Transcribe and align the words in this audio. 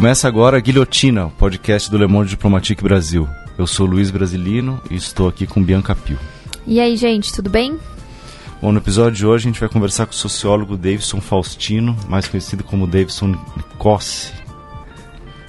Começa 0.00 0.26
agora 0.26 0.56
a 0.56 0.60
Guilhotina, 0.60 1.26
o 1.26 1.30
podcast 1.30 1.90
do 1.90 1.98
Le 1.98 2.06
Monde 2.06 2.30
Diplomatique 2.30 2.82
Brasil. 2.82 3.28
Eu 3.58 3.66
sou 3.66 3.84
Luiz 3.84 4.10
Brasilino 4.10 4.80
e 4.90 4.94
estou 4.94 5.28
aqui 5.28 5.46
com 5.46 5.62
Bianca 5.62 5.94
Pio. 5.94 6.18
E 6.66 6.80
aí, 6.80 6.96
gente, 6.96 7.30
tudo 7.34 7.50
bem? 7.50 7.78
Bom, 8.62 8.72
no 8.72 8.78
episódio 8.78 9.18
de 9.18 9.26
hoje 9.26 9.46
a 9.46 9.50
gente 9.50 9.60
vai 9.60 9.68
conversar 9.68 10.06
com 10.06 10.12
o 10.12 10.16
sociólogo 10.16 10.78
Davidson 10.78 11.20
Faustino, 11.20 11.94
mais 12.08 12.26
conhecido 12.26 12.64
como 12.64 12.86
Davidson 12.86 13.34
Cossi. 13.76 14.32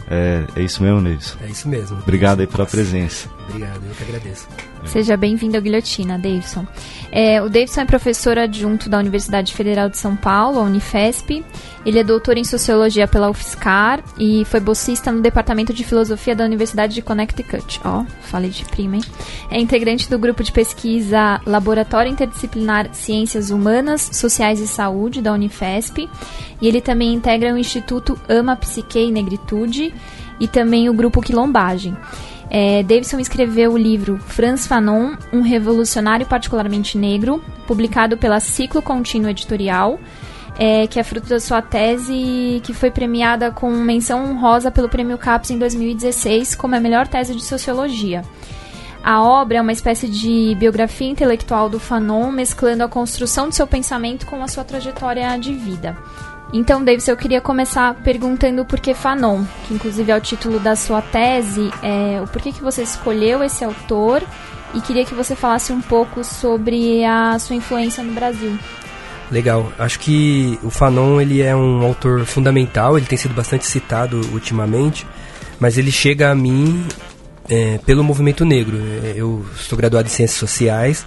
É, 0.09 0.43
é 0.57 0.61
isso 0.61 0.83
mesmo, 0.83 1.01
Davidson? 1.01 1.37
É 1.41 1.47
isso 1.49 1.69
mesmo. 1.69 1.97
Obrigado 1.99 2.41
aí 2.41 2.47
pela 2.47 2.65
presença. 2.65 3.29
Obrigado, 3.49 3.81
eu 3.85 3.95
que 3.95 4.03
agradeço. 4.03 4.47
Seja 4.85 5.15
bem-vindo 5.15 5.55
ao 5.55 5.61
Guilhotina, 5.61 6.17
Davidson. 6.17 6.65
É, 7.11 7.41
o 7.41 7.49
Davidson 7.49 7.81
é 7.81 7.85
professor 7.85 8.37
adjunto 8.37 8.89
da 8.89 8.97
Universidade 8.97 9.53
Federal 9.53 9.89
de 9.89 9.97
São 9.97 10.15
Paulo, 10.15 10.59
a 10.59 10.63
Unifesp. 10.63 11.43
Ele 11.85 11.99
é 11.99 12.03
doutor 12.03 12.37
em 12.37 12.43
Sociologia 12.43 13.07
pela 13.07 13.29
UFSCar 13.29 14.03
e 14.17 14.45
foi 14.45 14.59
bolsista 14.59 15.11
no 15.11 15.21
Departamento 15.21 15.73
de 15.73 15.83
Filosofia 15.83 16.35
da 16.35 16.45
Universidade 16.45 16.93
de 16.93 17.01
Connecticut. 17.01 17.81
Ó, 17.83 18.05
falei 18.21 18.49
de 18.49 18.65
prima, 18.65 18.97
hein? 18.97 19.03
É 19.49 19.59
integrante 19.59 20.09
do 20.09 20.17
grupo 20.17 20.43
de 20.43 20.51
pesquisa 20.51 21.41
Laboratório 21.45 22.11
Interdisciplinar 22.11 22.93
Ciências 22.93 23.49
Humanas, 23.49 24.09
Sociais 24.13 24.59
e 24.59 24.67
Saúde, 24.67 25.21
da 25.21 25.33
Unifesp. 25.33 26.09
E 26.61 26.67
ele 26.67 26.81
também 26.81 27.13
integra 27.13 27.53
o 27.53 27.57
Instituto 27.57 28.19
Ama 28.29 28.55
Psique 28.55 28.99
e 28.99 29.11
Negritude 29.11 29.93
e 30.39 30.47
também 30.47 30.89
o 30.89 30.93
grupo 30.93 31.21
Quilombagem. 31.21 31.95
É, 32.53 32.83
Davidson 32.83 33.17
escreveu 33.21 33.71
o 33.71 33.77
livro 33.77 34.17
Franz 34.17 34.67
Fanon, 34.67 35.15
um 35.31 35.39
revolucionário 35.39 36.25
particularmente 36.25 36.97
negro, 36.97 37.41
publicado 37.65 38.17
pela 38.17 38.41
Ciclo 38.41 38.81
Contínuo 38.81 39.29
Editorial, 39.29 39.97
é, 40.59 40.85
que 40.85 40.99
é 40.99 41.03
fruto 41.03 41.29
da 41.29 41.39
sua 41.39 41.61
tese 41.61 42.59
que 42.61 42.73
foi 42.73 42.91
premiada 42.91 43.51
com 43.51 43.71
menção 43.71 44.25
honrosa 44.25 44.69
pelo 44.69 44.89
Prêmio 44.89 45.17
CAPES 45.17 45.51
em 45.51 45.57
2016 45.57 46.53
como 46.53 46.75
a 46.75 46.79
melhor 46.81 47.07
tese 47.07 47.33
de 47.33 47.41
sociologia. 47.41 48.21
A 49.01 49.23
obra 49.23 49.57
é 49.57 49.61
uma 49.61 49.71
espécie 49.71 50.09
de 50.09 50.53
biografia 50.59 51.09
intelectual 51.09 51.69
do 51.69 51.79
Fanon, 51.79 52.31
mesclando 52.31 52.83
a 52.83 52.89
construção 52.89 53.47
de 53.47 53.55
seu 53.55 53.65
pensamento 53.65 54.27
com 54.27 54.43
a 54.43 54.47
sua 54.47 54.65
trajetória 54.65 55.35
de 55.39 55.53
vida. 55.53 55.97
Então, 56.53 56.83
Davis, 56.83 57.07
eu 57.07 57.15
queria 57.15 57.39
começar 57.39 57.93
perguntando 58.03 58.65
por 58.65 58.79
que 58.79 58.93
Fanon, 58.93 59.45
que 59.65 59.73
inclusive 59.73 60.11
é 60.11 60.17
o 60.17 60.19
título 60.19 60.59
da 60.59 60.75
sua 60.75 61.01
tese, 61.01 61.71
é, 61.81 62.21
o 62.21 62.27
porquê 62.27 62.51
que 62.51 62.61
você 62.61 62.83
escolheu 62.83 63.41
esse 63.41 63.63
autor 63.63 64.21
e 64.73 64.81
queria 64.81 65.05
que 65.05 65.13
você 65.13 65.33
falasse 65.33 65.71
um 65.71 65.81
pouco 65.81 66.25
sobre 66.25 67.05
a 67.05 67.39
sua 67.39 67.55
influência 67.55 68.03
no 68.03 68.11
Brasil. 68.13 68.57
Legal, 69.31 69.71
acho 69.79 69.97
que 69.99 70.59
o 70.61 70.69
Fanon 70.69 71.21
ele 71.21 71.41
é 71.41 71.55
um 71.55 71.83
autor 71.83 72.25
fundamental, 72.25 72.97
ele 72.97 73.05
tem 73.05 73.17
sido 73.17 73.33
bastante 73.33 73.65
citado 73.65 74.19
ultimamente, 74.33 75.07
mas 75.57 75.77
ele 75.77 75.89
chega 75.89 76.31
a 76.31 76.35
mim 76.35 76.85
é, 77.47 77.77
pelo 77.85 78.03
movimento 78.03 78.43
negro. 78.43 78.77
Eu 79.15 79.45
sou 79.55 79.77
graduado 79.77 80.09
em 80.09 80.11
Ciências 80.11 80.37
Sociais, 80.37 81.05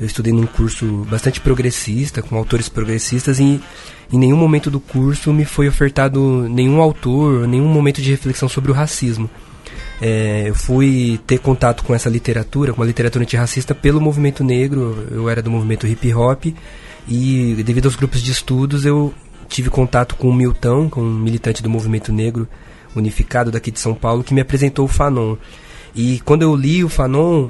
eu 0.00 0.06
estudei 0.06 0.32
num 0.32 0.46
curso 0.46 1.06
bastante 1.10 1.40
progressista, 1.40 2.22
com 2.22 2.36
autores 2.36 2.68
progressistas, 2.68 3.38
e 3.38 3.60
em 4.12 4.18
nenhum 4.18 4.36
momento 4.36 4.70
do 4.70 4.78
curso 4.78 5.32
me 5.32 5.44
foi 5.44 5.68
ofertado 5.68 6.48
nenhum 6.48 6.80
autor, 6.80 7.48
nenhum 7.48 7.68
momento 7.68 8.00
de 8.02 8.10
reflexão 8.10 8.48
sobre 8.48 8.70
o 8.70 8.74
racismo. 8.74 9.28
É, 10.00 10.44
eu 10.48 10.54
fui 10.54 11.18
ter 11.26 11.38
contato 11.38 11.82
com 11.82 11.94
essa 11.94 12.10
literatura, 12.10 12.72
com 12.72 12.82
a 12.82 12.86
literatura 12.86 13.24
antirracista, 13.24 13.74
pelo 13.74 14.00
movimento 14.00 14.44
negro. 14.44 15.06
Eu 15.10 15.28
era 15.28 15.40
do 15.40 15.50
movimento 15.50 15.86
hip 15.86 16.12
hop 16.12 16.46
e, 17.08 17.62
devido 17.64 17.86
aos 17.86 17.96
grupos 17.96 18.20
de 18.20 18.32
estudos, 18.32 18.84
eu 18.84 19.14
tive 19.48 19.70
contato 19.70 20.16
com 20.16 20.28
o 20.28 20.34
Milton, 20.34 20.90
com 20.90 21.00
um 21.00 21.18
militante 21.18 21.62
do 21.62 21.70
movimento 21.70 22.12
negro 22.12 22.46
unificado 22.94 23.50
daqui 23.50 23.70
de 23.70 23.78
São 23.78 23.94
Paulo, 23.94 24.24
que 24.24 24.34
me 24.34 24.40
apresentou 24.40 24.84
o 24.84 24.88
Fanon. 24.88 25.36
E 25.94 26.20
quando 26.24 26.42
eu 26.42 26.54
li 26.54 26.84
o 26.84 26.88
Fanon, 26.88 27.48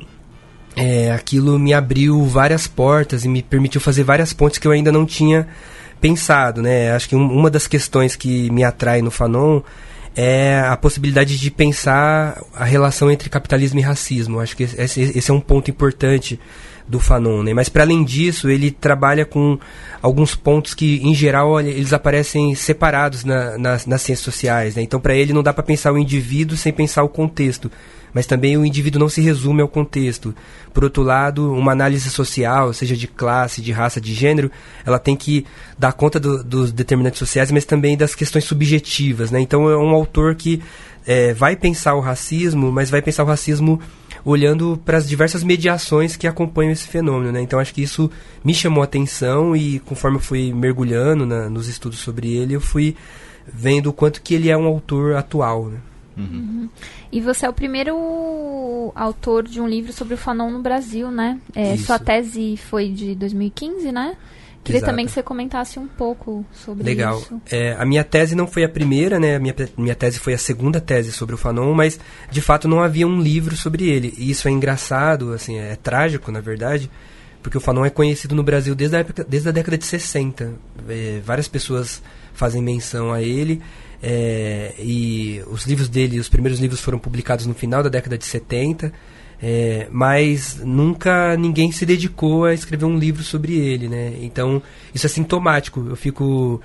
é, 0.76 1.10
aquilo 1.10 1.58
me 1.58 1.72
abriu 1.72 2.22
várias 2.26 2.66
portas 2.66 3.24
e 3.24 3.28
me 3.28 3.42
permitiu 3.42 3.80
fazer 3.80 4.04
várias 4.04 4.34
pontes 4.34 4.58
que 4.58 4.68
eu 4.68 4.72
ainda 4.72 4.92
não 4.92 5.06
tinha 5.06 5.48
pensado, 6.00 6.60
né? 6.60 6.92
Acho 6.92 7.08
que 7.08 7.16
um, 7.16 7.32
uma 7.32 7.50
das 7.50 7.66
questões 7.66 8.14
que 8.14 8.50
me 8.50 8.62
atrai 8.62 9.00
no 9.00 9.10
Fanon 9.10 9.62
é 10.14 10.60
a 10.60 10.76
possibilidade 10.76 11.38
de 11.38 11.50
pensar 11.50 12.42
a 12.54 12.64
relação 12.64 13.10
entre 13.10 13.30
capitalismo 13.30 13.78
e 13.78 13.82
racismo. 13.82 14.38
Acho 14.38 14.54
que 14.54 14.64
esse, 14.64 15.00
esse 15.00 15.30
é 15.30 15.34
um 15.34 15.40
ponto 15.40 15.70
importante 15.70 16.38
do 16.86 17.00
Fanon, 17.00 17.42
né? 17.42 17.54
Mas 17.54 17.70
para 17.70 17.82
além 17.82 18.04
disso, 18.04 18.48
ele 18.48 18.70
trabalha 18.70 19.24
com 19.24 19.58
alguns 20.00 20.34
pontos 20.34 20.74
que, 20.74 21.00
em 21.02 21.14
geral, 21.14 21.58
eles 21.60 21.92
aparecem 21.94 22.54
separados 22.54 23.24
na, 23.24 23.58
nas, 23.58 23.86
nas 23.86 24.02
ciências 24.02 24.24
sociais, 24.24 24.76
né? 24.76 24.82
Então, 24.82 25.00
para 25.00 25.14
ele, 25.14 25.32
não 25.32 25.42
dá 25.42 25.52
para 25.52 25.64
pensar 25.64 25.92
o 25.92 25.98
indivíduo 25.98 26.56
sem 26.56 26.72
pensar 26.72 27.02
o 27.02 27.08
contexto 27.08 27.70
mas 28.16 28.24
também 28.24 28.56
o 28.56 28.64
indivíduo 28.64 28.98
não 28.98 29.10
se 29.10 29.20
resume 29.20 29.60
ao 29.60 29.68
contexto. 29.68 30.34
Por 30.72 30.82
outro 30.84 31.02
lado, 31.02 31.52
uma 31.52 31.72
análise 31.72 32.08
social, 32.08 32.72
seja 32.72 32.96
de 32.96 33.06
classe, 33.06 33.60
de 33.60 33.72
raça, 33.72 34.00
de 34.00 34.14
gênero, 34.14 34.50
ela 34.86 34.98
tem 34.98 35.14
que 35.14 35.44
dar 35.78 35.92
conta 35.92 36.18
do, 36.18 36.42
dos 36.42 36.72
determinantes 36.72 37.18
sociais, 37.18 37.52
mas 37.52 37.66
também 37.66 37.94
das 37.94 38.14
questões 38.14 38.44
subjetivas. 38.44 39.30
Né? 39.30 39.38
Então 39.40 39.68
é 39.68 39.76
um 39.76 39.90
autor 39.90 40.34
que 40.34 40.62
é, 41.06 41.34
vai 41.34 41.56
pensar 41.56 41.94
o 41.94 42.00
racismo, 42.00 42.72
mas 42.72 42.88
vai 42.88 43.02
pensar 43.02 43.22
o 43.22 43.26
racismo 43.26 43.78
olhando 44.24 44.80
para 44.82 44.96
as 44.96 45.06
diversas 45.06 45.44
mediações 45.44 46.16
que 46.16 46.26
acompanham 46.26 46.72
esse 46.72 46.88
fenômeno. 46.88 47.32
Né? 47.32 47.42
Então 47.42 47.58
acho 47.58 47.74
que 47.74 47.82
isso 47.82 48.10
me 48.42 48.54
chamou 48.54 48.80
a 48.80 48.86
atenção 48.86 49.54
e 49.54 49.78
conforme 49.80 50.16
eu 50.16 50.22
fui 50.22 50.54
mergulhando 50.54 51.26
na, 51.26 51.50
nos 51.50 51.68
estudos 51.68 51.98
sobre 51.98 52.34
ele, 52.34 52.54
eu 52.54 52.62
fui 52.62 52.96
vendo 53.46 53.90
o 53.90 53.92
quanto 53.92 54.22
que 54.22 54.34
ele 54.34 54.48
é 54.48 54.56
um 54.56 54.64
autor 54.64 55.16
atual. 55.16 55.66
Né? 55.66 55.80
Uhum. 56.16 56.24
Uhum. 56.24 56.68
E 57.12 57.20
você 57.20 57.46
é 57.46 57.48
o 57.48 57.52
primeiro 57.52 58.92
autor 58.94 59.44
de 59.44 59.60
um 59.60 59.68
livro 59.68 59.92
sobre 59.92 60.14
o 60.14 60.16
Fanon 60.16 60.50
no 60.50 60.62
Brasil, 60.62 61.10
né? 61.10 61.38
É, 61.54 61.76
sua 61.76 61.98
tese 61.98 62.56
foi 62.56 62.88
de 62.88 63.14
2015, 63.14 63.92
né? 63.92 64.16
Queria 64.66 64.78
Exato. 64.78 64.90
também 64.90 65.06
que 65.06 65.12
você 65.12 65.22
comentasse 65.22 65.78
um 65.78 65.86
pouco 65.86 66.44
sobre 66.52 66.82
Legal. 66.82 67.20
isso. 67.20 67.34
Legal. 67.34 67.40
É, 67.52 67.80
a 67.80 67.86
minha 67.86 68.02
tese 68.02 68.34
não 68.34 68.48
foi 68.48 68.64
a 68.64 68.68
primeira, 68.68 69.20
né? 69.20 69.36
A 69.36 69.38
minha, 69.38 69.54
minha 69.78 69.94
tese 69.94 70.18
foi 70.18 70.34
a 70.34 70.38
segunda 70.38 70.80
tese 70.80 71.12
sobre 71.12 71.36
o 71.36 71.38
Fanon, 71.38 71.72
mas 71.72 72.00
de 72.32 72.40
fato 72.40 72.66
não 72.66 72.80
havia 72.80 73.06
um 73.06 73.20
livro 73.20 73.56
sobre 73.56 73.88
ele. 73.88 74.12
E 74.18 74.28
isso 74.28 74.48
é 74.48 74.50
engraçado, 74.50 75.32
assim, 75.32 75.56
é 75.56 75.76
trágico, 75.76 76.32
na 76.32 76.40
verdade, 76.40 76.90
porque 77.40 77.56
o 77.56 77.60
Fanon 77.60 77.84
é 77.84 77.90
conhecido 77.90 78.34
no 78.34 78.42
Brasil 78.42 78.74
desde 78.74 78.96
a, 78.96 78.98
época, 78.98 79.24
desde 79.28 79.48
a 79.48 79.52
década 79.52 79.78
de 79.78 79.84
60. 79.84 80.54
É, 80.88 81.20
várias 81.24 81.46
pessoas 81.46 82.02
fazem 82.34 82.60
menção 82.60 83.12
a 83.12 83.22
ele. 83.22 83.62
É, 84.08 84.72
e 84.78 85.42
os 85.50 85.66
livros 85.66 85.88
dele, 85.88 86.20
os 86.20 86.28
primeiros 86.28 86.60
livros 86.60 86.80
foram 86.80 86.96
publicados 86.96 87.44
no 87.44 87.54
final 87.54 87.82
da 87.82 87.88
década 87.88 88.16
de 88.16 88.24
70, 88.24 88.92
é, 89.42 89.88
mas 89.90 90.60
nunca 90.64 91.36
ninguém 91.36 91.72
se 91.72 91.84
dedicou 91.84 92.44
a 92.44 92.54
escrever 92.54 92.84
um 92.84 92.96
livro 92.96 93.24
sobre 93.24 93.58
ele, 93.58 93.88
né? 93.88 94.12
Então, 94.20 94.62
isso 94.94 95.06
é 95.06 95.08
sintomático. 95.08 95.84
Eu 95.88 95.96
fico 95.96 96.60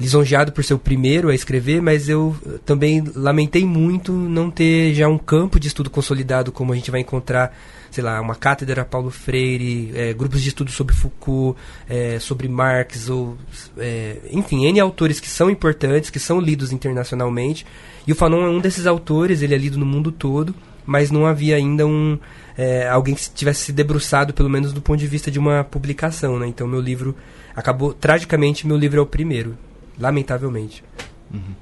lisonjeado 0.00 0.52
por 0.52 0.64
ser 0.64 0.72
o 0.72 0.78
primeiro 0.78 1.28
a 1.28 1.34
escrever, 1.34 1.82
mas 1.82 2.08
eu 2.08 2.34
também 2.64 3.04
lamentei 3.14 3.66
muito 3.66 4.10
não 4.12 4.50
ter 4.50 4.94
já 4.94 5.06
um 5.06 5.18
campo 5.18 5.60
de 5.60 5.68
estudo 5.68 5.90
consolidado 5.90 6.50
como 6.50 6.72
a 6.72 6.76
gente 6.76 6.90
vai 6.90 7.00
encontrar 7.00 7.54
sei 7.96 8.04
lá, 8.04 8.20
uma 8.20 8.34
cátedra 8.34 8.84
Paulo 8.84 9.10
Freire, 9.10 9.90
é, 9.94 10.12
grupos 10.12 10.42
de 10.42 10.50
estudo 10.50 10.70
sobre 10.70 10.94
Foucault, 10.94 11.58
é, 11.88 12.18
sobre 12.18 12.46
Marx, 12.46 13.08
ou, 13.08 13.38
é, 13.78 14.18
enfim, 14.30 14.66
N 14.66 14.78
autores 14.80 15.18
que 15.18 15.30
são 15.30 15.48
importantes, 15.48 16.10
que 16.10 16.20
são 16.20 16.38
lidos 16.38 16.72
internacionalmente. 16.72 17.64
E 18.06 18.12
o 18.12 18.14
Fanon 18.14 18.44
é 18.44 18.50
um 18.50 18.60
desses 18.60 18.86
autores, 18.86 19.40
ele 19.40 19.54
é 19.54 19.58
lido 19.58 19.78
no 19.78 19.86
mundo 19.86 20.12
todo, 20.12 20.54
mas 20.84 21.10
não 21.10 21.24
havia 21.24 21.56
ainda 21.56 21.86
um 21.86 22.18
é, 22.54 22.86
alguém 22.86 23.14
que 23.14 23.30
tivesse 23.30 23.64
se 23.64 23.72
debruçado, 23.72 24.34
pelo 24.34 24.50
menos 24.50 24.74
do 24.74 24.82
ponto 24.82 24.98
de 24.98 25.06
vista 25.06 25.30
de 25.30 25.38
uma 25.38 25.64
publicação. 25.64 26.38
Né? 26.38 26.48
Então, 26.48 26.66
meu 26.66 26.82
livro 26.82 27.16
acabou, 27.54 27.94
tragicamente, 27.94 28.66
meu 28.66 28.76
livro 28.76 28.98
é 28.98 29.02
o 29.02 29.06
primeiro, 29.06 29.56
lamentavelmente. 29.98 30.84
Uhum. 31.32 31.54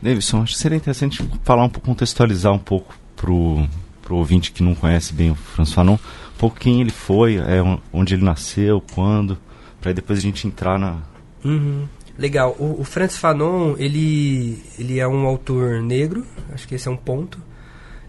Davidson, 0.00 0.42
acho 0.42 0.54
que 0.54 0.58
seria 0.58 0.76
interessante 0.76 1.22
falar 1.44 1.64
um 1.64 1.68
pouco, 1.68 1.86
contextualizar 1.86 2.50
um 2.50 2.58
pouco 2.58 2.94
pro 3.14 3.68
para 4.02 4.12
o 4.12 4.16
ouvinte 4.16 4.52
que 4.52 4.62
não 4.62 4.74
conhece 4.74 5.12
bem 5.12 5.30
o 5.30 5.34
François 5.34 5.74
Fanon, 5.74 5.94
um 5.94 6.38
pouco 6.38 6.58
quem 6.58 6.80
ele 6.80 6.90
foi, 6.90 7.36
é, 7.36 7.62
onde 7.92 8.14
ele 8.14 8.24
nasceu, 8.24 8.82
quando, 8.94 9.38
para 9.80 9.92
depois 9.92 10.18
a 10.18 10.22
gente 10.22 10.46
entrar 10.46 10.78
na... 10.78 10.98
Uhum. 11.44 11.86
Legal. 12.18 12.54
O, 12.58 12.80
o 12.80 12.84
Francis 12.84 13.18
Fanon, 13.18 13.74
ele, 13.78 14.62
ele 14.78 14.98
é 14.98 15.08
um 15.08 15.26
autor 15.26 15.82
negro, 15.82 16.26
acho 16.52 16.68
que 16.68 16.74
esse 16.74 16.86
é 16.86 16.90
um 16.90 16.96
ponto. 16.96 17.38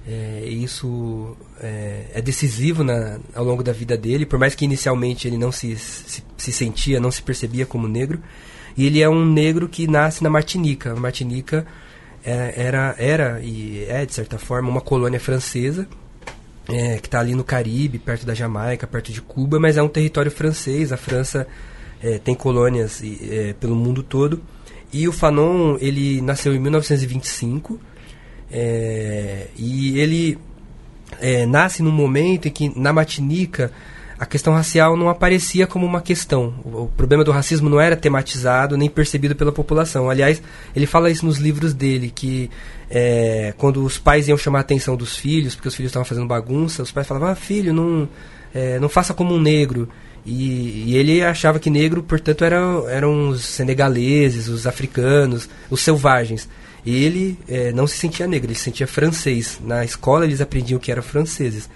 É, 0.06 0.46
isso 0.50 1.38
é, 1.62 2.08
é 2.14 2.22
decisivo 2.22 2.84
na, 2.84 3.20
ao 3.34 3.46
longo 3.46 3.64
da 3.64 3.72
vida 3.72 3.98
dele, 3.98 4.26
por 4.26 4.38
mais 4.38 4.54
que 4.54 4.66
inicialmente 4.66 5.28
ele 5.28 5.38
não 5.38 5.50
se, 5.52 5.78
se, 5.78 6.22
se, 6.36 6.52
sentia, 6.52 7.00
não 7.00 7.10
se 7.10 7.22
percebia 7.22 7.66
como 7.66 7.88
negro. 7.88 8.20
E 8.76 8.86
ele 8.86 9.02
é 9.02 9.08
um 9.08 9.26
negro 9.26 9.70
que 9.70 9.88
nasce 9.88 10.22
na 10.22 10.30
Martinica. 10.30 10.94
Martinica 10.96 11.66
é, 12.26 12.54
era, 12.56 12.96
era 12.98 13.40
e 13.42 13.86
é, 13.88 14.06
de 14.06 14.14
certa 14.14 14.38
forma, 14.38 14.70
uma 14.70 14.82
colônia 14.82 15.20
francesa 15.20 15.88
é, 16.70 16.98
que 16.98 17.08
está 17.08 17.20
ali 17.20 17.36
no 17.36 17.44
Caribe, 17.44 18.00
perto 18.00 18.26
da 18.26 18.34
Jamaica, 18.34 18.88
perto 18.88 19.12
de 19.12 19.22
Cuba, 19.22 19.60
mas 19.60 19.78
é 19.78 19.84
um 19.84 19.90
território 19.90 20.32
francês. 20.32 20.92
A 20.92 20.98
França 20.98 21.48
é, 22.02 22.18
tem 22.18 22.34
colônias 22.36 23.02
é, 23.04 23.54
pelo 23.60 23.76
mundo 23.76 24.02
todo. 24.02 24.42
E 24.92 25.08
o 25.08 25.12
Fanon, 25.12 25.78
ele 25.80 26.22
nasceu 26.22 26.54
em 26.54 26.60
1925. 26.60 27.80
É, 28.52 29.48
e 29.58 30.00
ele 30.00 30.38
é, 31.20 31.46
nasce 31.46 31.82
num 31.82 31.92
momento 31.92 32.48
em 32.48 32.52
que 32.52 32.80
na 32.80 32.94
Matinica 32.94 33.72
a 34.24 34.26
questão 34.26 34.54
racial 34.54 34.96
não 34.96 35.10
aparecia 35.10 35.68
como 35.68 35.86
uma 35.86 36.02
questão. 36.02 36.54
O, 36.64 36.84
o, 36.84 36.88
problema 36.88 37.26
do 37.26 37.32
racismo 37.32 37.70
não 37.70 37.80
era 37.80 37.96
tematizado 37.96 38.78
nem 38.78 38.90
percebido 38.90 39.36
pela 39.36 39.52
população. 39.52 40.10
Aliás, 40.10 40.42
ele 40.74 40.86
fala 40.86 41.12
isso 41.12 41.26
nos 41.26 41.38
livros 41.38 41.74
dele, 41.74 42.10
que 42.10 42.50
é, 42.90 43.54
quando 43.58 43.84
os 43.84 43.98
pais 43.98 44.30
iam 44.30 44.38
chamar 44.38 44.60
a 44.60 44.62
atenção 44.62 44.96
dos 44.96 45.18
filhos, 45.18 45.56
porque 45.56 45.68
os 45.68 45.76
filhos 45.76 45.90
estavam 45.90 46.06
fazendo 46.06 46.26
bagunça, 46.26 46.82
os 46.82 46.92
pais 46.92 47.06
falavam, 47.06 47.28
ah, 47.28 47.36
filho, 47.36 47.74
não, 47.74 48.08
é, 48.56 48.80
não 48.80 48.88
faça 48.88 49.14
como 49.14 49.34
um 49.34 49.42
negro. 49.42 49.90
E, 50.26 50.86
e, 50.88 50.96
ele 50.96 51.22
achava 51.22 51.60
que 51.60 51.70
negro, 51.70 52.02
portanto, 52.02 52.46
eram, 52.46 52.88
eram 52.88 53.28
os 53.28 53.44
senegaleses, 53.44 54.48
os 54.48 54.66
africanos, 54.66 55.50
os 55.70 55.82
selvagens. 55.82 56.48
E 56.86 57.04
ele 57.04 57.38
é, 57.48 57.74
não 57.74 57.86
se 57.86 57.98
sentia 57.98 58.26
negro, 58.26 58.48
ele 58.48 58.56
se 58.56 58.64
sentia 58.64 58.88
francês. 58.88 59.60
Na 59.62 59.84
escola 59.84 60.24
eles 60.24 60.40
aprendiam 60.40 60.80
que 60.80 60.92
eram 60.92 61.04
franceses. 61.04 61.70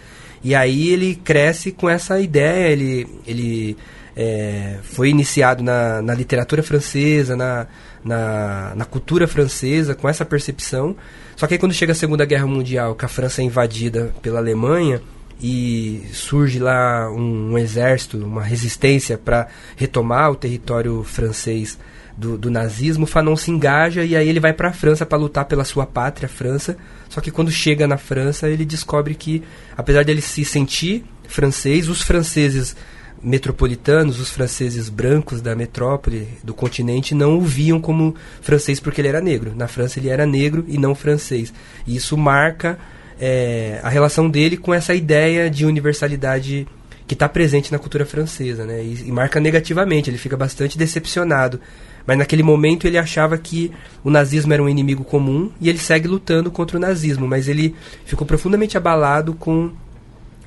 E 0.48 0.56
aí 0.56 0.94
ele 0.94 1.14
cresce 1.14 1.74
com 1.74 1.90
essa 1.90 2.22
ideia, 2.22 2.72
ele, 2.72 3.06
ele 3.28 3.76
é, 4.16 4.78
foi 4.82 5.10
iniciado 5.10 5.62
na, 5.62 6.02
na 6.02 6.14
literatura 6.14 6.64
francesa, 6.64 7.36
na, 7.36 7.68
na, 8.02 8.74
na, 8.74 8.86
cultura 8.86 9.28
francesa, 9.28 9.94
com 9.94 10.08
essa 10.08 10.24
percepção. 10.24 10.96
Só 11.36 11.48
que 11.48 11.56
aí 11.56 11.60
quando 11.60 11.74
chega 11.74 11.92
a 11.92 11.96
Segunda 11.96 12.24
Guerra 12.24 12.48
Mundial, 12.48 12.96
que 12.96 13.04
a 13.04 13.10
França 13.10 13.42
é 13.42 13.44
invadida 13.44 14.16
pela 14.22 14.40
Alemanha, 14.40 15.02
e 15.38 16.08
surge 16.14 16.60
lá 16.60 17.12
um, 17.12 17.52
um 17.52 17.58
exército, 17.58 18.18
uma 18.18 18.42
resistência 18.42 19.18
para 19.18 19.50
retomar 19.76 20.32
o 20.32 20.36
território 20.36 21.04
francês 21.04 21.78
do, 22.18 22.38
do, 22.38 22.50
nazismo, 22.50 23.06
Fanon 23.06 23.36
se 23.36 23.52
engaja 23.52 24.04
e 24.04 24.16
aí 24.16 24.28
ele 24.28 24.40
vai 24.40 24.52
para 24.52 24.70
a 24.70 24.74
França 24.74 25.06
para 25.06 25.18
lutar 25.18 25.46
pela 25.46 25.64
sua 25.64 25.86
pátria, 25.86 26.28
França. 26.28 26.76
Só 27.10 27.22
que 27.22 27.30
quando 27.30 27.52
chega 27.52 27.88
na 27.88 27.98
França, 27.98 28.50
ele 28.50 28.66
descobre 28.66 29.14
que, 29.14 29.44
apesar 29.78 30.04
dele 30.04 30.22
se 30.22 30.44
sentir 30.44 31.06
francês, 31.28 31.88
os 31.88 32.02
franceses 32.02 32.76
metropolitanos, 33.22 34.20
os 34.20 34.30
franceses 34.30 34.90
brancos 34.90 35.42
da 35.42 35.56
metrópole, 35.56 36.28
do 36.44 36.54
continente, 36.54 37.16
não 37.16 37.38
o 37.38 37.42
viam 37.42 37.80
como 37.80 38.16
francês 38.42 38.80
porque 38.80 39.02
ele 39.02 39.08
era 39.08 39.22
negro. 39.22 39.54
Na 39.56 39.68
França 39.68 40.00
ele 40.00 40.10
era 40.10 40.26
negro 40.26 40.66
e 40.68 40.78
não 40.78 40.96
francês. 40.96 41.54
E 41.86 41.96
isso 41.96 42.18
marca 42.18 42.78
é, 43.20 43.80
a 43.84 43.90
relação 43.90 44.30
dele 44.30 44.58
com 44.58 44.74
essa 44.74 44.94
ideia 44.94 45.50
de 45.50 45.66
universalidade 45.66 46.68
que 47.08 47.14
está 47.14 47.30
presente 47.30 47.72
na 47.72 47.80
cultura 47.80 48.06
francesa, 48.06 48.66
né? 48.66 48.84
E, 48.84 49.08
e, 49.08 49.12
marca 49.12 49.40
negativamente, 49.40 50.10
ele 50.10 50.18
fica 50.18 50.36
bastante 50.36 50.78
decepcionado. 50.78 51.60
Mas 52.08 52.18
naquele 52.18 52.42
momento 52.42 52.88
ele 52.88 52.98
achava 52.98 53.38
que 53.38 53.70
o 54.02 54.10
nazismo 54.10 54.54
era 54.54 54.64
um 54.64 54.70
inimigo 54.70 55.04
comum 55.04 55.52
e 55.60 55.68
ele 55.68 55.78
segue 55.78 56.08
lutando 56.08 56.50
contra 56.50 56.78
o 56.78 56.80
nazismo, 56.80 57.28
mas 57.28 57.50
ele 57.50 57.76
ficou 58.06 58.26
profundamente 58.26 58.78
abalado 58.78 59.34
com, 59.34 59.72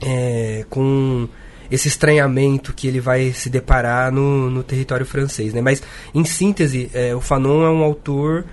é, 0.01 0.65
com 0.71 1.29
esse 1.71 1.87
estranhamento 1.87 2.73
que 2.73 2.89
ele 2.89 2.99
vai 2.99 3.33
se 3.33 3.51
deparar 3.51 4.11
no, 4.11 4.49
no 4.49 4.63
território 4.63 5.05
francês. 5.05 5.53
Né? 5.53 5.61
Mas, 5.61 5.83
em 6.15 6.25
síntese, 6.25 6.91
é, 6.95 7.15
o 7.15 7.21
Fanon 7.21 7.63
é 7.65 7.71
um 7.71 7.83
autor 7.83 8.47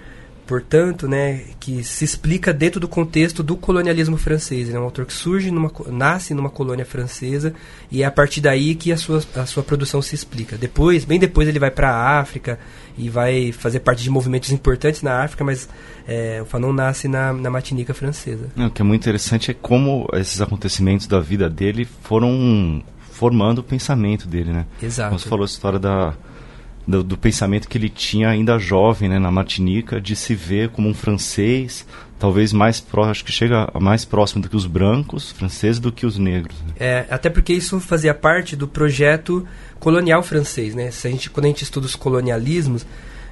portanto, 0.47 1.07
né, 1.07 1.41
que 1.59 1.83
se 1.83 2.05
explica 2.05 2.53
dentro 2.53 2.79
do 2.79 2.87
contexto 2.87 3.43
do 3.43 3.57
colonialismo 3.57 4.17
francês. 4.17 4.69
Ele 4.69 4.77
é 4.77 4.79
um 4.79 4.83
autor 4.83 5.05
que 5.05 5.13
surge 5.13 5.51
numa, 5.51 5.69
nasce 5.87 6.33
numa 6.33 6.49
colônia 6.49 6.85
francesa 6.85 7.53
e 7.91 8.01
é 8.01 8.05
a 8.05 8.11
partir 8.11 8.39
daí 8.39 8.73
que 8.73 8.91
a 8.91 8.97
sua, 8.97 9.21
a 9.35 9.45
sua 9.45 9.61
produção 9.61 10.01
se 10.01 10.15
explica. 10.15 10.57
Depois, 10.57 11.03
bem 11.03 11.19
depois, 11.19 11.47
ele 11.47 11.59
vai 11.59 11.69
para 11.69 11.91
a 11.91 12.19
África 12.19 12.57
e 12.97 13.09
vai 13.09 13.51
fazer 13.51 13.81
parte 13.81 14.01
de 14.01 14.09
movimentos 14.09 14.51
importantes 14.51 15.01
na 15.01 15.23
África, 15.23 15.43
mas 15.43 15.67
é, 16.07 16.41
o 16.41 16.45
Fanon 16.45 16.71
nasce 16.71 17.07
na, 17.07 17.33
na 17.33 17.49
Martinica 17.49 17.93
francesa. 17.93 18.47
o 18.55 18.69
que 18.69 18.81
é 18.81 18.85
muito 18.85 19.01
interessante 19.01 19.51
é 19.51 19.53
como 19.53 20.07
esses 20.13 20.39
acontecimentos 20.39 21.05
da 21.05 21.19
vida 21.19 21.49
dele 21.49 21.85
foram 22.03 22.81
formando 23.11 23.59
o 23.59 23.63
pensamento 23.63 24.27
dele, 24.27 24.53
né? 24.53 24.65
Exato. 24.81 25.09
Como 25.09 25.19
você 25.19 25.27
falou 25.27 25.43
a 25.43 25.47
história 25.47 25.79
da 25.79 26.13
do, 26.87 27.03
do, 27.03 27.17
pensamento 27.17 27.67
que 27.67 27.77
ele 27.77 27.89
tinha 27.89 28.29
ainda 28.29 28.57
jovem, 28.57 29.09
né, 29.09 29.19
na 29.19 29.29
Martinica, 29.29 29.99
de 29.99 30.15
se 30.15 30.33
ver 30.33 30.69
como 30.69 30.87
um 30.87 30.93
francês, 30.93 31.85
talvez 32.17 32.53
mais 32.53 32.79
próximo, 32.79 33.11
acho 33.11 33.25
que 33.25 33.31
chega 33.31 33.69
mais 33.79 34.05
próximo 34.05 34.41
do 34.41 34.49
que 34.49 34.55
os 34.55 34.65
brancos 34.65 35.31
franceses 35.31 35.79
do 35.79 35.91
que 35.91 36.05
os 36.05 36.17
negros. 36.17 36.55
Né? 36.61 36.73
É, 36.79 37.05
até 37.09 37.29
porque 37.29 37.53
isso 37.53 37.79
fazia 37.79 38.13
parte 38.13 38.55
do 38.55 38.67
projeto 38.67 39.45
colonial 39.79 40.23
francês, 40.23 40.73
né? 40.73 40.89
Se 40.89 41.07
a 41.07 41.11
gente, 41.11 41.29
quando 41.29 41.45
a 41.45 41.49
gente 41.49 41.63
estuda 41.63 41.85
os 41.85 41.95
colonialismos, 41.95 42.85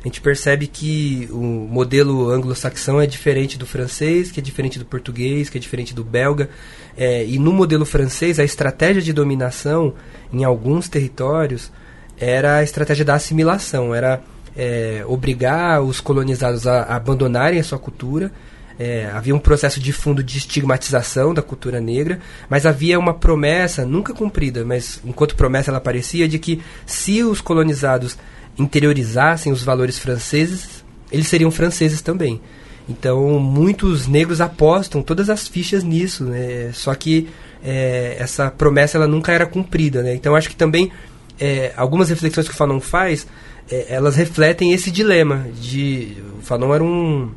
a 0.04 0.08
gente 0.08 0.22
percebe 0.22 0.68
que 0.68 1.28
o 1.32 1.42
modelo 1.42 2.30
anglo-saxão 2.30 3.02
é 3.02 3.08
diferente 3.08 3.58
do 3.58 3.66
francês, 3.66 4.32
que 4.32 4.40
é 4.40 4.44
diferente 4.44 4.78
do 4.78 4.86
português, 4.86 5.50
que 5.50 5.58
é 5.58 5.62
diferente 5.62 5.96
do 5.96 6.04
belga. 6.04 6.50
É, 6.96 7.26
e 7.26 7.40
no 7.40 7.52
modelo 7.52 7.86
francês, 7.86 8.38
a 8.38 8.44
estratégia 8.44 9.02
de 9.02 9.12
dominação 9.12 9.96
em 10.32 10.44
alguns 10.44 10.88
territórios 10.88 11.72
era 12.18 12.58
a 12.58 12.64
estratégia 12.64 13.06
da 13.06 13.16
assimilação, 13.16 13.94
era 13.94 14.22
é, 14.56 15.04
obrigar 15.08 15.82
os 15.82 16.00
colonizados 16.00 16.66
a, 16.66 16.84
abandonarem 16.84 17.60
a 17.60 17.64
sua 17.64 17.80
cultura. 17.80 18.32
É, 18.78 19.10
havia 19.14 19.34
um 19.34 19.40
processo 19.40 19.80
de 19.80 19.94
fundo 19.94 20.22
de 20.22 20.38
estigmatização 20.38 21.34
da 21.34 21.42
cultura 21.42 21.80
negra, 21.80 22.20
mas 22.50 22.66
havia 22.66 23.00
uma 23.00 23.14
promessa, 23.14 23.86
nunca 23.86 24.14
cumprida, 24.14 24.66
mas 24.66 25.00
enquanto 25.06 25.36
promessa 25.36 25.72
ela 25.72 25.78
aparecia, 25.78 26.28
de 26.28 26.38
que 26.38 26.62
se 26.86 27.24
os 27.24 27.40
colonizados 27.40 28.18
interiorizassem 28.58 29.52
os 29.52 29.64
valores 29.64 29.98
franceses, 29.98 30.84
eles 31.10 31.28
seriam 31.28 31.52
franceses 31.52 32.02
também. 32.02 32.42
Então, 32.88 33.40
muitos 33.40 34.08
negros 34.08 34.42
apostam 34.42 35.02
todas 35.02 35.30
as 35.30 35.48
fichas 35.48 35.84
nisso, 35.84 36.26
né? 36.26 36.70
só 36.74 36.94
que 36.94 37.28
é, 37.64 38.16
essa 38.20 38.52
promessa 38.52 38.98
ela 38.98 39.08
nunca 39.08 39.32
era 39.32 39.46
cumprida. 39.46 40.04
Né? 40.04 40.14
Então, 40.14 40.36
acho 40.36 40.50
que 40.50 40.56
também 40.56 40.92
é, 41.40 41.74
algumas 41.76 42.10
reflexões 42.10 42.48
que 42.48 42.54
o 42.54 42.58
Fanon 42.58 42.80
faz, 42.80 43.28
é, 43.70 43.88
elas 43.90 44.16
refletem 44.16 44.72
esse 44.74 44.92
dilema 44.92 45.46
de 45.60 46.18
o 46.40 46.42
Fanon 46.42 46.74
era 46.74 46.84
um, 46.84 47.32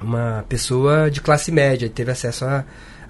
uma 0.00 0.44
pessoa 0.48 1.10
de 1.10 1.20
classe 1.20 1.50
média, 1.50 1.88
teve 1.88 2.10
acesso 2.10 2.44
a, 2.44 2.64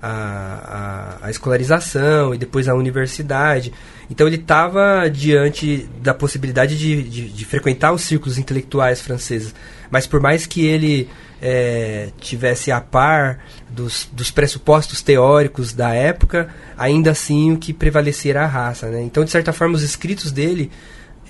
a, 0.05 1.17
a, 1.23 1.27
a 1.27 1.31
escolarização 1.31 2.35
e 2.35 2.39
depois 2.39 2.69
à 2.69 2.75
universidade. 2.75 3.73
Então 4.11 4.27
ele 4.27 4.37
estava 4.37 5.09
diante 5.09 5.89
da 6.03 6.13
possibilidade 6.13 6.79
de, 6.79 7.03
de, 7.03 7.29
de, 7.31 7.45
frequentar 7.47 7.93
os 7.93 8.03
círculos 8.03 8.37
intelectuais 8.37 9.01
franceses. 9.01 9.55
Mas 9.91 10.07
por 10.07 10.21
mais 10.21 10.45
que 10.45 10.67
ele 10.67 11.09
é, 11.41 12.11
tivesse 12.21 12.71
a 12.71 12.83
par 12.83 13.39
dos, 13.71 14.07
dos, 14.13 14.31
pressupostos 14.31 15.01
teóricos 15.01 15.73
da 15.73 15.95
época, 15.95 16.51
ainda 16.77 17.11
assim 17.13 17.53
o 17.53 17.57
que 17.57 17.73
prevalecia 17.73 18.33
era 18.33 18.45
a 18.45 18.47
raça. 18.47 18.89
Né? 18.89 19.03
Então, 19.03 19.25
de 19.25 19.31
certa 19.31 19.55
forma, 19.55 19.75
os 19.75 19.83
escritos 19.83 20.31
dele 20.31 20.71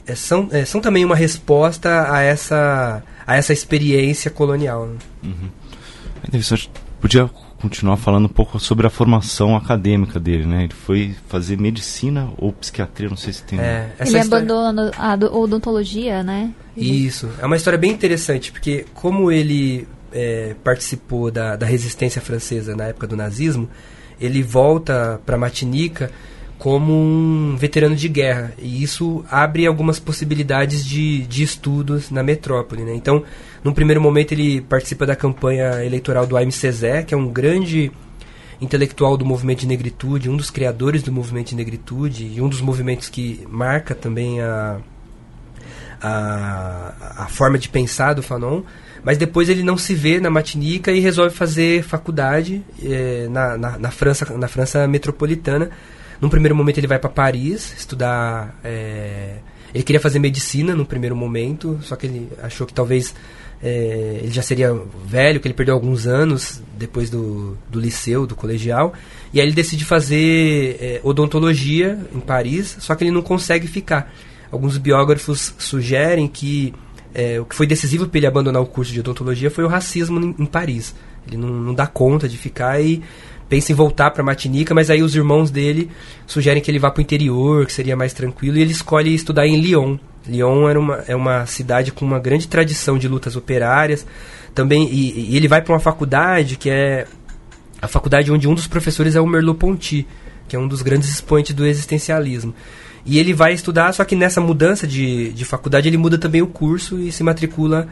é, 0.04 0.16
são, 0.16 0.48
é, 0.50 0.64
são 0.64 0.80
também 0.80 1.04
uma 1.04 1.16
resposta 1.16 2.12
a 2.12 2.20
essa, 2.22 3.04
a 3.24 3.36
essa 3.36 3.52
experiência 3.52 4.32
colonial. 4.32 4.86
Né? 4.86 4.98
Uhum. 5.22 5.50
É. 6.32 6.68
Podia 7.00 7.30
continuar 7.64 7.96
falando 7.96 8.26
um 8.26 8.28
pouco 8.28 8.60
sobre 8.60 8.86
a 8.86 8.90
formação 8.90 9.56
acadêmica 9.56 10.20
dele, 10.20 10.44
né? 10.44 10.64
Ele 10.64 10.74
foi 10.74 11.14
fazer 11.28 11.58
medicina 11.58 12.30
ou 12.36 12.52
psiquiatria, 12.52 13.08
não 13.08 13.16
sei 13.16 13.32
se 13.32 13.42
tem. 13.42 13.58
É, 13.58 13.90
ele 13.98 14.18
história... 14.18 14.44
abandonou 14.44 14.90
a 14.98 15.14
odontologia, 15.34 16.22
né? 16.22 16.52
Isso. 16.76 17.30
É 17.40 17.46
uma 17.46 17.56
história 17.56 17.78
bem 17.78 17.90
interessante, 17.90 18.52
porque 18.52 18.84
como 18.92 19.32
ele 19.32 19.88
é, 20.12 20.54
participou 20.62 21.30
da, 21.30 21.56
da 21.56 21.64
resistência 21.64 22.20
francesa 22.20 22.76
na 22.76 22.84
época 22.84 23.06
do 23.06 23.16
nazismo, 23.16 23.66
ele 24.20 24.42
volta 24.42 25.18
para 25.24 25.38
Martinica 25.38 26.10
como 26.58 26.92
um 26.92 27.56
veterano 27.56 27.96
de 27.96 28.08
guerra. 28.08 28.52
E 28.58 28.82
isso 28.82 29.24
abre 29.30 29.66
algumas 29.66 29.98
possibilidades 29.98 30.84
de, 30.84 31.20
de 31.20 31.42
estudos 31.42 32.10
na 32.10 32.22
metrópole. 32.22 32.84
Né? 32.84 32.94
Então, 32.94 33.24
num 33.64 33.72
primeiro 33.72 34.00
momento, 34.00 34.32
ele 34.32 34.60
participa 34.60 35.06
da 35.06 35.16
campanha 35.16 35.82
eleitoral 35.82 36.26
do 36.26 36.52
Césaire, 36.52 37.06
que 37.06 37.14
é 37.14 37.16
um 37.16 37.28
grande 37.28 37.90
intelectual 38.60 39.16
do 39.16 39.24
movimento 39.24 39.60
de 39.60 39.66
negritude, 39.66 40.28
um 40.28 40.36
dos 40.36 40.50
criadores 40.50 41.02
do 41.02 41.10
movimento 41.10 41.48
de 41.48 41.56
negritude 41.56 42.26
e 42.26 42.42
um 42.42 42.48
dos 42.48 42.60
movimentos 42.60 43.08
que 43.08 43.42
marca 43.48 43.94
também 43.94 44.40
a, 44.42 44.78
a, 46.00 47.22
a 47.24 47.26
forma 47.26 47.58
de 47.58 47.70
pensar 47.70 48.12
do 48.12 48.22
Fanon. 48.22 48.62
Mas 49.02 49.16
depois 49.16 49.48
ele 49.48 49.62
não 49.62 49.76
se 49.76 49.94
vê 49.94 50.20
na 50.20 50.30
Matinica 50.30 50.92
e 50.92 51.00
resolve 51.00 51.34
fazer 51.34 51.82
faculdade 51.82 52.62
é, 52.82 53.28
na, 53.30 53.56
na, 53.56 53.78
na, 53.78 53.90
França, 53.90 54.26
na 54.36 54.48
França 54.48 54.86
metropolitana. 54.86 55.70
Num 56.20 56.28
primeiro 56.28 56.54
momento 56.54 56.78
ele 56.78 56.86
vai 56.86 56.98
para 56.98 57.10
Paris 57.10 57.74
estudar. 57.76 58.58
É, 58.62 59.36
ele 59.74 59.84
queria 59.84 60.00
fazer 60.00 60.18
medicina 60.18 60.74
no 60.74 60.86
primeiro 60.86 61.16
momento, 61.16 61.78
só 61.82 61.96
que 61.96 62.06
ele 62.06 62.30
achou 62.42 62.66
que 62.66 62.72
talvez 62.72 63.14
é, 63.64 64.20
ele 64.22 64.30
já 64.30 64.42
seria 64.42 64.78
velho, 65.06 65.40
que 65.40 65.48
ele 65.48 65.54
perdeu 65.54 65.74
alguns 65.74 66.06
anos 66.06 66.62
depois 66.76 67.08
do, 67.08 67.56
do 67.70 67.80
liceu, 67.80 68.26
do 68.26 68.36
colegial. 68.36 68.92
E 69.32 69.40
aí 69.40 69.46
ele 69.46 69.54
decide 69.54 69.86
fazer 69.86 70.76
é, 70.78 71.00
odontologia 71.02 71.98
em 72.14 72.20
Paris, 72.20 72.76
só 72.78 72.94
que 72.94 73.04
ele 73.04 73.10
não 73.10 73.22
consegue 73.22 73.66
ficar. 73.66 74.14
Alguns 74.52 74.76
biógrafos 74.76 75.54
sugerem 75.58 76.28
que 76.28 76.74
é, 77.14 77.40
o 77.40 77.46
que 77.46 77.54
foi 77.54 77.66
decisivo 77.66 78.06
para 78.06 78.18
ele 78.18 78.26
abandonar 78.26 78.60
o 78.60 78.66
curso 78.66 78.92
de 78.92 79.00
odontologia 79.00 79.50
foi 79.50 79.64
o 79.64 79.68
racismo 79.68 80.20
em, 80.20 80.42
em 80.42 80.46
Paris. 80.46 80.94
Ele 81.26 81.38
não, 81.38 81.48
não 81.48 81.74
dá 81.74 81.86
conta 81.86 82.28
de 82.28 82.36
ficar 82.36 82.78
e 82.82 83.02
pensa 83.48 83.72
em 83.72 83.74
voltar 83.74 84.10
para 84.10 84.22
Matinica, 84.22 84.74
mas 84.74 84.90
aí 84.90 85.02
os 85.02 85.14
irmãos 85.14 85.50
dele 85.50 85.90
sugerem 86.26 86.62
que 86.62 86.70
ele 86.70 86.78
vá 86.78 86.90
para 86.90 87.00
o 87.00 87.02
interior, 87.02 87.66
que 87.66 87.72
seria 87.72 87.96
mais 87.96 88.12
tranquilo, 88.12 88.56
e 88.56 88.62
ele 88.62 88.72
escolhe 88.72 89.14
estudar 89.14 89.46
em 89.46 89.60
Lyon. 89.60 89.96
Lyon 90.26 90.68
era 90.68 90.80
uma, 90.80 91.04
é 91.06 91.14
uma 91.14 91.46
cidade 91.46 91.92
com 91.92 92.04
uma 92.04 92.18
grande 92.18 92.48
tradição 92.48 92.96
de 92.96 93.06
lutas 93.06 93.36
operárias, 93.36 94.06
também 94.54 94.88
e, 94.90 95.32
e 95.32 95.36
ele 95.36 95.48
vai 95.48 95.60
para 95.60 95.72
uma 95.72 95.80
faculdade 95.80 96.56
que 96.56 96.70
é 96.70 97.06
a 97.82 97.88
faculdade 97.88 98.32
onde 98.32 98.48
um 98.48 98.54
dos 98.54 98.66
professores 98.66 99.14
é 99.14 99.20
o 99.20 99.26
Merleau-Ponty, 99.26 100.06
que 100.48 100.56
é 100.56 100.58
um 100.58 100.66
dos 100.66 100.80
grandes 100.80 101.08
expoentes 101.10 101.54
do 101.54 101.66
existencialismo. 101.66 102.54
E 103.04 103.18
ele 103.18 103.34
vai 103.34 103.52
estudar, 103.52 103.92
só 103.92 104.02
que 104.04 104.16
nessa 104.16 104.40
mudança 104.40 104.86
de, 104.86 105.30
de 105.32 105.44
faculdade 105.44 105.88
ele 105.88 105.98
muda 105.98 106.16
também 106.16 106.40
o 106.40 106.46
curso 106.46 106.98
e 106.98 107.12
se 107.12 107.22
matricula 107.22 107.86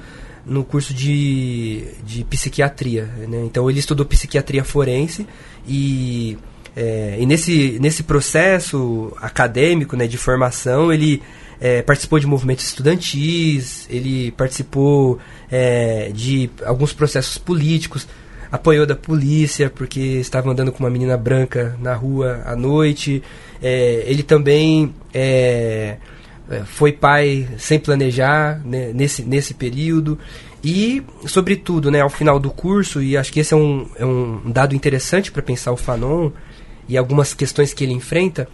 no 0.45 0.65
curso 0.65 0.93
de, 0.93 1.85
de 2.05 2.25
psiquiatria. 2.25 3.05
Né? 3.29 3.43
Então 3.45 3.69
ele 3.71 3.79
estudou 3.79 4.05
psiquiatria 4.05 4.65
forense 4.65 5.27
e, 5.67 6.37
é, 6.77 7.17
e 7.21 7.27
nesse, 7.27 7.79
nesse 7.81 8.03
processo 8.03 9.13
acadêmico 9.21 9.97
né, 9.97 10.07
de 10.07 10.19
formação 10.19 10.93
ele 10.93 11.23
é, 11.61 11.81
participou 11.81 12.19
de 12.19 12.27
movimentos 12.27 12.65
estudantis, 12.65 13.87
ele 13.89 14.33
participou 14.33 15.19
é, 15.51 16.11
de 16.13 16.51
alguns 16.65 16.93
processos 16.93 17.39
políticos, 17.39 18.09
apoiou 18.51 18.85
da 18.85 18.97
polícia 18.97 19.71
porque 19.71 20.01
estava 20.01 20.51
andando 20.51 20.73
com 20.73 20.83
uma 20.83 20.91
menina 20.91 21.17
branca 21.17 21.77
na 21.81 21.95
rua 21.95 22.43
à 22.45 22.57
noite. 22.57 23.23
É, 23.63 24.03
ele 24.07 24.25
também 24.25 24.93
é, 25.15 25.99
foi 26.65 26.93
pai 26.93 27.49
sem 27.59 27.79
planejar 27.79 28.61
né, 28.65 28.93
nesse, 28.93 29.23
nesse 29.23 29.55
período. 29.55 30.19
E, 30.65 31.03
sobretudo, 31.27 31.91
né, 31.91 32.01
ao 32.01 32.11
final 32.11 32.39
do 32.39 32.51
curso, 32.51 33.03
e 33.03 33.17
acho 33.17 33.33
que 33.33 33.41
esse 33.41 33.53
é 33.53 33.57
um, 33.57 33.89
é 33.97 34.07
um 34.07 34.41
dado 34.47 34.75
interessante 34.77 35.33
para 35.33 35.43
pensar 35.43 35.73
o 35.73 35.77
Fanon 35.77 36.31
e 36.89 36.97
algumas 36.97 37.35
questões 37.35 37.75
que 37.75 37.83
ele 37.83 37.93
enfrenta, 37.93 38.49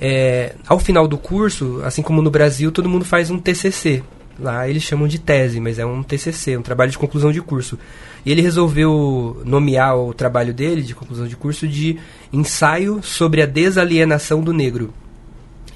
é, 0.00 0.54
ao 0.66 0.78
final 0.78 1.06
do 1.06 1.18
curso, 1.18 1.82
assim 1.84 2.00
como 2.00 2.22
no 2.22 2.30
Brasil, 2.30 2.72
todo 2.72 2.88
mundo 2.88 3.04
faz 3.04 3.30
um 3.30 3.38
TCC. 3.38 4.02
Lá 4.38 4.66
eles 4.66 4.82
chamam 4.82 5.06
de 5.06 5.18
tese, 5.18 5.60
mas 5.60 5.78
é 5.78 5.84
um 5.84 6.02
TCC, 6.02 6.56
um 6.56 6.62
trabalho 6.62 6.90
de 6.90 6.96
conclusão 6.96 7.30
de 7.30 7.42
curso. 7.42 7.78
E 8.24 8.32
ele 8.32 8.40
resolveu 8.40 9.42
nomear 9.44 9.98
o 9.98 10.14
trabalho 10.14 10.54
dele, 10.54 10.80
de 10.80 10.94
conclusão 10.94 11.26
de 11.26 11.36
curso, 11.36 11.68
de 11.68 11.98
ensaio 12.32 13.02
sobre 13.02 13.42
a 13.42 13.46
desalienação 13.46 14.40
do 14.40 14.54
negro. 14.54 14.94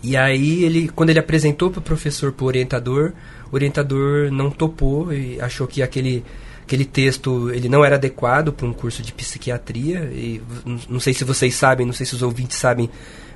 E 0.05 0.19
aí, 0.19 0.63
ele, 0.65 0.89
quando 0.89 1.09
ele 1.09 1.19
apresentou 1.19 1.71
para 1.71 1.79
o 1.79 1.83
professor, 1.83 2.31
para 2.31 2.45
o 2.45 2.47
orientador, 2.47 3.15
o 3.51 3.55
orientador 3.55 4.31
não 4.31 4.51
topou 4.51 5.11
e 5.11 5.41
achou 5.41 5.67
que 5.67 5.83
aquele, 5.83 6.23
aquele 6.63 6.85
texto 6.85 7.51
ele 7.51 7.71
não 7.71 7.83
era 7.83 7.97
adequado 7.97 8.53
para 8.53 8.67
um 8.67 8.73
curso 8.75 9.03
de 9.03 9.15
psiquiatria. 9.15 10.11
E 10.13 10.43
não 10.91 11.01
sei 11.01 11.15
se 11.15 11.25
vocês 11.25 11.55
sabem, 11.55 11.87
não 11.87 11.95
sei 11.95 12.05
se 12.05 12.15
os 12.15 12.21
ouvintes 12.21 12.59
sabem, 12.59 12.91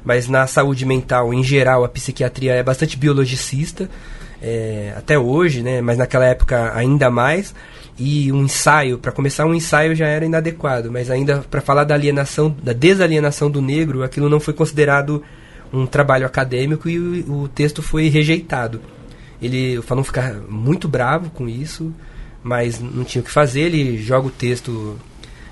mas 0.05 0.29
na 0.29 0.47
saúde 0.47 0.85
mental, 0.85 1.33
em 1.33 1.43
geral, 1.43 1.85
a 1.85 1.89
psiquiatria 1.89 2.53
é 2.53 2.63
bastante 2.63 2.99
biologicista, 2.99 3.89
é, 4.43 4.93
até 4.95 5.19
hoje, 5.19 5.63
né, 5.63 5.81
mas 5.81 5.97
naquela 5.97 6.27
época 6.27 6.71
ainda 6.75 7.11
mais. 7.11 7.55
E 7.99 8.31
um 8.31 8.45
ensaio, 8.45 8.99
para 8.99 9.11
começar, 9.11 9.47
um 9.47 9.55
ensaio 9.55 9.95
já 9.95 10.07
era 10.07 10.27
inadequado, 10.27 10.93
mas 10.93 11.11
ainda 11.11 11.39
para 11.51 11.63
falar 11.63 11.85
da 11.85 11.95
alienação, 11.95 12.55
da 12.63 12.75
desalienação 12.75 13.51
do 13.51 13.63
negro, 13.63 14.03
aquilo 14.03 14.29
não 14.29 14.39
foi 14.39 14.53
considerado 14.53 15.25
um 15.73 15.87
trabalho 15.87 16.27
acadêmico 16.27 16.89
e 16.89 16.99
o, 16.99 17.43
o 17.43 17.49
texto 17.49 17.83
foi 17.83 18.09
rejeitado. 18.09 18.81
Ele, 19.41 19.79
o 19.79 19.83
Fanon 19.83 20.03
fica 20.03 20.43
muito 20.49 20.89
bravo 20.89 21.31
com 21.31 21.49
isso, 21.49 21.93
mas 22.43 22.81
não 22.81 23.05
tinha 23.05 23.23
o 23.23 23.25
que 23.25 23.31
fazer, 23.31 23.63
ele 23.63 23.99
joga 23.99 24.27
o 24.27 24.31
texto 24.31 24.99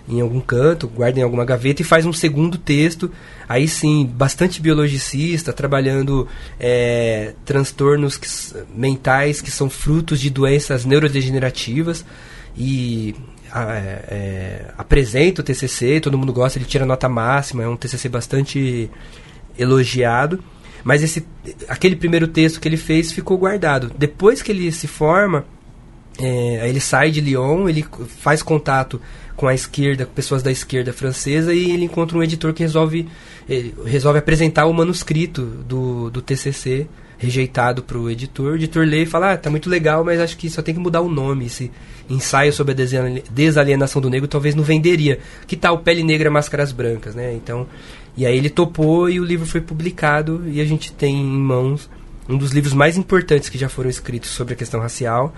em 0.09 0.21
algum 0.21 0.41
canto, 0.41 0.87
guarda 0.87 1.19
em 1.19 1.23
alguma 1.23 1.45
gaveta 1.45 1.83
e 1.83 1.85
faz 1.85 2.07
um 2.07 2.13
segundo 2.13 2.57
texto, 2.57 3.11
aí 3.49 3.67
sim, 3.67 4.07
bastante 4.07 4.61
biologicista, 4.61 5.53
trabalhando 5.53 6.29
é, 6.61 7.35
transtornos 7.45 8.17
que, 8.17 8.29
mentais 8.75 9.41
que 9.41 9.51
são 9.51 9.69
frutos 9.69 10.21
de 10.21 10.31
doenças 10.31 10.85
neurodegenerativas 10.85 12.05
e 12.57 13.17
é, 13.53 14.05
é, 14.09 14.71
apresenta 14.79 15.41
o 15.41 15.45
TCC, 15.45 16.01
todo 16.01 16.19
mundo 16.19 16.33
gosta, 16.33 16.59
ele 16.59 16.67
tira 16.67 16.87
nota 16.87 17.09
máxima, 17.09 17.65
é 17.65 17.69
um 17.69 17.77
TCC 17.77 18.09
bastante 18.09 18.91
elogiado, 19.59 20.43
mas 20.85 21.03
esse, 21.03 21.27
aquele 21.69 21.97
primeiro 21.97 22.29
texto 22.29 22.61
que 22.61 22.69
ele 22.69 22.77
fez 22.77 23.13
ficou 23.13 23.37
guardado. 23.37 23.91
Depois 23.99 24.43
que 24.43 24.53
ele 24.53 24.71
se 24.71 24.87
forma, 24.87 25.45
é, 26.19 26.69
ele 26.69 26.81
sai 26.81 27.11
de 27.11 27.21
Lyon, 27.21 27.69
ele 27.69 27.85
faz 28.21 28.43
contato 28.43 29.01
com 29.37 29.47
a 29.47 29.55
esquerda, 29.55 30.07
com 30.07 30.13
pessoas 30.13 30.43
da 30.43 30.51
esquerda 30.51 30.93
francesa, 30.93 31.53
e 31.53 31.71
ele 31.73 31.85
encontra 31.85 32.17
um 32.17 32.23
editor 32.23 32.53
que 32.55 32.63
resolve, 32.63 33.09
resolve 33.85 34.19
apresentar 34.19 34.67
o 34.67 34.73
manuscrito 34.73 35.43
do, 35.43 36.11
do 36.11 36.23
TCC 36.23 36.87
rejeitado 37.19 37.83
para 37.83 37.99
o 37.99 38.11
editor. 38.11 38.53
O 38.53 38.57
editor 38.57 38.87
lê 38.87 39.03
e 39.03 39.07
fala: 39.07 39.33
ah, 39.33 39.37
tá 39.37 39.51
muito 39.51 39.69
legal, 39.69 40.05
mas 40.05 40.21
acho 40.21 40.37
que 40.37 40.51
só 40.51 40.63
tem 40.63 40.75
que 40.75 40.81
mudar 40.81 41.01
o 41.01 41.09
nome. 41.09 41.47
Esse 41.47 41.71
ensaio 42.09 42.53
sobre 42.53 42.73
a 42.73 42.87
desalienação 43.31 44.01
do 44.01 44.11
negro 44.11 44.29
talvez 44.29 44.55
não 44.55 44.63
venderia. 44.63 45.19
Que 45.47 45.57
tal 45.57 45.79
Pele 45.79 46.03
Negra 46.03 46.31
Máscaras 46.31 46.73
Brancas, 46.73 47.15
né? 47.15 47.35
Então 47.35 47.67
e 48.17 48.25
aí 48.25 48.37
ele 48.37 48.49
topou 48.49 49.11
e 49.11 49.21
o 49.21 49.25
livro 49.25 49.47
foi 49.47 49.61
publicado 49.61 50.45
e 50.49 50.61
a 50.61 50.65
gente 50.65 50.93
tem 50.93 51.21
em 51.21 51.39
mãos 51.39 51.89
um 52.29 52.37
dos 52.37 52.53
livros 52.53 52.73
mais 52.73 52.97
importantes 52.97 53.49
que 53.49 53.59
já 53.59 53.69
foram 53.69 53.91
escritos 53.91 54.31
sobre 54.31 54.55
a 54.55 54.57
questão 54.57 54.81
racial. 54.81 55.35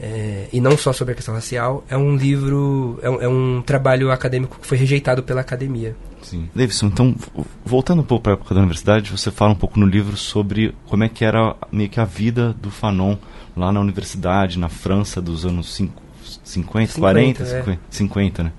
É, 0.00 0.48
e 0.52 0.60
não 0.60 0.76
só 0.76 0.92
sobre 0.92 1.12
a 1.12 1.14
questão 1.14 1.32
racial, 1.32 1.84
é 1.88 1.96
um 1.96 2.16
livro, 2.16 2.98
é 3.02 3.10
um, 3.10 3.22
é 3.22 3.28
um, 3.28 3.62
trabalho 3.62 4.10
acadêmico 4.10 4.58
que 4.60 4.66
foi 4.66 4.76
rejeitado 4.76 5.22
pela 5.22 5.40
academia. 5.40 5.94
Sim. 6.22 6.48
Davidson, 6.52 6.86
então, 6.86 7.14
voltando 7.64 8.00
um 8.00 8.04
pouco 8.04 8.24
para 8.24 8.32
a 8.32 8.34
época 8.34 8.52
da 8.52 8.60
universidade, 8.60 9.12
você 9.12 9.30
fala 9.30 9.52
um 9.52 9.56
pouco 9.56 9.78
no 9.78 9.86
livro 9.86 10.16
sobre 10.16 10.74
como 10.86 11.04
é 11.04 11.08
que 11.08 11.24
era 11.24 11.54
meio 11.70 11.88
que 11.88 12.00
a 12.00 12.04
vida 12.04 12.52
do 12.54 12.68
Fanon 12.68 13.16
lá 13.56 13.70
na 13.70 13.78
universidade, 13.78 14.58
na 14.58 14.68
França 14.68 15.20
dos 15.20 15.44
anos 15.46 15.72
50, 15.72 16.02
50 16.42 16.98
40, 16.98 17.42
é. 17.42 17.46
50, 17.46 17.80
50, 17.90 18.42
né? 18.42 18.52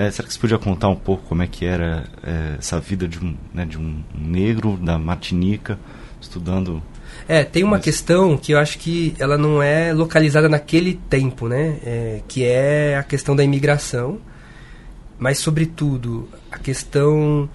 É, 0.00 0.10
será 0.10 0.26
que 0.26 0.32
você 0.32 0.40
podia 0.40 0.56
contar 0.56 0.88
um 0.88 0.96
pouco 0.96 1.24
como 1.28 1.42
é 1.42 1.46
que 1.46 1.66
era 1.66 2.04
é, 2.22 2.56
essa 2.58 2.80
vida 2.80 3.06
de 3.06 3.18
um, 3.18 3.36
né, 3.52 3.66
de 3.66 3.76
um 3.76 4.02
negro 4.14 4.78
da 4.78 4.98
Martinica 4.98 5.78
estudando? 6.18 6.82
É, 7.28 7.44
tem 7.44 7.62
uma 7.62 7.78
questão 7.78 8.38
que 8.38 8.52
eu 8.52 8.58
acho 8.58 8.78
que 8.78 9.14
ela 9.18 9.36
não 9.36 9.62
é 9.62 9.92
localizada 9.92 10.48
naquele 10.48 10.94
tempo, 11.10 11.48
né? 11.48 11.78
É, 11.84 12.22
que 12.26 12.42
é 12.42 12.96
a 12.96 13.02
questão 13.02 13.36
da 13.36 13.44
imigração, 13.44 14.18
mas 15.18 15.36
sobretudo 15.36 16.26
a 16.50 16.56
questão 16.56 17.46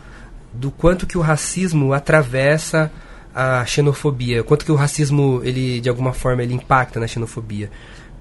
do 0.54 0.70
quanto 0.70 1.08
que 1.08 1.18
o 1.18 1.22
racismo 1.22 1.94
atravessa 1.94 2.92
a 3.34 3.66
xenofobia, 3.66 4.44
quanto 4.44 4.66
que 4.66 4.72
o 4.72 4.76
racismo 4.76 5.42
ele 5.44 5.82
de 5.82 5.90
alguma 5.90 6.14
forma 6.14 6.44
ele 6.44 6.54
impacta 6.54 7.00
na 7.00 7.08
xenofobia, 7.08 7.72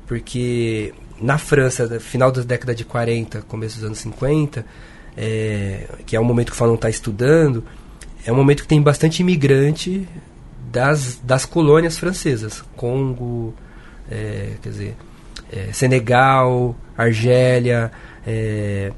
porque 0.07 0.95
na 1.21 1.39
França, 1.39 2.01
final 2.01 2.31
da 2.31 2.43
década 2.43 2.75
de 2.75 2.85
40, 2.85 3.43
começo 3.43 3.77
dos 3.77 3.85
anos 3.85 3.99
50, 3.99 4.65
é, 5.17 5.87
que 6.07 6.17
é 6.17 6.21
o 6.21 6.25
momento 6.25 6.49
que 6.49 6.53
o 6.53 6.57
Fanon 6.57 6.75
está 6.75 6.91
estudando, 6.91 7.65
é 8.27 8.33
um 8.33 8.37
momento 8.37 8.63
que 8.63 8.69
tem 8.69 8.81
bastante 8.81 9.21
imigrante 9.21 10.09
das, 10.73 11.21
das 11.23 11.45
colônias 11.45 11.99
francesas. 11.99 12.65
Congo, 12.77 13.55
é, 14.11 14.53
quer 14.63 14.69
dizer, 14.69 14.97
é, 15.53 15.73
Senegal, 15.73 16.75
Argélia, 16.97 17.93
é, 18.27 18.93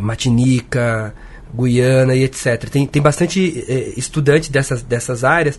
Martinica, 0.00 1.14
Guiana 1.54 2.14
e 2.14 2.24
etc. 2.24 2.68
Tem, 2.70 2.86
tem 2.86 3.02
bastante 3.02 3.64
é, 3.68 3.92
estudante 3.96 4.52
dessas, 4.52 4.82
dessas 4.82 5.24
áreas, 5.24 5.58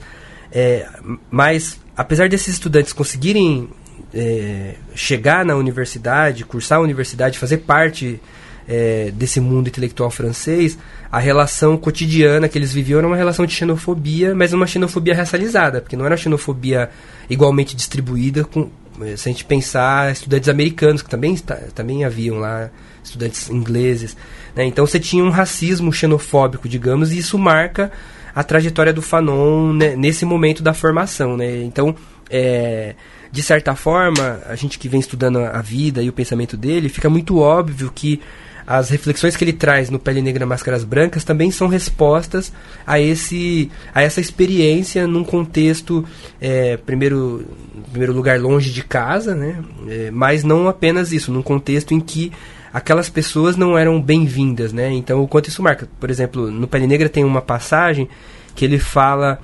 é, 0.52 0.88
mas 1.30 1.80
apesar 1.96 2.30
desses 2.30 2.54
estudantes 2.54 2.94
conseguirem 2.94 3.70
é, 4.14 4.76
chegar 4.96 5.46
na 5.46 5.56
universidade, 5.56 6.46
cursar 6.46 6.80
a 6.80 6.82
universidade, 6.82 7.40
fazer 7.40 7.58
parte 7.58 8.20
é, 8.68 9.12
desse 9.12 9.40
mundo 9.40 9.68
intelectual 9.68 10.12
francês, 10.12 10.78
a 11.12 11.18
relação 11.20 11.76
cotidiana 11.76 12.48
que 12.48 12.58
eles 12.58 12.72
viviam 12.72 13.00
era 13.00 13.08
uma 13.08 13.16
relação 13.16 13.46
de 13.46 13.54
xenofobia, 13.54 14.36
mas 14.36 14.54
uma 14.54 14.68
xenofobia 14.68 15.16
racializada, 15.16 15.82
porque 15.82 15.96
não 15.96 16.06
era 16.06 16.16
xenofobia 16.16 16.90
igualmente 17.30 17.76
distribuída, 17.76 18.44
com, 18.44 18.70
se 19.18 19.28
a 19.28 19.32
gente 19.32 19.46
pensar 19.46 20.12
estudantes 20.12 20.50
americanos, 20.50 21.02
que 21.02 21.10
também, 21.10 21.36
também 21.74 22.06
haviam 22.06 22.38
lá, 22.38 22.70
estudantes 23.04 23.50
ingleses. 23.50 24.16
Né? 24.56 24.66
Então 24.66 24.86
você 24.86 25.00
tinha 25.00 25.24
um 25.24 25.30
racismo 25.30 25.92
xenofóbico, 25.92 26.70
digamos, 26.70 27.12
e 27.12 27.18
isso 27.18 27.38
marca 27.40 27.92
a 28.36 28.44
trajetória 28.44 28.94
do 28.94 29.02
Fanon 29.02 29.74
né, 29.74 29.96
nesse 29.96 30.26
momento 30.26 30.62
da 30.62 30.74
formação. 30.74 31.36
Né? 31.36 31.64
Então, 31.64 31.96
é, 32.30 32.96
de 33.32 33.44
certa 33.44 33.76
forma, 33.76 34.40
a 34.46 34.56
gente 34.56 34.80
que 34.80 34.90
vem 34.90 35.00
estudando 35.00 35.40
a 35.40 35.62
vida 35.62 36.02
e 36.02 36.10
o 36.10 36.14
pensamento 36.14 36.58
dele, 36.58 36.90
fica 36.90 37.10
muito 37.10 37.40
óbvio 37.40 37.92
que 37.94 38.22
as 38.66 38.90
reflexões 38.90 39.36
que 39.36 39.44
ele 39.44 39.54
traz 39.54 39.90
no 39.90 39.98
Pele 39.98 40.22
Negra 40.22 40.46
Máscaras 40.46 40.84
Brancas 40.84 41.24
também 41.24 41.50
são 41.50 41.68
respostas 41.68 42.54
a 42.86 43.00
esse 43.00 43.72
a 43.96 44.04
essa 44.04 44.22
experiência 44.22 45.08
num 45.08 45.24
contexto 45.24 46.06
é, 46.40 46.78
primeiro 46.78 47.44
em 47.76 47.82
primeiro 47.90 48.14
lugar 48.14 48.40
longe 48.40 48.70
de 48.72 48.84
casa 48.84 49.34
né 49.34 49.58
é, 49.88 50.12
mas 50.12 50.44
não 50.44 50.68
apenas 50.68 51.12
isso 51.12 51.32
num 51.32 51.42
contexto 51.42 51.96
em 51.96 52.00
que 52.00 52.32
aquelas 52.74 53.10
pessoas 53.10 53.56
não 53.56 53.78
eram 53.78 54.02
bem-vindas, 54.02 54.72
né? 54.72 54.92
Então, 54.92 55.22
o 55.22 55.28
quanto 55.28 55.50
isso 55.50 55.62
marca. 55.62 55.88
Por 56.00 56.10
exemplo, 56.10 56.50
no 56.52 56.68
Pele 56.68 56.88
Negra 56.88 57.10
tem 57.10 57.24
uma 57.24 57.42
passagem 57.42 58.08
que 58.56 58.64
ele 58.64 58.80
fala 58.80 59.40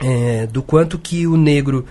é, 0.00 0.46
do 0.46 0.62
quanto 0.62 0.98
que 0.98 1.26
o 1.26 1.36
negro, 1.36 1.84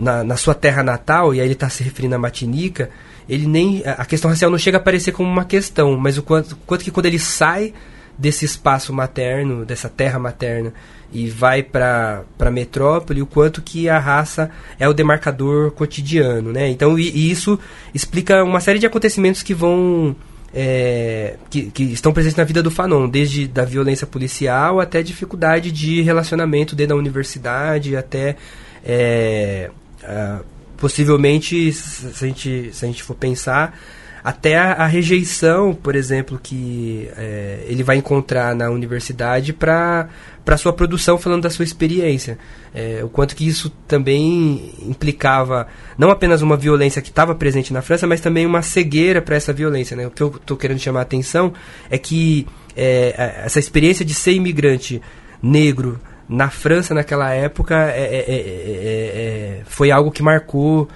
na, 0.00 0.24
na 0.24 0.36
sua 0.36 0.54
terra 0.54 0.82
natal, 0.82 1.34
e 1.34 1.40
aí 1.40 1.46
ele 1.46 1.52
está 1.52 1.68
se 1.68 1.82
referindo 1.84 2.14
à 2.14 2.18
Matinica, 2.18 2.90
ele 3.28 3.46
nem 3.46 3.82
a 3.84 4.04
questão 4.04 4.30
racial 4.30 4.50
não 4.50 4.58
chega 4.58 4.78
a 4.78 4.80
aparecer 4.80 5.12
como 5.12 5.28
uma 5.28 5.44
questão, 5.44 5.96
mas 5.96 6.18
o 6.18 6.22
quanto, 6.22 6.56
quanto 6.66 6.82
que 6.82 6.90
quando 6.90 7.06
ele 7.06 7.18
sai 7.18 7.72
desse 8.18 8.44
espaço 8.44 8.92
materno, 8.92 9.64
dessa 9.64 9.88
terra 9.88 10.18
materna, 10.18 10.72
e 11.12 11.28
vai 11.28 11.62
para 11.62 12.24
a 12.38 12.50
metrópole, 12.50 13.22
o 13.22 13.26
quanto 13.26 13.62
que 13.62 13.88
a 13.88 13.98
raça 13.98 14.50
é 14.78 14.88
o 14.88 14.92
demarcador 14.92 15.70
cotidiano, 15.72 16.52
né? 16.52 16.68
Então, 16.68 16.98
e, 16.98 17.10
e 17.10 17.30
isso 17.30 17.58
explica 17.94 18.42
uma 18.44 18.60
série 18.60 18.78
de 18.78 18.86
acontecimentos 18.86 19.42
que 19.42 19.52
vão 19.52 20.14
é, 20.54 21.36
que, 21.48 21.70
que, 21.70 21.84
estão 21.84 22.12
presentes 22.12 22.36
na 22.36 22.44
vida 22.44 22.62
do 22.62 22.70
Fanon, 22.70 23.08
desde 23.08 23.46
da 23.46 23.64
violência 23.64 24.06
policial 24.06 24.80
até 24.80 25.02
dificuldade 25.02 25.70
de 25.72 26.02
relacionamento 26.02 26.74
dentro 26.76 26.94
da 26.94 27.00
universidade, 27.00 27.96
até 27.96 28.36
é, 28.84 29.70
a, 30.04 30.40
possivelmente, 30.76 31.72
se 31.72 32.24
a, 32.24 32.26
gente, 32.26 32.70
se 32.72 32.84
a 32.84 32.88
gente 32.88 33.02
for 33.02 33.14
pensar, 33.14 33.78
até 34.22 34.56
a, 34.56 34.72
a 34.72 34.86
rejeição, 34.86 35.74
por 35.74 35.94
exemplo, 35.94 36.38
que 36.42 37.08
é, 37.16 37.64
ele 37.66 37.82
vai 37.82 37.96
encontrar 37.96 38.54
na 38.54 38.70
universidade 38.70 39.52
para 39.52 40.08
para 40.44 40.56
sua 40.56 40.72
produção, 40.72 41.18
falando 41.18 41.42
da 41.42 41.50
sua 41.50 41.64
experiência. 41.64 42.38
É, 42.74 43.02
o 43.04 43.08
quanto 43.08 43.36
que 43.36 43.46
isso 43.46 43.70
também 43.86 44.72
implicava 44.82 45.68
não 45.98 46.10
apenas 46.10 46.40
uma 46.42 46.56
violência 46.56 47.02
que 47.02 47.10
estava 47.10 47.34
presente 47.34 47.72
na 47.72 47.82
França, 47.82 48.06
mas 48.06 48.20
também 48.20 48.46
uma 48.46 48.62
cegueira 48.62 49.20
para 49.20 49.36
essa 49.36 49.52
violência. 49.52 49.96
Né? 49.96 50.06
O 50.06 50.10
que 50.10 50.22
eu 50.22 50.28
estou 50.28 50.56
querendo 50.56 50.78
chamar 50.78 51.00
a 51.00 51.02
atenção 51.02 51.52
é 51.90 51.98
que 51.98 52.46
é, 52.76 53.42
essa 53.44 53.58
experiência 53.58 54.04
de 54.04 54.14
ser 54.14 54.32
imigrante 54.32 55.00
negro 55.42 56.00
na 56.30 56.48
França 56.48 56.94
naquela 56.94 57.32
época 57.32 57.74
é, 57.90 58.04
é, 58.04 58.30
é, 58.30 59.60
é 59.60 59.62
foi 59.64 59.90
algo 59.90 60.10
que 60.10 60.22
marcou 60.22 60.88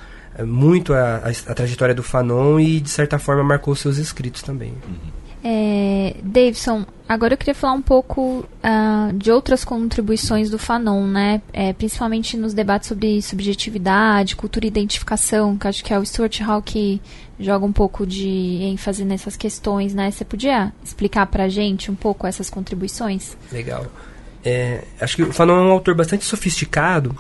muito 0.43 0.95
a, 0.95 1.17
a, 1.17 1.51
a, 1.51 1.55
trajetória 1.55 1.95
do 1.95 2.03
Fanon 2.03 2.59
e, 2.59 2.81
de 2.81 2.91
certa 2.91 3.19
forma, 3.19 3.45
marcou 3.45 3.75
seus 3.75 3.99
escritos 3.99 4.43
também. 4.43 4.75
Uhum. 4.87 5.25
É, 5.47 6.17
Davidson, 6.23 6.87
agora 7.07 7.35
eu 7.35 7.39
queria 7.39 7.55
falar 7.55 7.75
um 7.75 7.83
pouco 7.83 8.39
uh, 8.65 9.13
de 9.13 9.31
outras 9.31 9.63
contribuições 9.63 10.49
do 10.49 10.59
Fanon, 10.59 11.07
né? 11.07 11.43
É, 11.53 11.73
principalmente 11.75 12.35
nos 12.35 12.55
debates 12.55 12.89
sobre 12.89 13.21
subjetividade, 13.21 14.37
cultura 14.37 14.65
e 14.65 14.69
identificação, 14.69 15.59
que 15.59 15.69
acho 15.69 15.85
que 15.85 15.93
é 15.93 15.99
o 15.99 16.07
Stuart 16.07 16.41
Hall 16.41 16.63
que 16.63 17.01
joga 17.39 17.67
um 17.67 17.73
pouco 17.73 18.07
de 18.07 18.61
ênfase 18.63 19.05
nessas 19.05 19.37
questões, 19.37 19.93
né? 19.93 20.11
Você 20.11 20.25
podia 20.25 20.73
explicar 20.83 21.27
pra 21.27 21.47
gente 21.47 21.91
um 21.91 21.95
pouco 21.95 22.27
essas 22.27 22.49
contribuições? 22.49 23.37
Legal. 23.53 23.85
É, 24.45 24.83
acho 25.01 25.17
que 25.17 25.23
o 25.23 25.33
Fanon 25.33 25.57
é 25.57 25.63
um 25.63 25.73
autor 25.73 25.95
bastante 25.95 26.25
sofisticado 26.25 27.17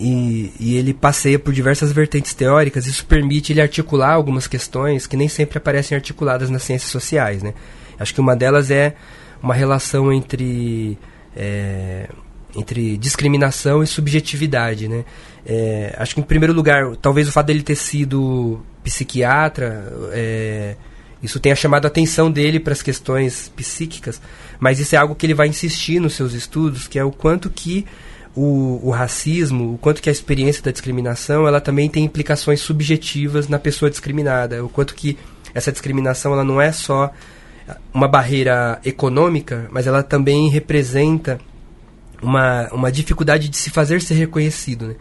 e, 0.00 0.52
e, 0.58 0.76
ele 0.76 0.94
passeia 0.94 1.38
por 1.38 1.52
diversas 1.52 1.92
vertentes 1.92 2.34
teóricas, 2.34 2.86
isso 2.86 3.04
permite 3.06 3.52
ele 3.52 3.60
articular 3.60 4.12
algumas 4.12 4.46
questões 4.46 5.06
que 5.06 5.16
nem 5.16 5.28
sempre 5.28 5.58
aparecem 5.58 5.94
articuladas 5.94 6.50
nas 6.50 6.62
ciências 6.62 6.90
sociais. 6.90 7.42
Né? 7.42 7.54
Acho 7.98 8.14
que 8.14 8.20
uma 8.20 8.34
delas 8.34 8.70
é 8.70 8.96
uma 9.42 9.54
relação 9.54 10.12
entre, 10.12 10.98
é, 11.36 12.08
entre 12.56 12.96
discriminação 12.96 13.82
e 13.82 13.86
subjetividade. 13.86 14.88
Né? 14.88 15.04
É, 15.46 15.94
acho 15.98 16.14
que, 16.14 16.20
em 16.20 16.24
primeiro 16.24 16.52
lugar, 16.52 16.96
talvez 16.96 17.28
o 17.28 17.32
fato 17.32 17.46
dele 17.46 17.62
ter 17.62 17.76
sido 17.76 18.60
psiquiatra. 18.82 19.92
É, 20.12 20.76
isso 21.22 21.38
tenha 21.38 21.54
chamado 21.54 21.84
a 21.84 21.88
atenção 21.88 22.30
dele 22.30 22.58
para 22.58 22.72
as 22.72 22.82
questões 22.82 23.50
psíquicas, 23.54 24.20
mas 24.58 24.80
isso 24.80 24.94
é 24.94 24.98
algo 24.98 25.14
que 25.14 25.24
ele 25.24 25.34
vai 25.34 25.48
insistir 25.48 26.00
nos 26.00 26.14
seus 26.14 26.32
estudos, 26.32 26.88
que 26.88 26.98
é 26.98 27.04
o 27.04 27.12
quanto 27.12 27.48
que 27.48 27.86
o, 28.34 28.80
o, 28.82 28.90
racismo, 28.90 29.74
o 29.74 29.78
quanto 29.78 30.02
que 30.02 30.08
a 30.08 30.12
experiência 30.12 30.62
da 30.62 30.70
discriminação, 30.70 31.46
ela 31.46 31.60
também 31.60 31.88
tem 31.88 32.04
implicações 32.04 32.60
subjetivas 32.60 33.46
na 33.46 33.58
pessoa 33.58 33.90
discriminada, 33.90 34.64
o 34.64 34.68
quanto 34.68 34.94
que 34.94 35.18
essa 35.54 35.70
discriminação 35.70 36.32
ela 36.32 36.44
não 36.44 36.60
é 36.60 36.72
só 36.72 37.12
uma 37.92 38.08
barreira 38.08 38.80
econômica, 38.84 39.68
mas 39.70 39.86
ela 39.86 40.02
também 40.02 40.48
representa 40.48 41.38
uma, 42.22 42.68
uma 42.72 42.90
dificuldade 42.90 43.48
de 43.48 43.56
se 43.56 43.70
fazer 43.70 44.00
ser 44.00 44.14
reconhecido. 44.14 44.88
Né? 44.88 44.94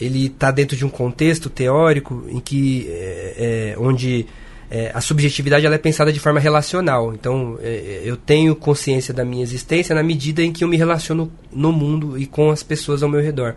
Ele 0.00 0.26
está 0.26 0.50
dentro 0.50 0.76
de 0.76 0.84
um 0.84 0.88
contexto 0.88 1.50
teórico 1.50 2.24
em 2.28 2.40
que 2.40 2.86
é, 2.88 3.74
é, 3.76 3.78
onde 3.78 4.26
é, 4.74 4.90
a 4.92 5.00
subjetividade 5.00 5.64
ela 5.64 5.76
é 5.76 5.78
pensada 5.78 6.12
de 6.12 6.18
forma 6.18 6.40
relacional. 6.40 7.14
Então, 7.14 7.56
é, 7.62 7.68
é, 7.68 8.02
eu 8.04 8.16
tenho 8.16 8.56
consciência 8.56 9.14
da 9.14 9.24
minha 9.24 9.44
existência 9.44 9.94
na 9.94 10.02
medida 10.02 10.42
em 10.42 10.52
que 10.52 10.64
eu 10.64 10.68
me 10.68 10.76
relaciono 10.76 11.30
no 11.52 11.70
mundo 11.70 12.18
e 12.18 12.26
com 12.26 12.50
as 12.50 12.64
pessoas 12.64 13.00
ao 13.00 13.08
meu 13.08 13.20
redor. 13.20 13.54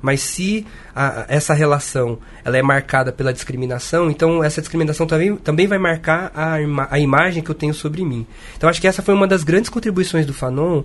Mas 0.00 0.22
se 0.22 0.66
a, 0.96 1.26
essa 1.28 1.52
relação 1.52 2.18
ela 2.42 2.56
é 2.56 2.62
marcada 2.62 3.12
pela 3.12 3.30
discriminação, 3.30 4.10
então 4.10 4.42
essa 4.42 4.62
discriminação 4.62 5.06
também, 5.06 5.36
também 5.36 5.66
vai 5.66 5.76
marcar 5.76 6.32
a, 6.34 6.54
a 6.90 6.98
imagem 6.98 7.42
que 7.42 7.50
eu 7.50 7.54
tenho 7.54 7.74
sobre 7.74 8.02
mim. 8.02 8.26
Então, 8.56 8.66
acho 8.66 8.80
que 8.80 8.88
essa 8.88 9.02
foi 9.02 9.12
uma 9.12 9.26
das 9.26 9.44
grandes 9.44 9.68
contribuições 9.68 10.24
do 10.24 10.32
Fanon 10.32 10.82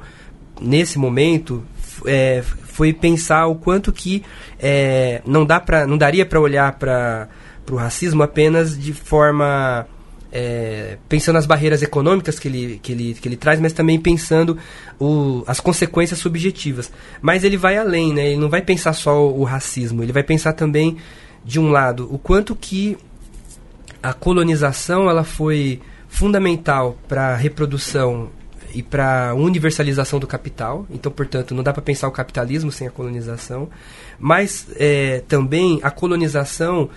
nesse 0.59 0.99
momento. 0.99 1.63
É, 2.05 2.43
foi 2.65 2.91
pensar 2.91 3.47
o 3.47 3.55
quanto 3.55 3.93
que 3.93 4.23
é, 4.59 5.21
não 5.25 5.45
dá 5.45 5.57
para 5.57 5.87
não 5.87 5.97
daria 5.97 6.25
para 6.25 6.39
olhar 6.39 6.73
para 6.73 7.29
para 7.69 7.75
o 7.75 7.77
racismo 7.77 8.23
apenas 8.23 8.77
de 8.77 8.93
forma 8.93 9.85
é, 10.31 10.97
pensando 11.07 11.35
nas 11.35 11.45
barreiras 11.45 11.83
econômicas 11.83 12.39
que 12.39 12.47
ele, 12.47 12.79
que 12.81 12.91
ele, 12.91 13.13
que 13.13 13.27
ele 13.27 13.37
traz, 13.37 13.59
mas 13.59 13.73
também 13.73 13.99
pensando 13.99 14.57
o, 14.99 15.43
as 15.45 15.59
consequências 15.59 16.19
subjetivas. 16.19 16.91
Mas 17.21 17.43
ele 17.43 17.57
vai 17.57 17.77
além, 17.77 18.11
né? 18.11 18.29
ele 18.29 18.41
não 18.41 18.49
vai 18.49 18.63
pensar 18.63 18.93
só 18.93 19.23
o, 19.23 19.41
o 19.41 19.43
racismo, 19.43 20.01
ele 20.01 20.11
vai 20.11 20.23
pensar 20.23 20.53
também, 20.53 20.97
de 21.45 21.59
um 21.59 21.69
lado, 21.69 22.11
o 22.11 22.17
quanto 22.17 22.55
que 22.55 22.97
a 24.01 24.13
colonização 24.13 25.07
ela 25.07 25.23
foi 25.23 25.79
fundamental 26.07 26.97
para 27.07 27.33
a 27.33 27.35
reprodução 27.35 28.29
e 28.73 28.81
para 28.81 29.29
a 29.29 29.33
universalização 29.35 30.19
do 30.19 30.25
capital. 30.25 30.87
Então, 30.89 31.11
portanto, 31.11 31.53
não 31.53 31.63
dá 31.63 31.71
para 31.71 31.81
pensar 31.81 32.07
o 32.07 32.11
capitalismo 32.11 32.71
sem 32.71 32.87
a 32.87 32.91
colonização. 32.91 33.69
Mas 34.17 34.67
é, 34.75 35.23
também 35.27 35.79
a 35.83 35.91
colonização 35.91 36.89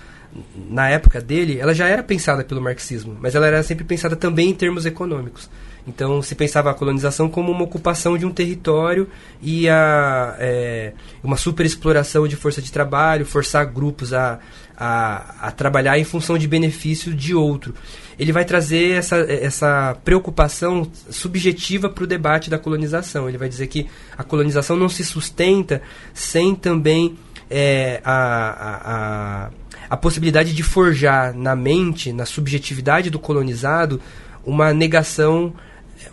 na 0.71 0.89
época 0.89 1.21
dele, 1.21 1.59
ela 1.59 1.75
já 1.75 1.87
era 1.89 2.03
pensada 2.03 2.43
pelo 2.45 2.61
marxismo, 2.61 3.17
mas 3.21 3.35
ela 3.35 3.47
era 3.47 3.63
sempre 3.63 3.85
pensada 3.85 4.17
também 4.17 4.51
em 4.51 4.55
termos 4.55 4.87
econômicos. 4.87 5.51
Então 5.87 6.23
se 6.23 6.35
pensava 6.35 6.71
a 6.71 6.75
colonização 6.75 7.29
como 7.29 7.51
uma 7.51 7.65
ocupação 7.65 8.17
de 8.17 8.25
um 8.25 8.31
território 8.31 9.09
e 9.43 9.69
a, 9.69 10.37
é, 10.39 10.93
uma 11.23 11.37
superexploração 11.37 12.29
de 12.29 12.37
força 12.37 12.63
de 12.63 12.71
trabalho, 12.71 13.27
forçar 13.27 13.67
grupos 13.67 14.15
a, 14.15 14.39
a, 14.77 15.49
a, 15.49 15.51
trabalhar 15.51 15.99
em 15.99 16.05
função 16.05 16.39
de 16.39 16.47
benefício 16.47 17.13
de 17.13 17.35
outro. 17.35 17.75
Ele 18.17 18.31
vai 18.31 18.45
trazer 18.45 18.93
essa, 18.93 19.17
essa 19.17 19.97
preocupação 20.05 20.89
subjetiva 21.11 21.89
para 21.89 22.05
o 22.05 22.07
debate 22.07 22.49
da 22.49 22.59
colonização. 22.59 23.29
Ele 23.29 23.39
vai 23.39 23.49
dizer 23.49 23.67
que 23.67 23.89
a 24.17 24.23
colonização 24.23 24.77
não 24.77 24.89
se 24.89 25.05
sustenta 25.05 25.83
sem 26.15 26.55
também 26.55 27.19
é, 27.51 28.01
a, 28.05 29.49
a 29.49 29.51
a 29.51 29.51
possibilidade 29.97 30.55
de 30.55 30.63
forjar 30.63 31.35
na 31.37 31.55
mente, 31.55 32.13
na 32.13 32.25
subjetividade 32.25 33.11
do 33.11 33.19
colonizado, 33.19 34.01
uma 34.45 34.73
negação 34.73 35.53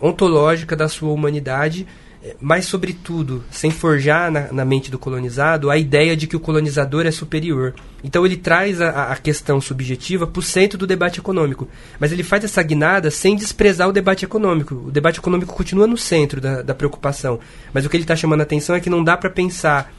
ontológica 0.00 0.76
da 0.76 0.88
sua 0.88 1.12
humanidade, 1.12 1.86
mas, 2.38 2.66
sobretudo, 2.66 3.42
sem 3.50 3.70
forjar 3.70 4.30
na, 4.30 4.52
na, 4.52 4.62
mente 4.62 4.90
do 4.90 4.98
colonizado 4.98 5.70
a 5.70 5.78
ideia 5.78 6.14
de 6.14 6.26
que 6.26 6.36
o 6.36 6.40
colonizador 6.40 7.06
é 7.06 7.10
superior. 7.10 7.74
Então, 8.04 8.26
ele 8.26 8.36
traz 8.36 8.78
a, 8.78 9.10
a 9.10 9.16
questão 9.16 9.58
subjetiva 9.58 10.26
para 10.26 10.38
o 10.38 10.42
centro 10.42 10.76
do 10.76 10.86
debate 10.86 11.18
econômico. 11.18 11.66
Mas 11.98 12.12
ele 12.12 12.22
faz 12.22 12.44
essa 12.44 12.62
guinada 12.62 13.10
sem 13.10 13.34
desprezar 13.36 13.88
o 13.88 13.92
debate 13.92 14.26
econômico. 14.26 14.74
O 14.74 14.90
debate 14.90 15.18
econômico 15.18 15.54
continua 15.54 15.86
no 15.86 15.96
centro 15.96 16.42
da, 16.42 16.60
da 16.60 16.74
preocupação. 16.74 17.40
Mas 17.72 17.86
o 17.86 17.88
que 17.88 17.96
ele 17.96 18.04
está 18.04 18.14
chamando 18.14 18.40
a 18.40 18.44
atenção 18.44 18.76
é 18.76 18.80
que 18.80 18.90
não 18.90 19.02
dá 19.02 19.16
para 19.16 19.30
pensar 19.30 19.90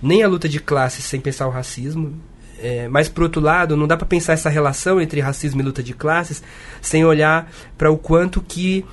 nem 0.00 0.22
a 0.22 0.28
luta 0.28 0.48
de 0.48 0.60
classes 0.60 1.04
sem 1.04 1.20
pensar 1.20 1.46
o 1.46 1.50
racismo, 1.50 2.18
é, 2.62 2.88
mas, 2.88 3.08
por 3.08 3.24
outro 3.24 3.40
lado, 3.40 3.76
não 3.76 3.86
dá 3.86 3.96
para 3.96 4.06
pensar 4.06 4.32
essa 4.32 4.48
relação 4.48 5.00
entre 5.00 5.20
racismo 5.20 5.60
e 5.60 5.64
luta 5.64 5.82
de 5.82 5.92
classes 5.92 6.42
sem 6.80 7.04
olhar 7.04 7.50
para 7.76 7.90
o 7.90 7.98
quanto 7.98 8.40
que 8.40 8.84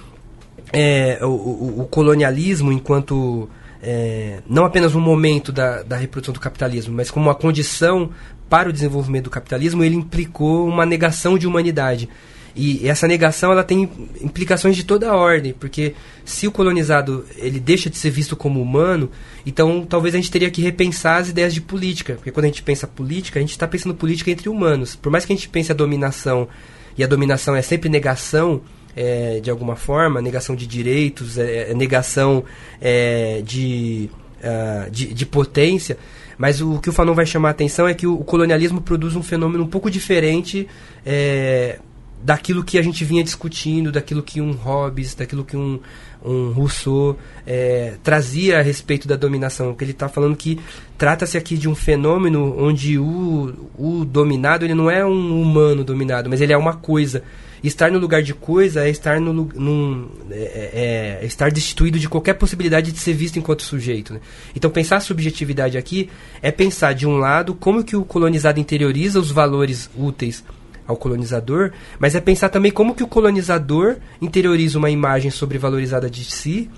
é, 0.72 1.20
o, 1.22 1.28
o, 1.28 1.82
o, 1.82 1.86
colonialismo, 1.86 2.72
enquanto 2.72 3.50
é, 3.82 4.40
não 4.50 4.66
apenas 4.66 4.96
um 4.96 5.00
momento 5.00 5.52
da, 5.52 5.84
da 5.84 5.96
reprodução 5.96 6.34
do 6.34 6.40
capitalismo, 6.40 6.96
mas 6.96 7.12
como 7.12 7.28
uma 7.28 7.36
condição 7.36 8.10
para 8.50 8.70
o 8.70 8.74
desenvolvimento 8.74 9.26
do 9.26 9.30
capitalismo, 9.30 9.84
ele 9.84 9.96
implicou 9.96 10.68
uma 10.68 10.86
negação 10.86 11.38
de 11.38 11.48
humanidade. 11.48 12.10
E 12.56 12.88
essa 12.88 13.08
negação 13.08 13.52
ela 13.52 13.64
tem 13.64 13.90
implicações 14.22 14.76
de 14.76 14.84
toda 14.84 15.10
a 15.10 15.16
ordem, 15.16 15.54
porque 15.54 15.96
se 16.24 16.48
o 16.48 16.52
colonizado 16.52 17.26
ele 17.38 17.60
deixa 17.60 17.90
de 17.90 17.98
ser 17.98 18.12
visto 18.12 18.36
como 18.36 18.62
humano, 18.62 19.10
então 19.44 19.86
talvez 19.88 20.14
a 20.14 20.18
gente 20.18 20.30
teria 20.30 20.52
que 20.52 20.62
repensar 20.62 21.18
as 21.18 21.30
ideias 21.30 21.54
de 21.54 21.62
política, 21.62 22.14
porque 22.14 22.32
quando 22.32 22.46
a 22.46 22.50
gente 22.50 22.62
pensa 22.62 22.86
política, 22.86 23.40
a 23.40 23.42
gente 23.42 23.52
está 23.52 23.68
pensando 23.68 23.96
política 23.96 24.30
entre 24.30 24.50
humanos. 24.50 24.96
Por 24.96 25.12
mais 25.12 25.26
que 25.26 25.34
a 25.34 25.36
gente 25.36 25.50
pense 25.50 25.72
a 25.72 25.76
dominação 25.76 26.48
e 26.96 27.04
a 27.04 27.08
dominação 27.08 27.56
é 27.56 27.62
sempre 27.62 27.90
negação 27.90 28.62
é, 28.96 29.40
de 29.40 29.50
alguma 29.50 29.76
forma, 29.76 30.22
negação 30.22 30.56
de 30.56 30.68
direitos, 30.68 31.40
é, 31.40 31.72
é 31.72 31.74
negação 31.74 32.44
é, 32.80 33.42
de, 33.44 34.12
uh, 34.40 34.92
de, 34.92 35.12
de, 35.12 35.26
potência. 35.26 35.98
Mas 36.38 36.62
o, 36.62 36.80
que 36.80 36.90
o 36.90 36.94
Fanon 36.94 37.16
vai 37.16 37.26
chamar 37.26 37.50
a 37.50 37.52
atenção 37.52 37.88
é 37.88 37.96
que 37.96 38.06
o, 38.06 38.14
o 38.14 38.24
colonialismo 38.24 38.80
produz 38.80 39.16
um 39.16 39.24
fenômeno 39.24 39.64
um 39.64 39.68
pouco 39.68 39.90
diferente 39.90 40.68
é, 41.04 41.80
daquilo 42.24 42.64
que 42.64 42.78
a 42.78 42.82
gente 42.82 43.04
vinha 43.04 43.24
discutindo, 43.24 43.92
daquilo 43.92 44.24
que 44.24 44.40
um 44.40 44.54
Hobbes, 44.54 45.14
daquilo 45.14 45.44
que 45.44 45.58
um, 45.58 45.80
um 46.24 46.52
Rousseau 46.52 47.18
é, 47.46 47.96
trazia 48.02 48.60
a 48.60 48.62
respeito 48.62 49.08
da 49.08 49.16
dominação. 49.16 49.68
Porque 49.68 49.84
ele 49.84 49.92
está 49.92 50.08
falando 50.08 50.36
que 50.36 50.58
trata-se 50.98 51.38
aqui 51.38 51.58
de 51.58 51.68
um 51.68 51.76
fenômeno 51.76 52.56
onde 52.58 52.98
o, 52.98 53.70
o 53.78 54.06
dominado 54.06 54.64
ele 54.64 54.74
não 54.74 54.90
é 54.90 55.06
um 55.06 55.42
humano 55.42 55.84
dominado, 55.84 56.30
mas 56.30 56.40
ele 56.40 56.54
é 56.54 56.58
uma 56.58 56.74
coisa. 56.74 57.24
Estar 57.62 57.90
no 57.90 57.98
lugar 57.98 58.22
de 58.22 58.34
coisa 58.34 58.86
é 58.86 58.90
estar, 58.90 59.22
no, 59.22 59.34
num, 59.34 60.10
é, 60.30 61.20
é, 61.20 61.20
é 61.22 61.26
estar 61.26 61.50
destituído 61.50 61.98
de 61.98 62.10
qualquer 62.10 62.34
possibilidade 62.34 62.92
de 62.92 63.00
ser 63.00 63.14
visto 63.14 63.40
enquanto 63.40 63.64
sujeito. 63.64 64.14
Né? 64.14 64.20
Então, 64.54 64.70
pensar 64.70 64.98
a 64.98 65.00
subjetividade 65.00 65.78
aqui 65.78 66.10
é 66.42 66.52
pensar, 66.52 66.94
de 66.94 67.08
um 67.08 67.16
lado, 67.16 67.56
como 67.56 67.82
que 67.82 67.96
o 67.96 68.04
colonizado 68.04 68.60
interioriza 68.60 69.18
os 69.18 69.32
valores 69.32 69.90
úteis 69.96 70.44
ao 70.88 70.98
colonizador, 70.98 71.72
mas 72.00 72.16
é 72.16 72.20
pensar 72.20 72.50
também 72.50 72.72
como 72.72 72.94
que 72.96 73.04
o 73.04 73.08
colonizador 73.08 73.98
interioriza 74.22 74.78
uma 74.78 74.90
imagem 74.90 75.32
sobrevalorizada 75.32 76.10
de 76.10 76.24
si 76.26 76.70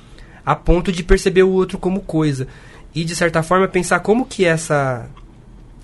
a 0.46 0.56
ponto 0.56 0.92
de 0.92 1.04
perceber 1.04 1.44
o 1.44 1.50
outro 1.50 1.78
como 1.78 2.02
coisa. 2.02 2.48
E, 2.94 3.04
de 3.04 3.16
certa 3.16 3.42
forma, 3.42 3.68
pensar 3.68 4.00
como 4.00 4.26
que 4.26 4.46
essa 4.46 5.10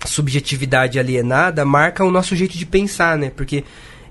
subjetividade 0.06 0.98
alienada 0.98 1.64
marca 1.64 2.04
o 2.04 2.10
nosso 2.10 2.34
jeito 2.36 2.56
de 2.56 2.64
pensar, 2.64 3.18
né? 3.18 3.30
Porque 3.30 3.64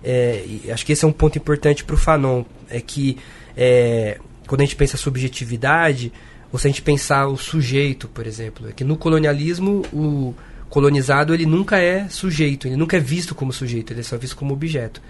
é, 0.04 0.43
acho 0.71 0.86
que 0.86 0.93
esse 0.93 1.06
é 1.06 1.08
um 1.08 1.12
ponto 1.12 1.38
importante 1.38 1.84
para 1.84 1.95
o 1.95 1.97
Fanon, 1.97 2.43
é 2.69 2.82
que 2.82 3.17
é, 3.56 4.19
quando 4.47 4.62
a 4.62 4.65
gente 4.65 4.76
pensa 4.76 4.97
subjetividade, 4.97 6.12
ou 6.52 6.60
se 6.60 6.67
a 6.67 6.69
gente 6.69 6.82
pensar 6.82 7.28
o 7.28 7.38
sujeito, 7.38 8.08
por 8.08 8.28
exemplo, 8.28 8.69
é 8.69 8.74
que 8.74 8.84
no 8.84 8.97
colonialismo 8.97 9.84
o 9.93 10.34
colonizado 10.71 11.34
ele 11.34 11.45
nunca 11.45 11.77
é 11.77 12.07
sujeito, 12.07 12.65
ele 12.65 12.77
nunca 12.77 12.95
é 12.95 12.99
visto 12.99 13.36
como 13.36 13.51
sujeito, 13.51 13.91
ele 13.91 13.99
é 13.99 14.03
só 14.03 14.17
visto 14.17 14.38
como 14.38 14.53
objeto. 14.53 15.01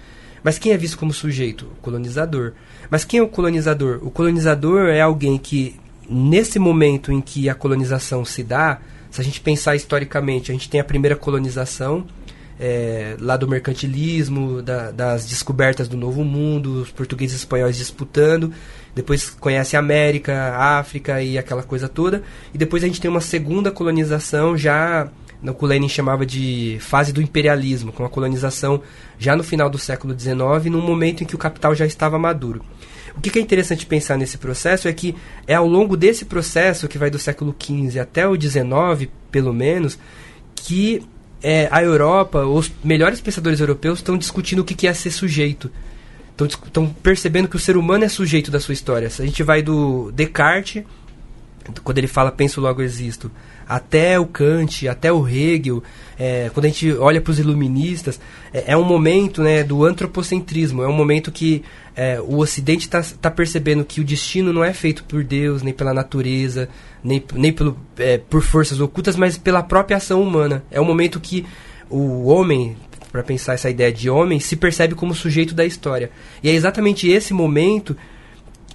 Mas 0.44 0.58
quem 0.58 0.74
é 0.74 0.78
visto 0.78 0.98
como 0.98 1.14
sujeito? 1.14 1.68
O 1.78 1.82
colonizador. 1.82 2.54
Mas 2.90 3.06
quem 3.06 3.20
é 3.20 3.24
o 3.24 3.28
colonizador? 3.28 4.00
O 4.02 4.10
colonizador 4.10 4.88
é 4.88 5.00
alguém 5.00 5.38
que, 5.38 5.80
nesse 6.10 6.58
momento 6.58 7.12
em 7.12 7.22
que 7.22 7.48
a 7.48 7.54
colonização 7.54 8.26
se 8.26 8.42
dá, 8.42 8.82
se 9.12 9.22
a 9.22 9.24
gente 9.24 9.40
pensar 9.40 9.76
historicamente, 9.76 10.50
a 10.50 10.54
gente 10.54 10.68
tem 10.68 10.82
a 10.82 10.84
primeira 10.84 11.16
colonização, 11.16 12.08
é, 12.60 13.16
lá 13.20 13.38
do 13.38 13.48
mercantilismo, 13.48 14.64
da, 14.64 14.90
das 14.90 15.28
descobertas 15.28 15.88
do 15.88 15.96
Novo 15.96 16.24
Mundo, 16.24 16.82
os 16.82 16.92
portugueses 16.92 17.36
e 17.36 17.38
espanhóis 17.38 17.78
disputando. 17.78 18.52
Depois 18.96 19.30
conhece 19.30 19.76
a 19.76 19.80
América, 19.80 20.34
a 20.34 20.80
África 20.80 21.22
e 21.22 21.38
aquela 21.38 21.62
coisa 21.62 21.88
toda. 21.88 22.24
E 22.52 22.58
depois 22.58 22.84
a 22.84 22.88
gente 22.88 23.00
tem 23.00 23.12
uma 23.12 23.22
segunda 23.22 23.70
colonização 23.72 24.58
já 24.58 25.08
no 25.42 25.56
que 25.56 25.66
Lenin 25.66 25.90
chamava 25.90 26.26
de 26.26 26.78
fase 26.80 27.12
do 27.12 27.22
imperialismo, 27.22 27.92
com 27.92 28.06
a 28.06 28.10
colonização 28.10 28.82
já 29.18 29.36
no 29.36 29.44
final 29.44 29.70
do 29.70 29.78
século 29.78 30.18
XIX, 30.18 30.66
num 30.66 30.82
momento 30.82 31.24
em 31.24 31.26
que 31.26 31.36
o 31.36 31.40
capital 31.40 31.74
já 31.74 31.86
estava 31.86 32.20
maduro. 32.20 32.64
O 33.16 33.20
que 33.20 33.38
é 33.38 33.42
interessante 33.42 33.86
pensar 33.86 34.18
nesse 34.18 34.38
processo 34.38 34.88
é 34.88 34.94
que 34.94 35.16
é 35.48 35.56
ao 35.56 35.68
longo 35.68 35.98
desse 35.98 36.26
processo, 36.26 36.88
que 36.88 36.98
vai 36.98 37.10
do 37.10 37.20
século 37.20 37.56
XV 37.60 38.00
até 38.00 38.28
o 38.28 38.40
XIX, 38.40 39.10
pelo 39.30 39.54
menos, 39.54 39.98
que 40.56 41.04
é, 41.44 41.68
a 41.72 41.84
Europa, 41.84 42.46
os 42.46 42.72
melhores 42.84 43.20
pensadores 43.20 43.60
europeus 43.60 44.00
estão 44.00 44.18
discutindo 44.18 44.60
o 44.60 44.64
que 44.64 44.88
é 44.88 44.94
ser 44.94 45.12
sujeito. 45.12 45.72
Estão 46.40 46.88
percebendo 46.88 47.48
que 47.48 47.56
o 47.56 47.60
ser 47.60 47.78
humano 47.78 48.04
é 48.04 48.10
sujeito 48.10 48.50
da 48.50 48.60
sua 48.60 48.74
história. 48.74 49.08
A 49.08 49.26
gente 49.26 49.44
vai 49.44 49.62
do 49.62 50.12
Descartes, 50.12 50.84
quando 51.84 51.98
ele 51.98 52.08
fala 52.08 52.32
penso 52.32 52.62
logo 52.62 52.82
existo, 52.82 53.30
até 53.72 54.20
o 54.20 54.26
Kant, 54.26 54.86
até 54.90 55.14
o 55.14 55.26
Hegel, 55.26 55.82
é, 56.20 56.52
quando 56.54 56.66
a 56.66 56.68
gente 56.68 56.92
olha 56.92 57.22
para 57.22 57.32
os 57.32 57.40
iluministas, 57.40 58.20
é, 58.54 58.74
é, 58.74 58.78
um 58.78 58.84
momento 58.84 59.42
né, 59.42 59.64
do 59.64 59.86
antropocentrismo, 59.86 60.84
é 60.84 60.88
um 60.90 60.94
momento 60.94 61.32
que 61.32 61.64
é, 61.96 62.20
o 62.20 62.40
Ocidente 62.40 62.82
está 62.82 63.02
tá 63.22 63.32
percebendo 63.32 63.86
que 63.86 64.02
o 64.02 64.04
destino 64.04 64.52
não 64.52 64.62
é 64.62 64.74
feito 64.74 65.06
por 65.06 65.24
Deus, 65.24 65.64
nem 65.64 65.74
pela 65.74 65.94
natureza, 65.94 66.68
nem, 67.02 67.24
nem 67.34 67.54
pelo, 67.54 67.78
é, 67.98 68.18
por 68.18 68.42
forças 68.42 68.82
ocultas, 68.82 69.16
mas 69.16 69.38
pela 69.38 69.64
própria 69.64 69.96
ação 69.96 70.22
humana. 70.22 70.66
É 70.70 70.82
um 70.82 70.86
momento 70.86 71.18
que 71.18 71.46
o 71.90 72.26
homem, 72.26 72.76
para 73.10 73.24
pensar 73.24 73.54
essa 73.54 73.70
ideia 73.70 73.92
de 73.92 74.10
homem, 74.10 74.38
se 74.42 74.58
percebe 74.58 74.96
como 74.96 75.16
sujeito 75.16 75.56
da 75.56 75.66
história. 75.66 76.12
E 76.44 76.50
é 76.50 76.52
exatamente 76.54 77.10
esse 77.10 77.34
momento 77.34 77.96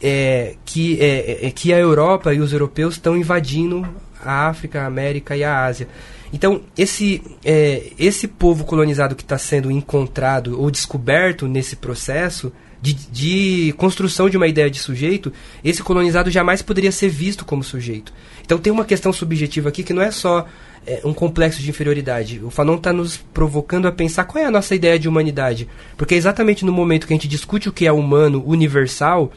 é, 0.02 0.54
que, 0.64 0.98
é, 0.98 1.46
é, 1.46 1.50
que 1.50 1.70
a 1.74 1.78
Europa 1.78 2.32
e 2.32 2.40
os 2.40 2.50
europeus 2.50 2.94
estão 2.94 3.14
invadindo 3.14 3.86
a 4.24 4.48
África, 4.48 4.82
a 4.82 4.86
América 4.86 5.36
e 5.36 5.44
a 5.44 5.64
Ásia. 5.64 5.88
Então, 6.32 6.62
esse, 6.76 7.22
é, 7.44 7.92
esse 7.98 8.26
povo 8.26 8.64
colonizado 8.64 9.14
que 9.14 9.22
está 9.22 9.38
sendo 9.38 9.70
encontrado 9.70 10.60
ou 10.60 10.70
descoberto 10.70 11.46
nesse 11.46 11.76
processo 11.76 12.52
de, 12.82 12.94
de, 12.94 13.72
construção 13.78 14.28
de 14.28 14.36
uma 14.36 14.46
ideia 14.46 14.70
de 14.70 14.78
sujeito, 14.78 15.32
esse 15.64 15.82
colonizado 15.82 16.30
jamais 16.30 16.62
poderia 16.62 16.92
ser 16.92 17.08
visto 17.08 17.44
como 17.44 17.62
sujeito. 17.62 18.12
Então, 18.44 18.58
tem 18.58 18.72
uma 18.72 18.84
questão 18.84 19.12
subjetiva 19.12 19.68
aqui 19.68 19.82
que 19.82 19.92
não 19.92 20.02
é 20.02 20.10
só 20.10 20.46
é, 20.86 21.00
um 21.04 21.14
complexo 21.14 21.60
de 21.60 21.70
inferioridade. 21.70 22.40
O 22.44 22.50
Fanon 22.50 22.76
está 22.76 22.92
nos 22.92 23.16
provocando 23.16 23.86
a 23.88 23.92
pensar 23.92 24.24
qual 24.24 24.42
é 24.42 24.46
a 24.46 24.50
nossa 24.50 24.74
ideia 24.74 24.98
de 24.98 25.08
humanidade. 25.08 25.68
Porque 25.96 26.14
é 26.14 26.18
exatamente 26.18 26.64
no 26.64 26.72
momento 26.72 27.06
que 27.06 27.12
a 27.12 27.16
gente 27.16 27.28
discute 27.28 27.68
o 27.68 27.72
que 27.72 27.86
é 27.86 27.92
humano 27.92 28.42
universal 28.46 29.32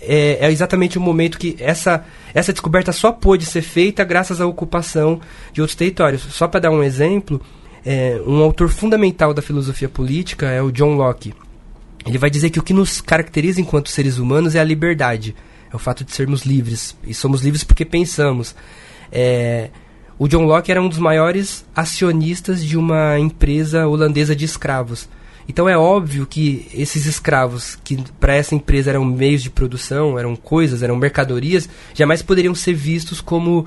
é, 0.00 0.46
é, 0.46 0.50
exatamente 0.50 0.98
o 0.98 1.00
momento 1.00 1.38
que 1.38 1.56
essa, 1.58 2.04
essa 2.32 2.52
descoberta 2.52 2.92
só 2.92 3.12
pôde 3.12 3.44
ser 3.44 3.62
feita 3.62 4.02
graças 4.04 4.40
à 4.40 4.46
ocupação 4.46 5.20
de 5.52 5.60
outros 5.60 5.76
territórios. 5.76 6.22
Só 6.22 6.48
para 6.48 6.60
dar 6.60 6.70
um 6.70 6.82
exemplo, 6.82 7.40
é, 7.84 8.20
um 8.26 8.42
autor 8.42 8.68
fundamental 8.68 9.34
da 9.34 9.42
filosofia 9.42 9.88
política 9.88 10.46
é 10.46 10.62
o 10.62 10.70
John 10.70 10.94
Locke. 10.94 11.34
Ele 12.06 12.18
vai 12.18 12.30
dizer 12.30 12.50
que 12.50 12.58
o 12.58 12.62
que 12.62 12.72
nos 12.72 13.00
caracteriza 13.00 13.60
enquanto 13.60 13.90
seres 13.90 14.18
humanos 14.18 14.54
é 14.54 14.60
a 14.60 14.64
liberdade, 14.64 15.36
é 15.70 15.76
o 15.76 15.78
fato 15.78 16.02
de 16.02 16.12
sermos 16.12 16.42
livres. 16.42 16.96
E 17.04 17.12
somos 17.12 17.42
livres 17.42 17.62
porque 17.62 17.84
pensamos. 17.84 18.54
É, 19.12 19.68
o 20.18 20.26
John 20.26 20.44
Locke 20.44 20.70
era 20.70 20.80
um 20.80 20.88
dos 20.88 20.98
maiores 20.98 21.64
acionistas 21.76 22.64
de 22.64 22.76
uma 22.76 23.18
empresa 23.18 23.86
holandesa 23.86 24.34
de 24.34 24.44
escravos. 24.46 25.08
Então 25.50 25.68
é 25.68 25.76
óbvio 25.76 26.26
que 26.26 26.68
esses 26.72 27.06
escravos, 27.06 27.76
que 27.82 27.98
para 28.20 28.36
essa 28.36 28.54
empresa 28.54 28.90
eram 28.90 29.04
meios 29.04 29.42
de 29.42 29.50
produção, 29.50 30.16
eram 30.16 30.36
coisas, 30.36 30.80
eram 30.80 30.94
mercadorias, 30.94 31.68
jamais 31.92 32.22
poderiam 32.22 32.54
ser 32.54 32.72
vistos 32.72 33.20
como, 33.20 33.66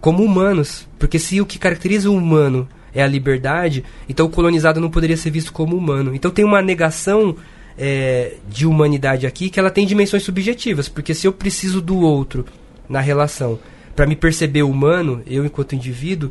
como 0.00 0.24
humanos. 0.24 0.88
Porque 0.98 1.18
se 1.18 1.38
o 1.38 1.44
que 1.44 1.58
caracteriza 1.58 2.08
o 2.08 2.16
humano 2.16 2.66
é 2.94 3.02
a 3.02 3.06
liberdade, 3.06 3.84
então 4.08 4.24
o 4.24 4.30
colonizado 4.30 4.80
não 4.80 4.88
poderia 4.88 5.18
ser 5.18 5.28
visto 5.28 5.52
como 5.52 5.76
humano. 5.76 6.14
Então 6.14 6.30
tem 6.30 6.46
uma 6.46 6.62
negação 6.62 7.36
é, 7.76 8.36
de 8.48 8.66
humanidade 8.66 9.26
aqui 9.26 9.50
que 9.50 9.60
ela 9.60 9.70
tem 9.70 9.86
dimensões 9.86 10.22
subjetivas. 10.22 10.88
Porque 10.88 11.12
se 11.12 11.26
eu 11.26 11.32
preciso 11.34 11.82
do 11.82 11.98
outro 11.98 12.46
na 12.88 13.00
relação 13.00 13.58
para 13.94 14.06
me 14.06 14.16
perceber 14.16 14.62
humano, 14.62 15.22
eu 15.26 15.44
enquanto 15.44 15.74
indivíduo, 15.74 16.30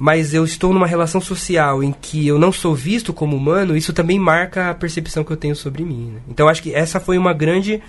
mas 0.00 0.32
eu 0.32 0.44
estou 0.44 0.72
numa 0.72 0.86
relação 0.86 1.20
social 1.20 1.82
em 1.82 1.90
que 1.90 2.24
eu 2.24 2.38
não 2.38 2.52
sou 2.52 2.72
visto 2.72 3.12
como 3.12 3.36
humano, 3.36 3.76
isso 3.76 3.92
também 3.92 4.16
marca 4.16 4.70
a 4.70 4.74
percepção 4.74 5.24
que 5.24 5.32
eu 5.32 5.36
tenho 5.36 5.56
sobre 5.56 5.84
mim. 5.84 6.12
Né? 6.14 6.20
Então 6.28 6.48
acho 6.48 6.62
que 6.62 6.72
essa 6.72 7.00
foi 7.00 7.18
uma 7.18 7.32
grande 7.32 7.82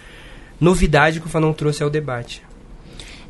novidade 0.59 1.19
que 1.19 1.27
o 1.27 1.29
Fanon 1.29 1.53
trouxe 1.53 1.83
ao 1.83 1.89
debate. 1.89 2.41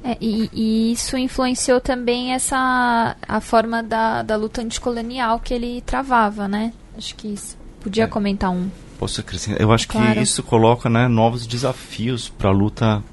É, 0.01 0.15
e, 0.21 0.49
e, 0.53 0.93
isso 0.93 1.17
influenciou 1.17 1.81
também 1.81 2.33
essa 2.33 3.17
a 3.27 3.41
forma 3.41 3.83
da, 3.83 4.23
da 4.23 4.37
luta 4.37 4.61
anticolonial 4.61 5.41
que 5.41 5.53
ele 5.53 5.81
travava, 5.81 6.47
né? 6.47 6.71
Acho 6.97 7.13
que 7.15 7.27
isso. 7.27 7.57
Podia 7.81 8.05
é. 8.05 8.07
comentar 8.07 8.49
um. 8.49 8.69
Posso 8.97 9.19
acrescentar? 9.19 9.61
Eu 9.61 9.73
acho 9.73 9.89
claro. 9.89 10.13
que 10.13 10.21
isso 10.21 10.41
coloca 10.41 10.89
né, 10.89 11.09
novos 11.09 11.45
desafios 11.45 12.29
para 12.29 12.49
a 12.49 12.53
luta 12.53 13.03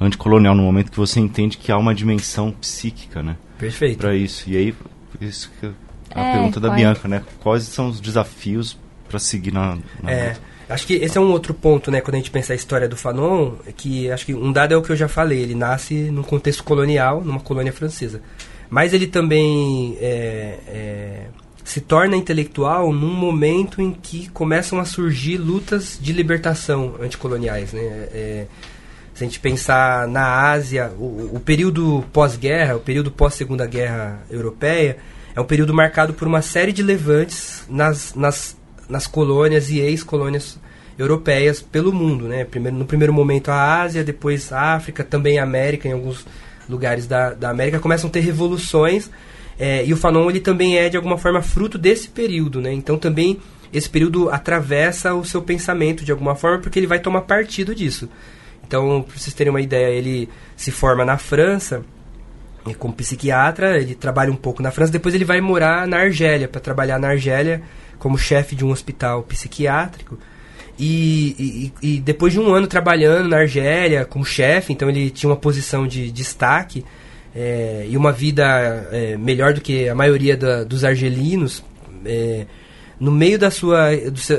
anticolonial 0.00 0.54
no 0.54 0.62
momento 0.62 0.92
que 0.92 0.96
você 0.96 1.18
entende 1.18 1.58
que 1.58 1.72
há 1.72 1.76
uma 1.76 1.92
dimensão 1.92 2.52
psíquica, 2.52 3.24
né? 3.24 3.36
Perfeito. 3.58 3.98
Para 3.98 4.14
isso. 4.14 4.48
E 4.48 4.56
aí 4.56 4.74
isso 5.20 5.50
que 5.58 5.66
é 5.66 5.70
a 6.14 6.20
é, 6.20 6.32
pergunta 6.32 6.60
da 6.60 6.70
Bianca, 6.70 7.08
né? 7.08 7.22
Quais 7.40 7.64
são 7.64 7.88
os 7.88 8.00
desafios 8.00 8.78
para 9.08 9.18
seguir 9.18 9.52
na, 9.52 9.78
na 10.02 10.10
é? 10.10 10.36
Acho 10.68 10.86
que 10.86 10.94
esse 10.94 11.16
é 11.16 11.20
um 11.20 11.30
outro 11.30 11.54
ponto, 11.54 11.92
né, 11.92 12.00
quando 12.00 12.16
a 12.16 12.18
gente 12.18 12.30
pensa 12.30 12.52
a 12.52 12.56
história 12.56 12.88
do 12.88 12.96
Fanon, 12.96 13.52
que 13.76 14.10
acho 14.10 14.26
que 14.26 14.34
um 14.34 14.50
dado 14.50 14.74
é 14.74 14.76
o 14.76 14.82
que 14.82 14.90
eu 14.90 14.96
já 14.96 15.06
falei, 15.06 15.40
ele 15.40 15.54
nasce 15.54 15.94
num 15.94 16.24
contexto 16.24 16.64
colonial, 16.64 17.22
numa 17.24 17.38
colônia 17.38 17.72
francesa. 17.72 18.20
Mas 18.68 18.92
ele 18.92 19.06
também 19.06 19.96
é, 20.00 20.58
é, 20.66 21.26
se 21.62 21.80
torna 21.80 22.16
intelectual 22.16 22.92
num 22.92 23.14
momento 23.14 23.80
em 23.80 23.92
que 23.92 24.28
começam 24.30 24.80
a 24.80 24.84
surgir 24.84 25.36
lutas 25.36 25.98
de 26.02 26.12
libertação 26.12 26.96
anticoloniais, 27.00 27.72
né? 27.72 27.80
É, 27.82 28.46
se 29.16 29.24
a 29.24 29.26
gente 29.26 29.40
pensar 29.40 30.06
na 30.06 30.50
Ásia, 30.50 30.92
o, 30.96 31.30
o 31.34 31.40
período 31.40 32.04
pós-guerra, 32.12 32.76
o 32.76 32.80
período 32.80 33.10
pós-segunda 33.10 33.66
guerra 33.66 34.20
europeia, 34.30 34.98
é 35.34 35.40
um 35.40 35.44
período 35.44 35.74
marcado 35.74 36.14
por 36.14 36.28
uma 36.28 36.40
série 36.40 36.72
de 36.72 36.82
levantes 36.82 37.64
nas, 37.68 38.14
nas 38.14 38.56
nas 38.88 39.06
colônias 39.06 39.70
e 39.70 39.78
ex-colônias 39.80 40.58
europeias 40.98 41.60
pelo 41.60 41.92
mundo, 41.92 42.26
né? 42.26 42.44
Primeiro, 42.44 42.76
no 42.76 42.86
primeiro 42.86 43.12
momento 43.12 43.50
a 43.50 43.82
Ásia, 43.82 44.02
depois 44.02 44.52
a 44.52 44.74
África, 44.74 45.04
também 45.04 45.38
a 45.38 45.42
América, 45.42 45.88
em 45.88 45.92
alguns 45.92 46.26
lugares 46.68 47.06
da, 47.06 47.34
da 47.34 47.50
América, 47.50 47.78
começam 47.78 48.08
a 48.08 48.12
ter 48.12 48.20
revoluções. 48.20 49.10
É, 49.58 49.84
e 49.84 49.92
o 49.92 49.96
Fanon 49.96 50.28
ele 50.30 50.40
também 50.40 50.78
é 50.78 50.88
de 50.88 50.96
alguma 50.96 51.18
forma 51.18 51.42
fruto 51.42 51.78
desse 51.78 52.08
período, 52.08 52.60
né? 52.60 52.72
Então 52.72 52.98
também 52.98 53.38
esse 53.72 53.90
período 53.90 54.30
atravessa 54.30 55.14
o 55.14 55.24
seu 55.24 55.42
pensamento 55.42 56.04
de 56.04 56.12
alguma 56.12 56.34
forma 56.34 56.58
porque 56.58 56.78
ele 56.78 56.86
vai 56.86 56.98
tomar 56.98 57.22
partido 57.22 57.74
disso. 57.74 58.08
Então, 58.66 59.02
para 59.02 59.16
vocês 59.16 59.34
terem 59.34 59.50
uma 59.50 59.60
ideia, 59.60 59.94
ele 59.94 60.28
se 60.56 60.70
forma 60.70 61.04
na 61.04 61.16
França 61.16 61.84
como 62.74 62.92
psiquiatra, 62.92 63.78
ele 63.80 63.94
trabalha 63.94 64.32
um 64.32 64.36
pouco 64.36 64.60
na 64.62 64.72
França, 64.72 64.90
depois 64.90 65.14
ele 65.14 65.24
vai 65.24 65.40
morar 65.40 65.86
na 65.86 65.98
Argélia, 65.98 66.48
para 66.48 66.60
trabalhar 66.60 66.98
na 66.98 67.08
Argélia 67.08 67.62
como 67.98 68.18
chefe 68.18 68.56
de 68.56 68.64
um 68.64 68.70
hospital 68.70 69.22
psiquiátrico. 69.22 70.18
E, 70.78 71.72
e, 71.80 71.94
e, 71.94 72.00
depois 72.00 72.32
de 72.32 72.40
um 72.40 72.52
ano 72.52 72.66
trabalhando 72.66 73.28
na 73.28 73.38
Argélia 73.38 74.04
como 74.04 74.24
chefe, 74.24 74.72
então 74.72 74.90
ele 74.90 75.10
tinha 75.10 75.30
uma 75.30 75.36
posição 75.36 75.86
de 75.86 76.10
destaque 76.10 76.84
é, 77.34 77.86
e 77.88 77.96
uma 77.96 78.12
vida 78.12 78.44
é, 78.90 79.16
melhor 79.16 79.54
do 79.54 79.60
que 79.60 79.88
a 79.88 79.94
maioria 79.94 80.36
da, 80.36 80.64
dos 80.64 80.84
argelinos. 80.84 81.64
É, 82.04 82.46
no 82.98 83.10
meio 83.10 83.38
da 83.38 83.50
sua, 83.50 83.90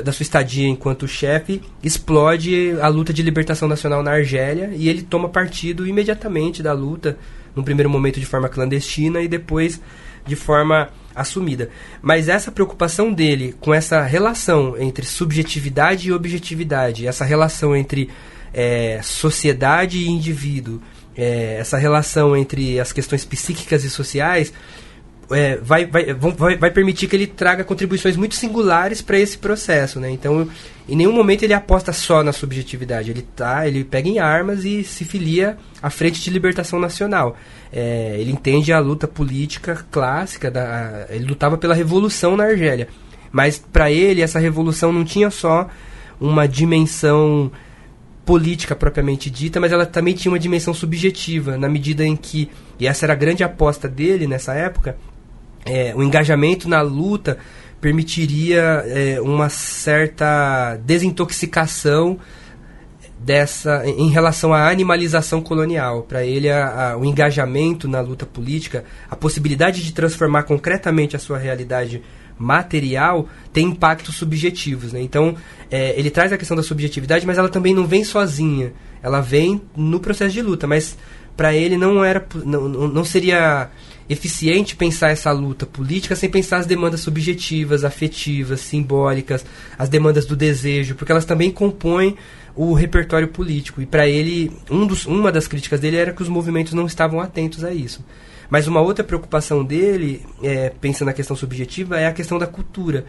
da 0.04 0.12
sua 0.12 0.22
estadia 0.22 0.66
enquanto 0.68 1.06
chefe, 1.06 1.62
explode 1.82 2.76
a 2.80 2.88
luta 2.88 3.12
de 3.12 3.22
libertação 3.22 3.68
nacional 3.68 4.02
na 4.02 4.12
Argélia 4.12 4.70
e 4.74 4.88
ele 4.88 5.02
toma 5.02 5.28
partido 5.28 5.86
imediatamente 5.86 6.62
da 6.62 6.72
luta, 6.72 7.16
num 7.54 7.62
primeiro 7.62 7.88
momento 7.88 8.18
de 8.18 8.26
forma 8.26 8.48
clandestina 8.48 9.20
e 9.20 9.28
depois 9.28 9.80
de 10.26 10.34
forma 10.34 10.90
assumida. 11.14 11.70
Mas 12.02 12.28
essa 12.28 12.50
preocupação 12.50 13.12
dele 13.12 13.54
com 13.60 13.72
essa 13.72 14.02
relação 14.02 14.76
entre 14.78 15.06
subjetividade 15.06 16.08
e 16.08 16.12
objetividade, 16.12 17.06
essa 17.06 17.24
relação 17.24 17.76
entre 17.76 18.10
é, 18.52 19.00
sociedade 19.02 19.98
e 19.98 20.08
indivíduo, 20.08 20.80
é, 21.16 21.56
essa 21.58 21.76
relação 21.76 22.36
entre 22.36 22.78
as 22.78 22.92
questões 22.92 23.24
psíquicas 23.24 23.84
e 23.84 23.90
sociais, 23.90 24.52
é, 25.30 25.56
vai, 25.56 25.84
vai, 25.86 26.14
vai, 26.14 26.56
vai 26.56 26.70
permitir 26.70 27.06
que 27.06 27.14
ele 27.14 27.26
traga 27.26 27.62
contribuições 27.62 28.16
muito 28.16 28.34
singulares 28.34 29.02
para 29.02 29.18
esse 29.18 29.36
processo, 29.36 30.00
né? 30.00 30.10
Então, 30.10 30.48
em 30.88 30.96
nenhum 30.96 31.12
momento 31.12 31.42
ele 31.42 31.52
aposta 31.52 31.92
só 31.92 32.22
na 32.22 32.32
subjetividade. 32.32 33.10
Ele 33.10 33.22
tá, 33.22 33.66
ele 33.66 33.84
pega 33.84 34.08
em 34.08 34.18
armas 34.18 34.64
e 34.64 34.82
se 34.82 35.04
filia 35.04 35.58
à 35.82 35.90
frente 35.90 36.22
de 36.22 36.30
libertação 36.30 36.80
nacional. 36.80 37.36
É, 37.70 38.16
ele 38.18 38.32
entende 38.32 38.72
a 38.72 38.78
luta 38.78 39.06
política 39.06 39.84
clássica, 39.90 40.50
da, 40.50 41.06
ele 41.10 41.26
lutava 41.26 41.58
pela 41.58 41.74
revolução 41.74 42.36
na 42.36 42.44
Argélia. 42.44 42.88
Mas 43.30 43.58
para 43.58 43.90
ele 43.90 44.22
essa 44.22 44.38
revolução 44.38 44.92
não 44.92 45.04
tinha 45.04 45.30
só 45.30 45.68
uma 46.18 46.48
dimensão 46.48 47.52
política 48.24 48.76
propriamente 48.76 49.30
dita, 49.30 49.58
mas 49.58 49.72
ela 49.72 49.86
também 49.86 50.14
tinha 50.14 50.30
uma 50.30 50.38
dimensão 50.38 50.74
subjetiva, 50.74 51.56
na 51.56 51.66
medida 51.66 52.04
em 52.04 52.14
que, 52.14 52.50
e 52.78 52.86
essa 52.86 53.06
era 53.06 53.14
a 53.14 53.16
grande 53.16 53.42
aposta 53.42 53.88
dele 53.88 54.26
nessa 54.26 54.52
época, 54.52 54.98
é, 55.68 55.92
o 55.94 56.02
engajamento 56.02 56.68
na 56.68 56.80
luta 56.80 57.38
permitiria 57.80 58.82
é, 58.86 59.20
uma 59.20 59.48
certa 59.48 60.76
desintoxicação 60.84 62.18
dessa 63.20 63.84
em 63.86 64.08
relação 64.08 64.54
à 64.54 64.68
animalização 64.68 65.40
colonial. 65.40 66.02
Para 66.02 66.24
ele, 66.24 66.50
a, 66.50 66.92
a, 66.92 66.96
o 66.96 67.04
engajamento 67.04 67.86
na 67.86 68.00
luta 68.00 68.24
política, 68.24 68.84
a 69.10 69.14
possibilidade 69.14 69.82
de 69.82 69.92
transformar 69.92 70.44
concretamente 70.44 71.14
a 71.14 71.18
sua 71.18 71.38
realidade 71.38 72.02
material 72.38 73.28
tem 73.52 73.66
impactos 73.66 74.14
subjetivos. 74.14 74.92
Né? 74.92 75.02
Então, 75.02 75.34
é, 75.70 75.98
ele 75.98 76.10
traz 76.10 76.32
a 76.32 76.38
questão 76.38 76.56
da 76.56 76.62
subjetividade, 76.62 77.26
mas 77.26 77.36
ela 77.36 77.48
também 77.48 77.74
não 77.74 77.86
vem 77.86 78.04
sozinha. 78.04 78.72
Ela 79.02 79.20
vem 79.20 79.60
no 79.76 80.00
processo 80.00 80.32
de 80.32 80.42
luta, 80.42 80.66
mas 80.66 80.96
para 81.36 81.54
ele 81.54 81.76
não 81.76 82.04
era 82.04 82.24
não, 82.44 82.68
não 82.68 83.04
seria 83.04 83.70
eficiente 84.08 84.74
pensar 84.74 85.10
essa 85.10 85.30
luta 85.30 85.66
política 85.66 86.16
sem 86.16 86.30
pensar 86.30 86.58
as 86.58 86.66
demandas 86.66 87.00
subjetivas, 87.00 87.84
afetivas, 87.84 88.60
simbólicas, 88.60 89.44
as 89.78 89.88
demandas 89.88 90.24
do 90.24 90.34
desejo, 90.34 90.94
porque 90.94 91.12
elas 91.12 91.26
também 91.26 91.50
compõem 91.50 92.16
o 92.56 92.72
repertório 92.72 93.28
político. 93.28 93.82
E 93.82 93.86
para 93.86 94.08
ele, 94.08 94.50
um 94.70 94.86
dos, 94.86 95.06
uma 95.06 95.30
das 95.30 95.46
críticas 95.46 95.78
dele 95.78 95.96
era 95.96 96.12
que 96.12 96.22
os 96.22 96.28
movimentos 96.28 96.72
não 96.72 96.86
estavam 96.86 97.20
atentos 97.20 97.62
a 97.62 97.72
isso. 97.72 98.04
Mas 98.50 98.66
uma 98.66 98.80
outra 98.80 99.04
preocupação 99.04 99.62
dele, 99.62 100.24
é, 100.42 100.72
pensando 100.80 101.08
na 101.08 101.12
questão 101.12 101.36
subjetiva, 101.36 102.00
é 102.00 102.06
a 102.06 102.12
questão 102.12 102.38
da 102.38 102.46
cultura. 102.46 103.04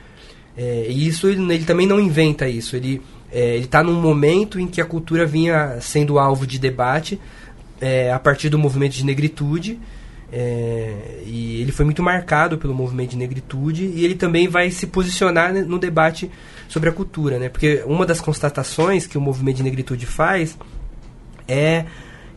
É, 0.57 0.87
e 0.89 1.07
isso 1.07 1.27
ele, 1.27 1.41
ele, 1.53 1.63
também 1.63 1.87
não 1.87 1.99
inventa 1.99 2.47
isso. 2.47 2.75
Ele 2.75 3.01
é, 3.31 3.55
está 3.55 3.81
num 3.81 4.01
momento 4.01 4.59
em 4.59 4.67
que 4.67 4.81
a 4.81 4.85
cultura 4.85 5.25
vinha 5.25 5.79
sendo 5.79 6.19
alvo 6.19 6.45
de 6.45 6.59
debate 6.59 7.19
é, 7.79 8.11
a 8.11 8.19
partir 8.19 8.49
do 8.49 8.59
movimento 8.59 8.93
de 8.93 9.05
negritude 9.05 9.79
é, 10.31 11.21
e 11.25 11.61
ele 11.61 11.71
foi 11.71 11.85
muito 11.85 12.03
marcado 12.03 12.57
pelo 12.57 12.73
movimento 12.73 13.11
de 13.11 13.17
negritude 13.17 13.85
e 13.85 14.05
ele 14.05 14.15
também 14.15 14.47
vai 14.47 14.69
se 14.69 14.87
posicionar 14.87 15.53
no 15.53 15.79
debate 15.79 16.29
sobre 16.67 16.89
a 16.89 16.91
cultura, 16.91 17.39
né? 17.39 17.49
Porque 17.49 17.83
uma 17.85 18.05
das 18.05 18.21
constatações 18.21 19.07
que 19.07 19.17
o 19.17 19.21
movimento 19.21 19.57
de 19.57 19.63
negritude 19.63 20.05
faz 20.05 20.57
é 21.47 21.85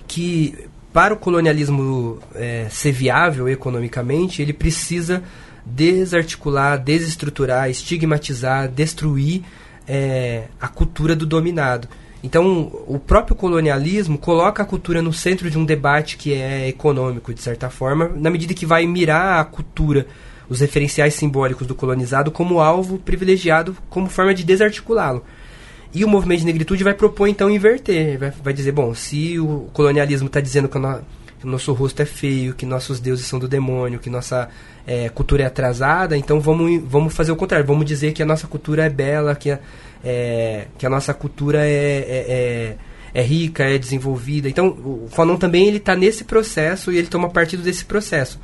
que 0.07 0.57
para 0.93 1.15
o 1.15 1.17
colonialismo 1.17 2.19
é, 2.35 2.67
ser 2.71 2.93
viável 2.93 3.49
economicamente, 3.49 4.43
ele 4.43 4.53
precisa 4.53 5.23
desarticular, 5.65 6.79
desestruturar, 6.79 7.71
estigmatizar, 7.71 8.69
destruir 8.69 9.43
é, 9.87 10.45
a 10.61 10.69
cultura 10.69 11.17
do 11.17 11.25
dominado. 11.25 11.89
Então, 12.23 12.71
o 12.87 13.01
próprio 13.01 13.35
colonialismo 13.35 14.17
coloca 14.17 14.63
a 14.63 14.67
cultura 14.67 15.03
no 15.03 15.13
centro 15.13 15.51
de 15.51 15.59
um 15.59 15.65
debate 15.65 16.17
que 16.17 16.33
é 16.33 16.69
econômico, 16.69 17.35
de 17.35 17.43
certa 17.43 17.69
forma, 17.69 18.11
na 18.15 18.31
medida 18.31 18.55
que 18.55 18.65
vai 18.65 18.87
mirar 18.87 19.41
a 19.41 19.45
cultura, 19.45 20.07
os 20.49 20.61
referenciais 20.61 21.15
simbólicos 21.15 21.67
do 21.67 21.75
colonizado 21.75 22.31
como 22.31 22.61
alvo 22.61 22.99
privilegiado, 22.99 23.77
como 23.91 24.09
forma 24.09 24.33
de 24.33 24.45
desarticulá-lo. 24.45 25.25
E 25.95 26.05
o 26.05 26.09
movimento 26.09 26.41
de 26.41 26.47
negritude 26.47 26.85
vai 26.85 26.95
propor, 26.95 27.27
então, 27.27 27.51
inverter. 27.51 28.19
Vai, 28.19 28.31
vai 28.31 28.53
dizer, 28.53 28.73
bom, 28.73 28.95
se 28.95 29.39
o 29.39 29.69
colonialismo 29.73 30.29
está 30.29 30.41
dizendo 30.41 30.69
que 30.69 30.79
no, 30.79 31.01
que 31.41 31.47
o, 31.47 31.51
nosso 31.51 31.73
rosto 31.73 32.01
é 32.01 32.07
feio, 32.07 32.55
que 32.55 32.65
nossos 32.65 33.01
deuses 33.01 33.27
são 33.27 33.39
do 33.39 33.49
demônio, 33.49 33.99
que 33.99 34.09
nossa 34.09 34.49
é, 34.87 35.09
cultura 35.09 35.43
é 35.43 35.47
atrasada, 35.47 36.17
então 36.17 36.41
vamos, 36.41 36.83
vamos 36.87 37.13
fazer 37.13 37.33
o 37.33 37.37
contrário. 37.37 37.67
Vamos 37.67 37.85
dizer 37.85 38.13
que 38.13 38.23
a 38.23 38.27
nossa 38.27 38.47
cultura 38.47 38.87
é 38.87 38.89
bela, 38.89 39.35
que 39.35 39.51
a, 39.51 39.59
é, 40.05 40.67
que 40.79 40.87
a 40.87 40.91
nossa 40.91 41.15
cultura 41.15 41.65
é, 41.65 41.71
é, 41.71 42.77
é, 43.15 43.21
é, 43.21 43.23
rica, 43.23 43.65
é 43.65 43.79
desenvolvida. 43.79 44.49
Então, 44.49 44.69
o 44.69 45.09
Fanon 45.11 45.37
também 45.37 45.69
ele 45.69 45.77
está 45.77 45.95
nesse 45.95 46.25
processo 46.25 46.91
e 46.93 46.99
ele 46.99 47.07
toma 47.07 47.31
partido 47.31 47.63
desse 47.63 47.85
processo. 47.85 48.41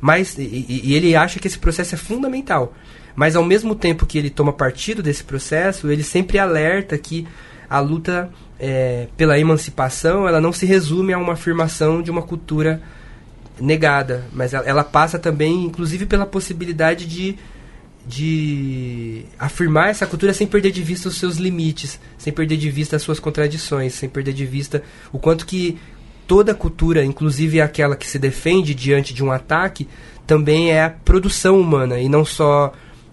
Mas, 0.00 0.36
e, 0.38 0.66
e, 0.68 0.94
ele 0.94 1.16
acha 1.16 1.38
que 1.38 1.46
esse 1.46 1.58
processo 1.58 1.94
é 1.94 1.98
fundamental. 1.98 2.74
Mas, 3.14 3.36
ao 3.36 3.44
mesmo 3.44 3.74
tempo 3.74 4.06
que 4.06 4.18
ele 4.18 4.30
toma 4.30 4.52
partido 4.52 5.02
desse 5.02 5.24
processo, 5.24 5.90
ele 5.90 6.02
sempre 6.02 6.38
alerta 6.38 6.98
que 6.98 7.26
a 7.68 7.80
luta 7.80 8.30
é, 8.58 9.08
pela 9.16 9.38
emancipação 9.38 10.28
ela 10.28 10.40
não 10.40 10.52
se 10.52 10.66
resume 10.66 11.12
a 11.12 11.18
uma 11.18 11.32
afirmação 11.32 12.02
de 12.02 12.10
uma 12.10 12.22
cultura 12.22 12.82
negada, 13.60 14.24
mas 14.32 14.52
ela, 14.52 14.64
ela 14.66 14.84
passa 14.84 15.18
também, 15.18 15.64
inclusive, 15.64 16.06
pela 16.06 16.26
possibilidade 16.26 17.06
de 17.06 17.36
de 18.06 19.24
afirmar 19.38 19.88
essa 19.88 20.06
cultura 20.06 20.34
sem 20.34 20.46
perder 20.46 20.70
de 20.70 20.82
vista 20.82 21.08
os 21.08 21.18
seus 21.18 21.36
limites, 21.36 21.98
sem 22.18 22.32
perder 22.32 22.56
de 22.56 22.70
vista 22.70 22.96
as 22.96 23.02
suas 23.02 23.18
contradições, 23.18 23.94
sem 23.94 24.08
perder 24.08 24.34
de 24.34 24.44
vista 24.44 24.82
o 25.12 25.18
quanto 25.18 25.46
que 25.46 25.78
toda 26.26 26.54
cultura, 26.54 27.04
inclusive 27.04 27.60
aquela 27.60 27.96
que 27.96 28.08
se 28.08 28.18
defende 28.18 28.74
diante 28.74 29.14
de 29.14 29.24
um 29.24 29.32
ataque, 29.32 29.88
também 30.26 30.70
é 30.70 30.84
a 30.84 30.90
produção 30.90 31.58
humana 31.60 31.98
e 31.98 32.08
não 32.08 32.24
só 32.24 32.72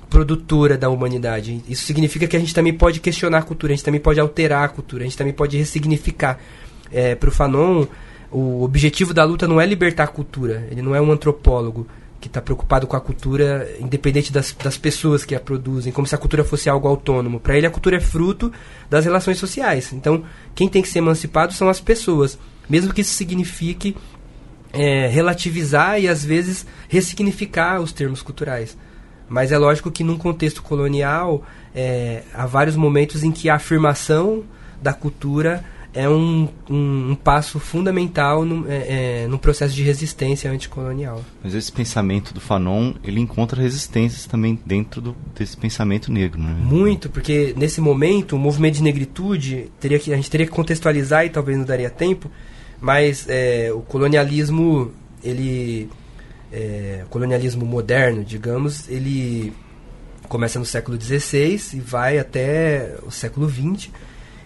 produtora 0.09 0.77
da 0.77 0.89
humanidade. 0.89 1.61
Isso 1.69 1.85
significa 1.85 2.27
que 2.27 2.35
a 2.35 2.39
gente 2.39 2.53
também 2.53 2.73
pode 2.73 2.99
questionar 2.99 3.39
a 3.39 3.43
cultura, 3.43 3.71
a 3.71 3.75
gente 3.75 3.85
também 3.85 4.01
pode 4.01 4.19
alterar 4.19 4.65
a 4.65 4.67
cultura, 4.67 5.03
a 5.03 5.05
gente 5.05 5.17
também 5.17 5.33
pode 5.33 5.57
ressignificar. 5.57 6.37
É, 6.91 7.15
Para 7.15 7.29
o 7.29 7.31
Fanon, 7.31 7.85
o 8.29 8.63
objetivo 8.63 9.13
da 9.13 9.23
luta 9.23 9.47
não 9.47 9.59
é 9.59 9.65
libertar 9.65 10.03
a 10.03 10.07
cultura, 10.07 10.67
ele 10.69 10.81
não 10.81 10.93
é 10.93 11.01
um 11.01 11.11
antropólogo, 11.11 11.87
que 12.21 12.27
está 12.27 12.39
preocupado 12.39 12.85
com 12.85 12.95
a 12.95 13.01
cultura, 13.01 13.67
independente 13.79 14.31
das, 14.31 14.53
das 14.53 14.77
pessoas 14.77 15.25
que 15.25 15.33
a 15.33 15.39
produzem, 15.39 15.91
como 15.91 16.05
se 16.05 16.13
a 16.13 16.17
cultura 16.19 16.43
fosse 16.43 16.69
algo 16.69 16.87
autônomo. 16.87 17.39
Para 17.39 17.57
ele, 17.57 17.65
a 17.65 17.71
cultura 17.71 17.97
é 17.97 17.99
fruto 17.99 18.53
das 18.87 19.05
relações 19.05 19.39
sociais. 19.39 19.91
Então, 19.91 20.23
quem 20.53 20.69
tem 20.69 20.83
que 20.83 20.87
ser 20.87 20.99
emancipado 20.99 21.51
são 21.51 21.67
as 21.67 21.81
pessoas, 21.81 22.37
mesmo 22.69 22.93
que 22.93 23.01
isso 23.01 23.15
signifique 23.15 23.97
é, 24.71 25.07
relativizar 25.07 25.99
e, 25.99 26.07
às 26.07 26.23
vezes, 26.23 26.65
ressignificar 26.87 27.81
os 27.81 27.91
termos 27.91 28.21
culturais. 28.21 28.77
Mas 29.27 29.51
é 29.51 29.57
lógico 29.57 29.89
que, 29.89 30.03
num 30.03 30.17
contexto 30.17 30.61
colonial, 30.61 31.43
é, 31.73 32.21
há 32.33 32.45
vários 32.45 32.75
momentos 32.75 33.23
em 33.23 33.31
que 33.31 33.49
a 33.49 33.55
afirmação 33.55 34.43
da 34.79 34.93
cultura 34.93 35.65
é 35.93 36.07
um, 36.07 36.47
um, 36.69 37.11
um 37.11 37.15
passo 37.15 37.59
fundamental 37.59 38.45
no, 38.45 38.69
é, 38.69 39.23
é, 39.23 39.27
no 39.27 39.37
processo 39.37 39.73
de 39.73 39.83
resistência 39.83 40.49
anticolonial. 40.49 41.23
Mas 41.43 41.53
esse 41.53 41.71
pensamento 41.71 42.33
do 42.33 42.39
Fanon, 42.39 42.93
ele 43.03 43.19
encontra 43.19 43.61
resistências 43.61 44.25
também 44.25 44.57
dentro 44.65 45.01
do, 45.01 45.15
desse 45.37 45.57
pensamento 45.57 46.11
negro, 46.11 46.41
né? 46.41 46.55
Muito, 46.61 47.09
porque 47.09 47.53
nesse 47.57 47.81
momento 47.81 48.35
o 48.35 48.39
movimento 48.39 48.75
de 48.75 48.83
negritude, 48.83 49.69
teria 49.79 49.99
que, 49.99 50.13
a 50.13 50.15
gente 50.15 50.29
teria 50.29 50.45
que 50.45 50.51
contextualizar 50.51 51.25
e 51.25 51.29
talvez 51.29 51.57
não 51.57 51.65
daria 51.65 51.89
tempo, 51.89 52.31
mas 52.79 53.25
é, 53.27 53.71
o 53.73 53.81
colonialismo, 53.81 54.91
ele... 55.23 55.89
É, 56.53 57.05
colonialismo 57.09 57.65
moderno, 57.65 58.25
digamos, 58.25 58.89
ele 58.89 59.53
começa 60.27 60.59
no 60.59 60.65
século 60.65 60.99
XVI 60.99 61.61
e 61.75 61.79
vai 61.79 62.19
até 62.19 62.97
o 63.07 63.11
século 63.11 63.49
XX, 63.49 63.89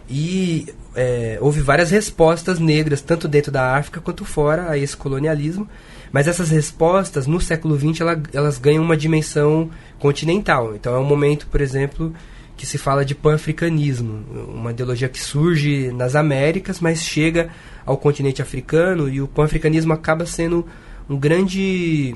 e 0.08 0.68
é, 0.96 1.38
houve 1.42 1.62
várias 1.62 1.92
respostas 1.92 2.60
negras, 2.60 3.02
tanto 3.02 3.28
dentro 3.28 3.52
da 3.52 3.76
África 3.76 4.00
quanto 4.00 4.24
fora, 4.26 4.70
a 4.70 4.78
esse 4.78 4.96
colonialismo. 4.96 5.68
Mas 6.12 6.28
essas 6.28 6.50
respostas, 6.50 7.28
no 7.28 7.42
século 7.42 7.78
XX, 7.78 8.02
ela, 8.02 8.22
elas 8.34 8.58
ganham 8.58 8.84
uma 8.84 8.96
dimensão 8.96 9.70
continental. 10.00 10.74
Então 10.76 10.96
é 10.96 11.00
um 11.00 11.04
momento, 11.04 11.48
por 11.48 11.60
exemplo, 11.60 12.14
que 12.56 12.66
se 12.66 12.78
fala 12.78 13.04
de 13.04 13.14
pan-africanismo, 13.14 14.24
uma 14.48 14.72
ideologia 14.72 15.10
que 15.10 15.20
surge 15.20 15.92
nas 15.92 16.16
Américas, 16.16 16.80
mas 16.80 17.02
chega 17.02 17.50
ao 17.86 17.98
continente 17.98 18.42
africano, 18.42 19.10
e 19.10 19.22
o 19.22 19.28
pan-africanismo 19.28 19.92
acaba 19.94 20.26
sendo 20.26 20.66
um 21.10 21.18
grande 21.18 22.16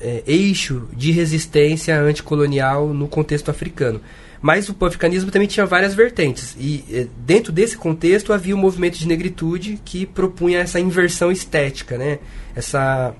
é, 0.00 0.22
eixo 0.26 0.88
de 0.92 1.10
resistência 1.10 1.98
anticolonial 1.98 2.88
no 2.88 3.08
contexto 3.08 3.50
africano. 3.50 4.00
Mas 4.40 4.68
o 4.68 4.74
pan-africanismo 4.74 5.30
também 5.30 5.48
tinha 5.48 5.66
várias 5.66 5.94
vertentes. 5.94 6.56
E 6.58 6.84
eh, 6.90 7.06
dentro 7.18 7.52
desse 7.52 7.76
contexto 7.76 8.32
havia 8.32 8.54
o 8.54 8.58
movimento 8.58 8.98
de 8.98 9.08
negritude 9.08 9.80
que 9.84 10.06
propunha 10.06 10.60
essa 10.60 10.78
inversão 10.78 11.32
estética, 11.32 11.98
né? 11.98 12.18
essa 12.54 13.14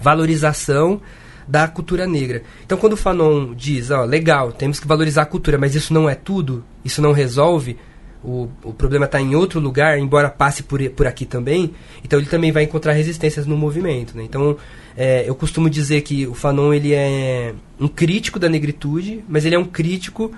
valorização 0.00 1.00
da 1.46 1.66
cultura 1.66 2.06
negra. 2.06 2.42
Então 2.64 2.78
quando 2.78 2.94
o 2.94 2.96
Fanon 2.96 3.54
diz, 3.54 3.90
ó, 3.90 4.04
legal, 4.04 4.52
temos 4.52 4.78
que 4.78 4.86
valorizar 4.86 5.22
a 5.22 5.26
cultura, 5.26 5.58
mas 5.58 5.74
isso 5.74 5.92
não 5.92 6.08
é 6.08 6.14
tudo, 6.14 6.64
isso 6.84 7.02
não 7.02 7.12
resolve, 7.12 7.76
o, 8.22 8.48
o 8.62 8.72
problema 8.72 9.06
está 9.06 9.20
em 9.20 9.34
outro 9.34 9.58
lugar, 9.58 9.98
embora 9.98 10.28
passe 10.28 10.62
por, 10.62 10.80
por 10.90 11.06
aqui 11.06 11.24
também, 11.24 11.74
então 12.04 12.18
ele 12.18 12.28
também 12.28 12.52
vai 12.52 12.64
encontrar 12.64 12.92
resistências 12.92 13.46
no 13.46 13.56
movimento. 13.56 14.16
Né? 14.16 14.24
Então 14.24 14.56
é, 15.02 15.24
eu 15.26 15.34
costumo 15.34 15.70
dizer 15.70 16.02
que 16.02 16.26
o 16.26 16.34
Fanon 16.34 16.74
ele 16.74 16.92
é 16.92 17.54
um 17.80 17.88
crítico 17.88 18.38
da 18.38 18.50
negritude, 18.50 19.24
mas 19.26 19.46
ele 19.46 19.54
é 19.54 19.58
um 19.58 19.64
crítico 19.64 20.30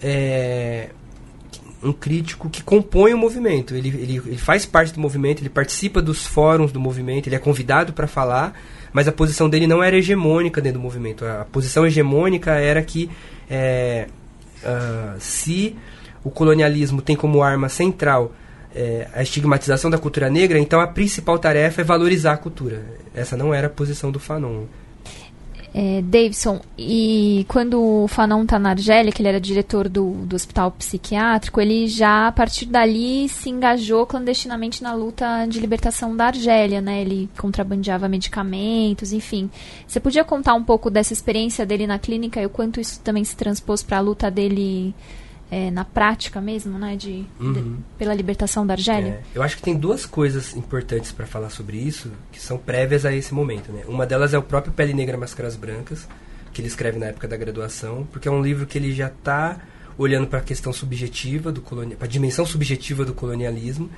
é, 0.00 0.88
um 1.82 1.92
crítico 1.92 2.48
que 2.48 2.62
compõe 2.62 3.12
o 3.12 3.18
movimento. 3.18 3.74
Ele, 3.74 3.88
ele, 3.90 4.16
ele 4.16 4.38
faz 4.38 4.64
parte 4.64 4.94
do 4.94 5.00
movimento, 5.00 5.42
ele 5.42 5.50
participa 5.50 6.00
dos 6.00 6.26
fóruns 6.26 6.72
do 6.72 6.80
movimento, 6.80 7.28
ele 7.28 7.36
é 7.36 7.38
convidado 7.38 7.92
para 7.92 8.06
falar, 8.06 8.58
mas 8.94 9.06
a 9.06 9.12
posição 9.12 9.46
dele 9.46 9.66
não 9.66 9.82
era 9.82 9.94
hegemônica 9.94 10.58
dentro 10.58 10.80
do 10.80 10.82
movimento. 10.82 11.26
A, 11.26 11.44
posição 11.44 11.86
hegemônica 11.86 12.52
era 12.52 12.82
que 12.82 13.10
é, 13.50 14.06
uh, 14.62 15.20
se 15.20 15.76
o 16.24 16.30
colonialismo 16.30 17.02
tem 17.02 17.14
como 17.14 17.42
arma 17.42 17.68
central 17.68 18.32
é, 18.78 19.08
a 19.12 19.22
estigmatização 19.22 19.90
da 19.90 19.98
cultura 19.98 20.30
negra, 20.30 20.56
então 20.56 20.80
a 20.80 20.86
principal 20.86 21.36
tarefa 21.36 21.80
é 21.80 21.84
valorizar 21.84 22.34
a 22.34 22.36
cultura. 22.36 22.80
Essa 23.12 23.36
não 23.36 23.52
era 23.52 23.66
a 23.66 23.70
posição 23.70 24.12
do 24.12 24.20
Fanon. 24.20 24.66
É, 25.74 26.00
Davidson, 26.00 26.60
e 26.78 27.44
quando 27.48 28.04
o 28.04 28.08
Fanon 28.08 28.44
está 28.44 28.58
na 28.58 28.70
Argélia, 28.70 29.12
que 29.12 29.20
ele 29.20 29.28
era 29.28 29.40
diretor 29.40 29.88
do, 29.88 30.12
do 30.24 30.36
hospital 30.36 30.70
psiquiátrico, 30.70 31.60
ele 31.60 31.88
já 31.88 32.28
a 32.28 32.32
partir 32.32 32.66
dali 32.66 33.28
se 33.28 33.50
engajou 33.50 34.06
clandestinamente 34.06 34.82
na 34.82 34.94
luta 34.94 35.44
de 35.46 35.58
libertação 35.60 36.16
da 36.16 36.26
Argélia, 36.26 36.80
né? 36.80 37.02
Ele 37.02 37.28
contrabandeava 37.36 38.08
medicamentos, 38.08 39.12
enfim. 39.12 39.50
Você 39.86 39.98
podia 39.98 40.24
contar 40.24 40.54
um 40.54 40.64
pouco 40.64 40.88
dessa 40.88 41.12
experiência 41.12 41.66
dele 41.66 41.86
na 41.86 41.98
clínica 41.98 42.40
e 42.40 42.46
o 42.46 42.50
quanto 42.50 42.80
isso 42.80 43.00
também 43.00 43.24
se 43.24 43.36
transpôs 43.36 43.82
para 43.82 43.98
a 43.98 44.00
luta 44.00 44.30
dele 44.30 44.94
é, 45.50 45.70
na 45.70 45.84
prática 45.84 46.40
mesmo, 46.40 46.78
né, 46.78 46.96
de, 46.96 47.24
uhum. 47.40 47.52
de, 47.52 47.76
pela 47.96 48.14
libertação 48.14 48.66
da 48.66 48.74
Argélia? 48.74 49.22
É, 49.34 49.38
eu 49.38 49.42
acho 49.42 49.56
que 49.56 49.62
tem 49.62 49.76
duas 49.76 50.04
coisas 50.04 50.54
importantes 50.56 51.12
para 51.12 51.26
falar 51.26 51.50
sobre 51.50 51.76
isso 51.78 52.10
que 52.30 52.40
são 52.40 52.58
prévias 52.58 53.06
a 53.06 53.12
esse 53.12 53.32
momento, 53.32 53.72
né? 53.72 53.82
Uma 53.88 54.06
delas 54.06 54.34
é 54.34 54.38
o 54.38 54.42
próprio 54.42 54.72
Pele 54.72 54.92
Negra 54.92 55.16
Máscaras 55.16 55.56
Brancas, 55.56 56.06
que 56.52 56.60
ele 56.60 56.68
escreve 56.68 56.98
na 56.98 57.06
época 57.06 57.26
da 57.26 57.36
graduação, 57.36 58.06
porque 58.12 58.28
é 58.28 58.30
um 58.30 58.42
livro 58.42 58.66
que 58.66 58.76
ele 58.76 58.92
já 58.92 59.08
está 59.08 59.58
olhando 59.96 60.26
para 60.26 60.38
a 60.38 60.42
questão 60.42 60.72
subjetiva 60.72 61.50
do 61.50 61.60
colonial, 61.60 61.98
para 61.98 62.06
a 62.06 62.10
dimensão 62.10 62.46
subjetiva 62.46 63.04
do 63.04 63.12
colonialismo, 63.12 63.90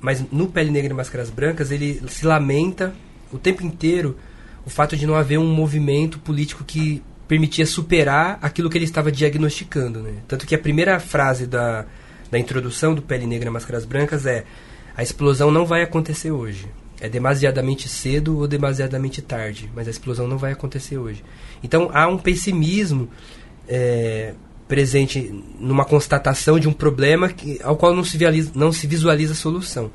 mas 0.00 0.22
no 0.30 0.48
Pele 0.48 0.70
Negra 0.70 0.92
e 0.92 0.96
Máscaras 0.96 1.30
Brancas 1.30 1.70
ele 1.70 2.02
se 2.08 2.26
lamenta 2.26 2.94
o 3.32 3.38
tempo 3.38 3.64
inteiro 3.64 4.16
o 4.64 4.70
fato 4.70 4.96
de 4.96 5.06
não 5.06 5.14
haver 5.14 5.38
um 5.38 5.50
movimento 5.52 6.18
político 6.18 6.62
que 6.64 7.02
permitia 7.28 7.66
superar 7.66 8.38
aquilo 8.40 8.70
que 8.70 8.78
ele 8.78 8.86
estava 8.86 9.12
diagnosticando. 9.12 10.00
Né? 10.00 10.14
Tanto 10.26 10.46
que 10.46 10.54
a 10.54 10.58
primeira 10.58 10.98
frase 10.98 11.46
da, 11.46 11.84
da 12.30 12.38
introdução 12.38 12.94
do 12.94 13.02
Pele 13.02 13.26
Negra 13.26 13.50
Máscaras 13.50 13.84
Brancas 13.84 14.24
é: 14.26 14.44
a 14.96 15.02
explosão 15.02 15.50
não 15.50 15.66
vai 15.66 15.82
acontecer 15.82 16.30
hoje. 16.30 16.66
É 17.00 17.08
demasiadamente 17.08 17.88
cedo 17.88 18.38
ou 18.38 18.48
demasiadamente 18.48 19.22
tarde, 19.22 19.70
mas 19.72 19.86
a 19.86 19.90
explosão 19.90 20.26
não 20.26 20.38
vai 20.38 20.50
acontecer 20.50 20.98
hoje. 20.98 21.22
Então 21.62 21.90
há 21.92 22.08
um 22.08 22.18
pessimismo 22.18 23.08
é, 23.68 24.34
presente 24.66 25.32
numa 25.60 25.84
constatação 25.84 26.58
de 26.58 26.66
um 26.66 26.72
problema 26.72 27.28
que, 27.28 27.60
ao 27.62 27.76
qual 27.76 27.94
não 27.94 28.02
se, 28.02 28.18
visualiza, 28.18 28.50
não 28.54 28.72
se 28.72 28.86
visualiza 28.86 29.34
solução. 29.34 29.92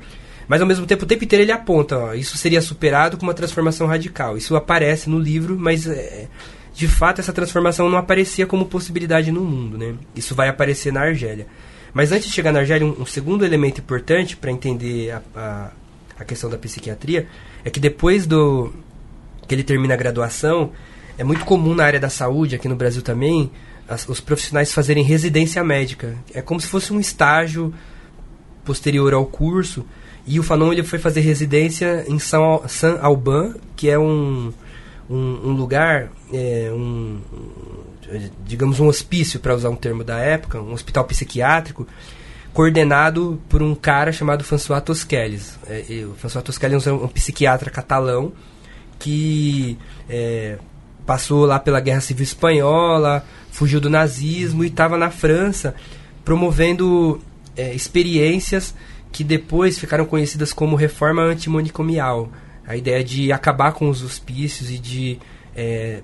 Mas 0.47 0.61
ao 0.61 0.67
mesmo 0.67 0.85
tempo, 0.85 1.03
o 1.03 1.07
tempo 1.07 1.23
inteiro 1.23 1.43
ele 1.43 1.51
aponta: 1.51 1.97
ó, 1.97 2.13
isso 2.13 2.37
seria 2.37 2.61
superado 2.61 3.17
com 3.17 3.23
uma 3.23 3.33
transformação 3.33 3.87
radical. 3.87 4.37
Isso 4.37 4.55
aparece 4.55 5.09
no 5.09 5.19
livro, 5.19 5.57
mas 5.59 5.87
é, 5.87 6.27
de 6.73 6.87
fato 6.87 7.21
essa 7.21 7.31
transformação 7.31 7.89
não 7.89 7.97
aparecia 7.97 8.47
como 8.47 8.65
possibilidade 8.65 9.31
no 9.31 9.41
mundo, 9.41 9.77
né? 9.77 9.95
Isso 10.15 10.33
vai 10.33 10.49
aparecer 10.49 10.91
na 10.91 11.01
Argélia. 11.01 11.47
Mas 11.93 12.11
antes 12.11 12.27
de 12.27 12.33
chegar 12.33 12.51
na 12.51 12.59
Argélia, 12.59 12.87
um, 12.87 13.01
um 13.01 13.05
segundo 13.05 13.45
elemento 13.45 13.79
importante 13.79 14.35
para 14.35 14.51
entender 14.51 15.11
a, 15.11 15.21
a, 15.35 15.71
a, 16.19 16.25
questão 16.25 16.49
da 16.49 16.57
psiquiatria 16.57 17.27
é 17.63 17.69
que 17.69 17.79
depois 17.79 18.25
do 18.25 18.73
que 19.47 19.53
ele 19.53 19.63
termina 19.63 19.93
a 19.93 19.97
graduação, 19.97 20.71
é 21.17 21.23
muito 21.23 21.45
comum 21.45 21.75
na 21.75 21.83
área 21.83 21.99
da 21.99 22.09
saúde, 22.09 22.55
aqui 22.55 22.67
no 22.67 22.75
Brasil 22.75 23.03
também, 23.03 23.51
as, 23.87 24.07
os 24.09 24.19
profissionais 24.19 24.73
fazerem 24.73 25.03
residência 25.03 25.63
médica. 25.63 26.15
É 26.33 26.41
como 26.41 26.59
se 26.59 26.67
fosse 26.67 26.91
um 26.91 26.99
estágio 26.99 27.71
posterior 28.65 29.13
ao 29.13 29.25
curso. 29.25 29.85
E 30.25 30.39
o 30.39 30.43
Fanon 30.43 30.71
ele 30.71 30.83
foi 30.83 30.97
fazer 30.97 31.19
residência 31.19 32.05
em 32.07 32.17
São, 32.17 32.63
San 32.67 32.97
Alban, 33.01 33.55
que 33.75 33.89
é 33.89 33.99
um, 33.99 34.53
um, 35.09 35.49
um 35.49 35.51
lugar, 35.51 36.09
é, 36.33 36.71
um, 36.71 37.19
digamos 38.45 38.79
um 38.79 38.87
hospício, 38.87 39.39
para 39.39 39.55
usar 39.55 39.69
um 39.69 39.75
termo 39.75 40.03
da 40.03 40.17
época, 40.17 40.61
um 40.61 40.73
hospital 40.73 41.03
psiquiátrico, 41.05 41.87
coordenado 42.53 43.41
por 43.49 43.61
um 43.63 43.73
cara 43.73 44.11
chamado 44.11 44.43
François 44.43 44.81
Tosquelles. 44.81 45.57
É, 45.67 46.05
o 46.05 46.13
François 46.15 46.43
Tosquelles 46.43 46.85
é 46.87 46.91
um, 46.91 47.03
um 47.03 47.07
psiquiatra 47.07 47.69
catalão 47.69 48.31
que 48.99 49.77
é, 50.09 50.57
passou 51.05 51.45
lá 51.45 51.59
pela 51.59 51.79
Guerra 51.79 52.01
Civil 52.01 52.23
Espanhola, 52.23 53.25
fugiu 53.51 53.81
do 53.81 53.89
nazismo 53.89 54.63
e 54.63 54.67
estava 54.67 54.97
na 54.97 55.09
França 55.09 55.75
promovendo 56.23 57.19
é, 57.57 57.73
experiências 57.73 58.73
que 59.11 59.23
depois 59.23 59.77
ficaram 59.77 60.05
conhecidas 60.05 60.53
como 60.53 60.75
reforma 60.75 61.21
antimonicomial 61.21 62.31
a 62.65 62.75
ideia 62.75 63.03
de 63.03 63.31
acabar 63.31 63.73
com 63.73 63.89
os 63.89 64.01
hospícios 64.01 64.69
e 64.69 64.77
de 64.77 65.19
é, 65.55 66.01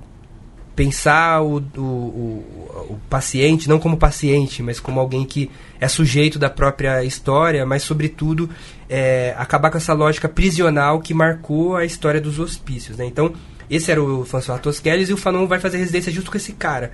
pensar 0.76 1.41
o, 1.41 1.57
o, 1.76 1.82
o, 1.82 2.86
o, 2.91 2.99
paciente 3.10 3.68
não 3.68 3.80
como 3.80 3.97
paciente, 3.97 4.64
mas 4.64 4.80
como 4.80 4.99
alguém 4.99 5.26
que 5.26 5.51
é 5.80 5.88
sujeito 5.88 6.39
da 6.39 6.49
própria 6.49 7.03
história, 7.03 7.66
mas 7.66 7.84
sobretudo 7.84 8.49
é, 8.89 9.36
acabar 9.38 9.72
com 9.72 9.78
essa 9.78 9.93
lógica 9.93 10.30
prisional 10.30 11.01
que 11.01 11.14
marcou 11.14 11.76
a 11.76 11.84
história 11.84 12.22
dos 12.22 12.39
hospícios. 12.39 12.97
Né? 12.97 13.05
Então, 13.05 13.34
esse 13.70 13.91
era 13.91 14.01
o 14.01 14.24
François 14.24 14.62
Tosquelles 14.62 15.10
e 15.10 15.14
o 15.14 15.18
Fanon 15.18 15.47
vai 15.47 15.60
fazer 15.60 15.78
residência 15.78 16.12
junto 16.12 16.32
com 16.32 16.38
esse 16.38 16.53
cara. 16.53 16.91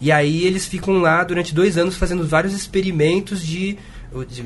E 0.00 0.12
aí 0.12 0.44
eles 0.44 0.66
ficam 0.66 1.00
lá 1.00 1.24
durante 1.24 1.54
dois 1.54 1.76
anos 1.76 1.96
fazendo 1.96 2.26
vários 2.26 2.52
experimentos 2.52 3.44
de 3.44 3.76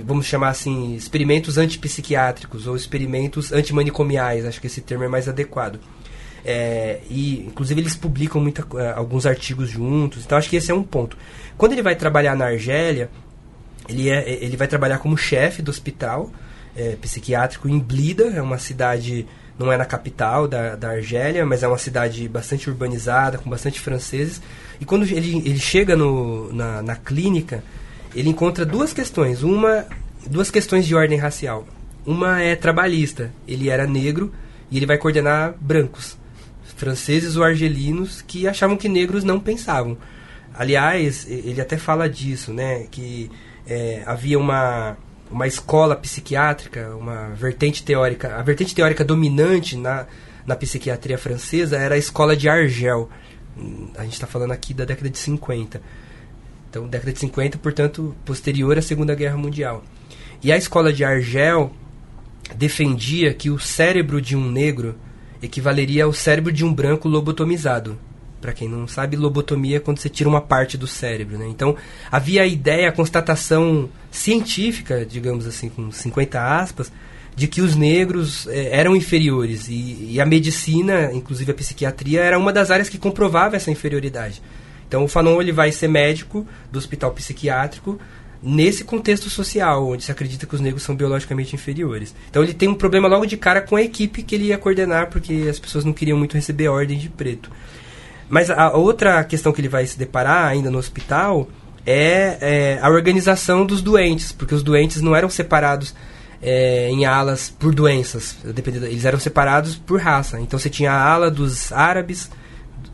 vamos 0.05 0.27
chamar 0.27 0.51
assim, 0.51 0.95
experimentos 0.95 1.59
antipsiquiátricos 1.59 2.67
ou 2.67 2.77
experimentos 2.77 3.53
antimanicomiais, 3.53 4.45
acho 4.45 4.61
que 4.61 4.67
esse 4.67 4.81
termo 4.81 5.05
é 5.05 5.09
mais 5.09 5.29
adequado. 5.29 5.79
É, 6.45 7.01
e 7.11 7.41
inclusive 7.47 7.81
eles 7.81 7.97
publicam 7.97 8.41
muita, 8.41 8.65
é, 8.79 8.93
alguns 8.93 9.27
artigos 9.27 9.69
juntos, 9.69 10.25
então 10.25 10.39
acho 10.39 10.49
que 10.49 10.57
esse 10.57 10.71
é 10.71 10.75
um 10.75 10.83
ponto. 10.83 11.17
Quando 11.57 11.73
ele 11.73 11.83
vai 11.83 11.97
trabalhar 11.97 12.35
na 12.35 12.47
Argélia, 12.47 13.11
ele, 13.89 14.09
é, 14.09 14.43
ele 14.43 14.57
vai 14.57 14.69
trabalhar 14.69 14.99
como 14.99 15.17
chefe 15.17 15.61
do 15.61 15.71
hospital 15.71 16.31
é, 16.77 16.97
psiquiátrico 16.97 17.69
em 17.69 17.79
Blida, 17.79 18.25
é 18.27 18.41
uma 18.41 18.59
cidade, 18.59 19.27
não 19.59 19.73
é 19.73 19.77
na 19.77 19.85
capital 19.85 20.47
da, 20.47 20.77
da 20.77 20.91
Argélia, 20.91 21.45
mas 21.45 21.63
é 21.63 21.69
uma 21.69 21.79
cidade 21.79 22.29
bastante 22.29 22.71
urbanizada, 22.71 23.39
com 23.39 23.51
bastante 23.51 23.81
franceses. 23.81 24.41
E 24.81 24.85
quando 24.85 25.05
ele, 25.05 25.39
ele 25.39 25.59
chega 25.59 25.97
no, 25.97 26.53
na, 26.53 26.81
na 26.83 26.97
clínica, 26.97 27.65
ele 28.15 28.29
encontra 28.29 28.65
duas 28.65 28.93
questões. 28.93 29.43
Uma 29.43 29.87
duas 30.27 30.51
questões 30.51 30.87
de 30.87 30.95
ordem 30.95 31.19
racial. 31.19 31.67
Uma 32.07 32.41
é 32.41 32.57
trabalhista, 32.57 33.33
ele 33.47 33.69
era 33.69 33.87
negro 33.87 34.33
e 34.71 34.77
ele 34.77 34.87
vai 34.87 34.99
coordenar 34.99 35.55
brancos, 35.61 36.17
franceses 36.77 37.37
ou 37.37 37.45
argelinos 37.45 38.23
que 38.23 38.47
achavam 38.47 38.77
que 38.77 38.89
negros 38.89 39.25
não 39.25 39.41
pensavam. 39.41 39.97
Aliás, 40.55 41.27
ele 41.29 41.61
até 41.61 41.77
fala 41.77 42.09
disso, 42.09 42.53
né? 42.53 42.87
Que 42.91 43.31
é, 43.67 44.03
havia 44.07 44.39
uma, 44.39 44.97
uma 45.31 45.47
escola 45.47 45.95
psiquiátrica, 45.95 46.97
uma 46.97 47.29
vertente 47.31 47.83
teórica. 47.83 48.37
A 48.37 48.43
vertente 48.43 48.75
teórica 48.75 49.05
dominante 49.05 49.77
na, 49.77 50.07
na 50.47 50.57
psiquiatria 50.57 51.19
francesa 51.19 51.77
era 51.77 51.95
a 51.95 51.99
escola 51.99 52.37
de 52.37 52.49
Argel. 52.49 53.09
A 53.97 54.05
gente 54.05 54.15
está 54.15 54.27
falando 54.27 54.53
aqui 54.53 54.73
da 54.73 54.85
década 54.85 55.11
de 55.11 55.19
50. 55.19 55.81
Então, 56.69 56.87
década 56.87 57.13
de 57.13 57.19
50, 57.19 57.59
portanto, 57.59 58.15
posterior 58.25 58.77
à 58.77 58.83
Segunda 58.83 59.15
Guerra 59.15 59.37
Mundial. 59.37 59.83
E 60.43 60.53
a 60.53 60.57
escola 60.57 60.93
de 60.93 61.05
Argel 61.05 61.73
defendia 62.57 63.33
que 63.35 63.51
o 63.51 63.59
cérebro 63.59 64.21
de 64.21 64.37
um 64.37 64.51
negro 64.51 64.95
equivaleria 65.43 66.05
ao 66.05 66.13
cérebro 66.13 66.53
de 66.53 66.65
um 66.65 66.73
branco 66.73 67.09
lobotomizado. 67.09 67.99
Para 68.41 68.53
quem 68.53 68.69
não 68.69 68.87
sabe, 68.87 69.17
lobotomia 69.17 69.79
é 69.79 69.81
quando 69.81 69.99
você 69.99 70.09
tira 70.09 70.29
uma 70.29 70.41
parte 70.41 70.79
do 70.79 70.87
cérebro. 70.87 71.37
Né? 71.39 71.47
Então, 71.49 71.77
havia 72.11 72.43
a 72.43 72.47
ideia, 72.47 72.89
a 72.89 72.93
constatação 72.93 73.89
científica, 74.11 75.05
digamos 75.05 75.47
assim, 75.47 75.69
com 75.69 75.91
50 75.91 76.61
aspas, 76.61 76.93
de 77.35 77.49
que 77.49 77.61
os 77.61 77.75
negros 77.75 78.47
eh, 78.49 78.69
eram 78.73 78.95
inferiores. 78.95 79.69
E, 79.69 80.13
e, 80.13 80.21
a 80.21 80.27
medicina, 80.27 81.11
inclusive 81.13 81.51
a 81.51 81.55
psiquiatria, 81.55 82.21
era 82.21 82.39
uma 82.39 82.53
das 82.53 82.71
áreas 82.71 82.89
que 82.89 82.99
comprovava 82.99 83.57
essa 83.57 83.71
inferioridade. 83.71 84.41
Então, 84.89 85.05
o 85.05 85.09
Fanon 85.09 85.41
ele 85.41 85.53
vai 85.53 85.71
ser 85.71 85.87
médico 85.87 86.47
do 86.73 86.79
hospital 86.79 87.13
psiquiátrico 87.13 88.01
nesse 88.43 88.85
contexto 88.85 89.29
social, 89.29 89.87
onde 89.87 90.05
se 90.05 90.11
acredita 90.11 90.47
que 90.47 90.55
os 90.55 90.61
negros 90.61 90.83
são 90.83 90.97
biologicamente 90.97 91.55
inferiores. 91.55 92.15
Então, 92.31 92.43
ele 92.43 92.55
tem 92.55 92.69
um 92.69 92.75
problema 92.75 93.07
logo 93.07 93.27
de 93.27 93.37
cara 93.37 93.61
com 93.61 93.77
a 93.77 93.83
equipe 93.83 94.23
que 94.23 94.35
ele 94.35 94.47
ia 94.47 94.59
coordenar, 94.59 95.11
porque 95.11 95.47
as 95.49 95.59
pessoas 95.59 95.85
não 95.85 95.93
queriam 95.93 96.17
muito 96.17 96.35
receber 96.35 96.69
ordem 96.69 96.99
de 96.99 97.09
preto. 97.09 97.51
Mas 98.29 98.51
a 98.51 98.73
outra 98.77 99.23
questão 99.25 99.53
que 99.53 99.61
ele 99.61 99.69
vai 99.69 99.87
se 99.87 99.99
deparar 99.99 100.49
ainda 100.49 100.71
no 100.71 100.79
hospital 100.79 101.49
é, 101.87 102.39
é 102.41 102.79
a 102.83 102.91
organização 102.91 103.65
dos 103.65 103.81
doentes, 103.81 104.33
porque 104.33 104.55
os 104.55 104.63
doentes 104.63 105.01
não 105.01 105.17
eram 105.17 105.31
separados 105.31 105.95
é, 106.43 106.89
em 106.91 107.05
alas 107.05 107.49
por 107.49 107.75
doenças, 107.75 108.37
eles 108.45 109.05
eram 109.05 109.19
separados 109.19 109.77
por 109.77 110.01
raça. 110.01 110.41
Então 110.41 110.59
você 110.59 110.69
tinha 110.69 110.93
a 110.93 111.03
ala 111.03 111.31
dos 111.31 111.73
árabes, 111.73 112.31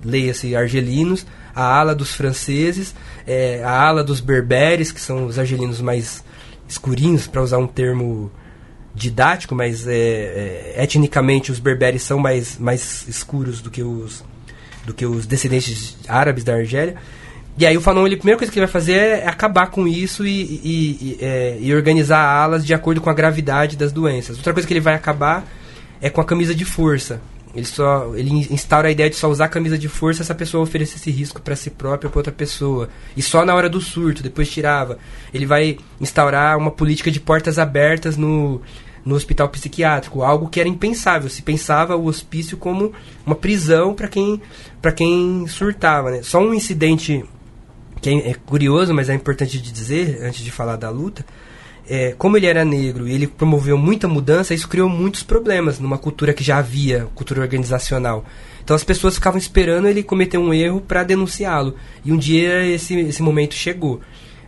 leia-se 0.04 0.54
argelinos, 0.54 1.26
a 1.54 1.62
ala 1.62 1.94
dos 1.94 2.14
franceses, 2.14 2.94
é, 3.26 3.62
a 3.64 3.70
ala 3.70 4.02
dos 4.02 4.20
berberes, 4.20 4.90
que 4.90 5.00
são 5.00 5.26
os 5.26 5.38
argelinos 5.38 5.80
mais 5.80 6.24
escurinhos, 6.68 7.26
para 7.26 7.42
usar 7.42 7.58
um 7.58 7.66
termo 7.66 8.30
didático, 8.94 9.54
mas 9.54 9.86
é, 9.86 9.94
é, 9.96 10.74
etnicamente 10.82 11.50
os 11.50 11.58
berberes 11.58 12.02
são 12.02 12.18
mais, 12.18 12.58
mais 12.58 13.06
escuros 13.08 13.60
do 13.60 13.70
que 13.70 13.82
os 13.82 14.24
do 14.84 14.92
que 14.92 15.06
os 15.06 15.24
descendentes 15.26 15.96
árabes 16.06 16.44
da 16.44 16.54
Argélia. 16.54 16.96
E 17.56 17.64
aí 17.64 17.76
o 17.76 17.80
Fanon, 17.80 18.06
ele, 18.06 18.16
a 18.16 18.18
primeira 18.18 18.38
coisa 18.38 18.52
que 18.52 18.58
ele 18.58 18.66
vai 18.66 18.72
fazer 18.72 18.96
é 18.96 19.26
acabar 19.26 19.68
com 19.68 19.86
isso 19.88 20.26
e, 20.26 20.42
e, 20.42 20.98
e, 21.00 21.18
é, 21.22 21.56
e, 21.60 21.74
organizar 21.74 22.20
alas 22.20 22.66
de 22.66 22.74
acordo 22.74 23.00
com 23.00 23.08
a 23.08 23.14
gravidade 23.14 23.76
das 23.76 23.92
doenças. 23.92 24.36
Outra 24.36 24.52
coisa 24.52 24.66
que 24.66 24.74
ele 24.74 24.80
vai 24.80 24.94
acabar 24.94 25.46
é 26.02 26.10
com 26.10 26.20
a 26.20 26.24
camisa 26.24 26.54
de 26.54 26.64
força. 26.64 27.20
Ele 27.54 27.64
só 27.64 28.12
ele 28.16 28.30
instaura 28.50 28.88
a 28.88 28.90
ideia 28.90 29.08
de 29.08 29.16
só 29.16 29.28
usar 29.30 29.44
a 29.44 29.48
camisa 29.48 29.78
de 29.78 29.88
força 29.88 30.24
se 30.24 30.32
a 30.32 30.34
pessoa 30.34 30.62
oferecesse 30.62 31.10
risco 31.10 31.40
para 31.40 31.54
si 31.54 31.70
própria 31.70 32.08
ou 32.08 32.10
para 32.10 32.18
outra 32.18 32.32
pessoa. 32.32 32.88
E 33.16 33.22
só 33.22 33.44
na 33.44 33.54
hora 33.54 33.68
do 33.68 33.80
surto, 33.80 34.22
depois 34.22 34.50
tirava. 34.50 34.98
Ele 35.32 35.46
vai 35.46 35.78
instaurar 36.00 36.58
uma 36.58 36.70
política 36.70 37.10
de 37.10 37.20
portas 37.20 37.58
abertas 37.58 38.16
no, 38.16 38.60
no 39.04 39.14
hospital 39.14 39.48
psiquiátrico, 39.50 40.22
algo 40.22 40.48
que 40.48 40.58
era 40.58 40.68
impensável. 40.68 41.28
Se 41.28 41.42
pensava 41.42 41.94
o 41.94 42.06
hospício 42.06 42.56
como 42.56 42.92
uma 43.24 43.36
prisão 43.36 43.94
para 43.94 44.08
quem, 44.08 44.40
quem 44.96 45.46
surtava. 45.46 46.10
Né? 46.10 46.22
Só 46.22 46.40
um 46.40 46.54
incidente 46.54 47.24
que 48.00 48.10
é, 48.10 48.30
é 48.30 48.34
curioso, 48.34 48.92
mas 48.92 49.08
é 49.08 49.14
importante 49.14 49.60
de 49.60 49.72
dizer, 49.72 50.20
antes 50.22 50.42
de 50.42 50.50
falar 50.50 50.76
da 50.76 50.90
luta, 50.90 51.24
é, 51.88 52.14
como 52.16 52.36
ele 52.36 52.46
era 52.46 52.64
negro 52.64 53.06
e 53.06 53.12
ele 53.12 53.26
promoveu 53.26 53.76
muita 53.76 54.08
mudança, 54.08 54.54
isso 54.54 54.68
criou 54.68 54.88
muitos 54.88 55.22
problemas 55.22 55.78
numa 55.78 55.98
cultura 55.98 56.32
que 56.32 56.42
já 56.42 56.58
havia, 56.58 57.08
cultura 57.14 57.40
organizacional. 57.40 58.24
Então 58.62 58.74
as 58.74 58.84
pessoas 58.84 59.14
ficavam 59.14 59.38
esperando 59.38 59.86
ele 59.86 60.02
cometer 60.02 60.38
um 60.38 60.54
erro 60.54 60.80
para 60.80 61.04
denunciá-lo. 61.04 61.74
E 62.04 62.12
um 62.12 62.16
dia 62.16 62.64
esse, 62.66 62.98
esse 62.98 63.22
momento 63.22 63.54
chegou. 63.54 64.00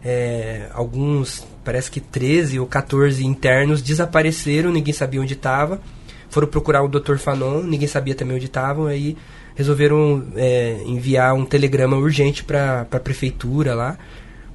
É, 0.05 0.69
alguns 0.73 1.47
parece 1.63 1.91
que 1.91 2.01
13 2.01 2.61
ou 2.61 2.67
14 2.67 3.27
internos 3.27 3.83
desapareceram, 3.83 4.73
ninguém 4.73 4.95
sabia 4.95 5.21
onde 5.21 5.35
estava. 5.35 5.81
Foram 6.31 6.47
procurar 6.49 6.83
o 6.83 6.89
Dr. 6.89 7.17
Fanon, 7.17 7.63
ninguém 7.63 7.89
sabia 7.89 8.15
também 8.15 8.37
onde 8.37 8.47
estavam, 8.47 8.87
aí 8.87 9.17
resolveram 9.55 10.25
é, 10.37 10.83
enviar 10.87 11.35
um 11.35 11.45
telegrama 11.45 11.97
urgente 11.97 12.45
para 12.45 12.83
a 12.91 13.01
prefeitura 13.01 13.75
lá, 13.75 13.99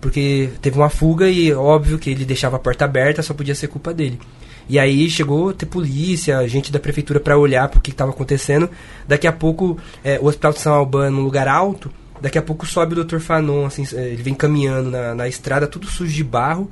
porque 0.01 0.49
teve 0.61 0.77
uma 0.77 0.89
fuga 0.89 1.29
e 1.29 1.53
óbvio 1.53 1.99
que 1.99 2.09
ele 2.09 2.25
deixava 2.25 2.55
a 2.55 2.59
porta 2.59 2.83
aberta, 2.85 3.21
só 3.21 3.33
podia 3.33 3.55
ser 3.55 3.67
culpa 3.67 3.93
dele. 3.93 4.19
E 4.67 4.79
aí 4.79 5.09
chegou 5.09 5.49
a 5.49 5.53
ter 5.53 5.67
polícia, 5.67 6.47
gente 6.47 6.71
da 6.71 6.79
prefeitura 6.79 7.19
para 7.19 7.37
olhar 7.37 7.71
o 7.75 7.79
que 7.79 7.91
estava 7.91 8.11
acontecendo. 8.11 8.69
Daqui 9.07 9.27
a 9.27 9.31
pouco, 9.31 9.77
é, 10.03 10.19
o 10.19 10.25
Hospital 10.25 10.53
de 10.53 10.59
São 10.59 10.73
Albano, 10.73 11.17
num 11.17 11.23
lugar 11.23 11.47
alto, 11.47 11.91
daqui 12.19 12.37
a 12.37 12.41
pouco 12.41 12.65
sobe 12.65 12.99
o 12.99 13.03
Dr. 13.03 13.19
Fanon, 13.19 13.65
assim, 13.65 13.85
é, 13.93 14.07
ele 14.07 14.23
vem 14.23 14.33
caminhando 14.33 14.89
na, 14.89 15.13
na 15.13 15.27
estrada, 15.27 15.67
tudo 15.67 15.87
sujo 15.87 16.13
de 16.13 16.23
barro, 16.23 16.69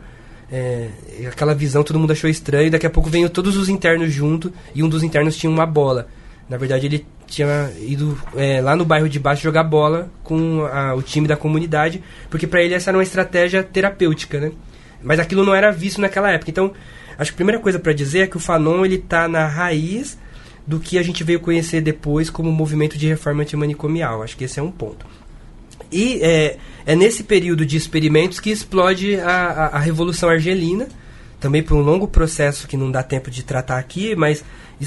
é, 0.52 0.90
aquela 1.28 1.54
visão 1.54 1.84
todo 1.84 2.00
mundo 2.00 2.12
achou 2.12 2.30
estranho. 2.30 2.72
Daqui 2.72 2.88
a 2.88 2.90
pouco 2.90 3.10
veio 3.10 3.30
todos 3.30 3.56
os 3.58 3.70
internos 3.70 4.12
junto 4.12 4.52
e 4.74 4.82
um 4.82 4.90
dos 4.90 5.04
internos 5.04 5.38
tinha 5.38 5.50
uma 5.50 5.66
bola. 5.66 6.08
Na 6.48 6.58
verdade, 6.58 6.88
ele 6.88 7.06
tinha 7.30 7.72
ido 7.80 8.18
é, 8.36 8.62
lá 8.62 8.76
no 8.76 8.86
bairro 8.86 9.08
de 9.08 9.20
baixo 9.20 9.44
jogar 9.44 9.64
bola 9.64 10.12
com 10.24 10.66
a, 10.66 10.94
o 10.96 11.02
time 11.02 11.28
da 11.28 11.38
comunidade, 11.38 12.04
porque 12.30 12.48
para 12.48 12.64
ele 12.64 12.74
essa 12.74 12.90
era 12.90 12.98
uma 12.98 13.04
estratégia 13.04 13.64
terapêutica, 13.64 14.40
né? 14.40 14.52
Mas 15.02 15.20
aquilo 15.20 15.46
não 15.46 15.56
era 15.56 15.72
visto 15.72 16.02
naquela 16.02 16.32
época. 16.32 16.52
Então, 16.52 16.74
acho 17.18 17.32
que 17.32 17.36
a 17.36 17.38
primeira 17.38 17.62
coisa 17.62 17.80
para 17.80 17.94
dizer 17.94 18.20
é 18.20 18.28
que 18.28 18.38
o 18.38 18.40
Fanon 18.40 18.86
ele 18.86 18.98
tá 18.98 19.28
na 19.28 19.48
raiz 19.48 20.18
do 20.68 20.80
que 20.80 20.98
a 20.98 21.04
gente 21.04 21.24
veio 21.24 21.40
conhecer 21.40 21.82
depois 21.82 22.30
como 22.30 22.52
movimento 22.52 22.98
de 22.98 23.08
reforma 23.08 23.42
antimanicomial. 23.42 24.22
Acho 24.22 24.38
que 24.38 24.44
esse 24.44 24.60
é 24.60 24.64
um 24.64 24.72
ponto. 24.72 25.06
E 25.92 26.20
é, 26.22 26.58
é 26.86 26.96
nesse 26.96 27.24
período 27.24 27.66
de 27.66 27.78
experimentos 27.78 28.40
que 28.40 28.52
explode 28.52 29.20
a, 29.20 29.32
a, 29.32 29.66
a 29.78 29.80
Revolução 29.80 30.30
Argelina, 30.30 30.88
também 31.40 31.64
por 31.64 31.76
um 31.76 31.82
longo 31.82 32.08
processo 32.08 32.68
que 32.68 32.76
não 32.76 32.92
dá 32.92 33.02
tempo 33.02 33.32
de 33.32 33.44
tratar 33.44 33.78
aqui, 33.78 34.16
mas 34.16 34.44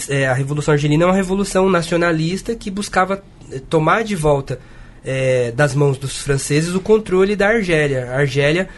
é, 0.09 0.27
a 0.27 0.35
Revolução 0.35 0.73
Argelina 0.73 1.05
é 1.05 1.07
uma 1.07 1.15
revolução 1.15 1.69
nacionalista 1.71 2.55
que 2.55 2.71
buscava 2.71 3.23
é, 3.51 3.59
tomar 3.59 4.05
de 4.05 4.15
volta 4.15 4.61
é, 5.05 5.51
das 5.53 5.75
mãos 5.75 5.99
dos 5.99 6.23
franceses 6.23 6.75
o 6.75 6.81
controle 6.81 7.35
da 7.35 7.49
Argélia. 7.49 8.11
A 8.11 8.19
Argélia 8.19 8.69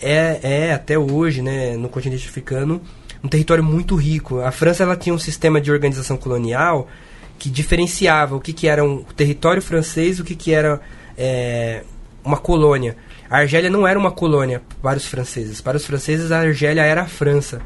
é, 0.00 0.40
é 0.42 0.72
até 0.72 0.98
hoje, 0.98 1.42
né, 1.42 1.76
no 1.76 1.88
continente 1.88 2.28
africano, 2.28 2.80
um 3.22 3.28
território 3.28 3.64
muito 3.64 3.94
rico. 3.94 4.40
A 4.40 4.50
França 4.50 4.82
ela 4.82 4.96
tinha 4.96 5.14
um 5.14 5.18
sistema 5.18 5.60
de 5.60 5.70
organização 5.70 6.16
colonial 6.16 6.88
que 7.38 7.48
diferenciava 7.48 8.36
o 8.36 8.40
que, 8.40 8.52
que 8.52 8.68
era 8.68 8.84
um 8.84 9.02
território 9.16 9.60
francês 9.60 10.20
o 10.20 10.24
que, 10.24 10.34
que 10.34 10.52
era 10.52 10.80
é, 11.16 11.82
uma 12.24 12.36
colônia. 12.36 12.96
A 13.32 13.38
Argélia 13.38 13.70
não 13.70 13.88
era 13.88 13.98
uma 13.98 14.10
colônia 14.10 14.60
para 14.82 14.98
os 14.98 15.06
franceses. 15.06 15.58
Para 15.58 15.78
os 15.78 15.86
franceses, 15.86 16.30
a 16.30 16.40
Argélia 16.40 16.82
era 16.82 17.00
a 17.00 17.06
França, 17.06 17.62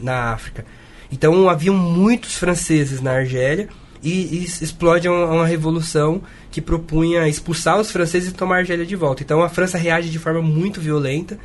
na 0.00 0.32
África. 0.32 0.66
Então, 1.08 1.48
haviam 1.48 1.72
muitos 1.72 2.34
franceses 2.34 3.00
na 3.00 3.12
Argélia 3.12 3.68
e, 4.02 4.10
e 4.10 4.42
explode 4.42 5.08
uma, 5.08 5.26
uma, 5.26 5.46
revolução 5.46 6.20
que 6.50 6.60
propunha 6.60 7.28
expulsar 7.28 7.78
os 7.78 7.92
franceses 7.92 8.30
e 8.30 8.34
tomar 8.34 8.56
a 8.56 8.58
Argélia 8.58 8.84
de 8.84 8.96
volta. 8.96 9.22
Então, 9.22 9.40
a 9.40 9.48
França 9.48 9.78
reage 9.78 10.10
de 10.10 10.18
forma 10.18 10.42
muito 10.42 10.80
violenta. 10.80 11.38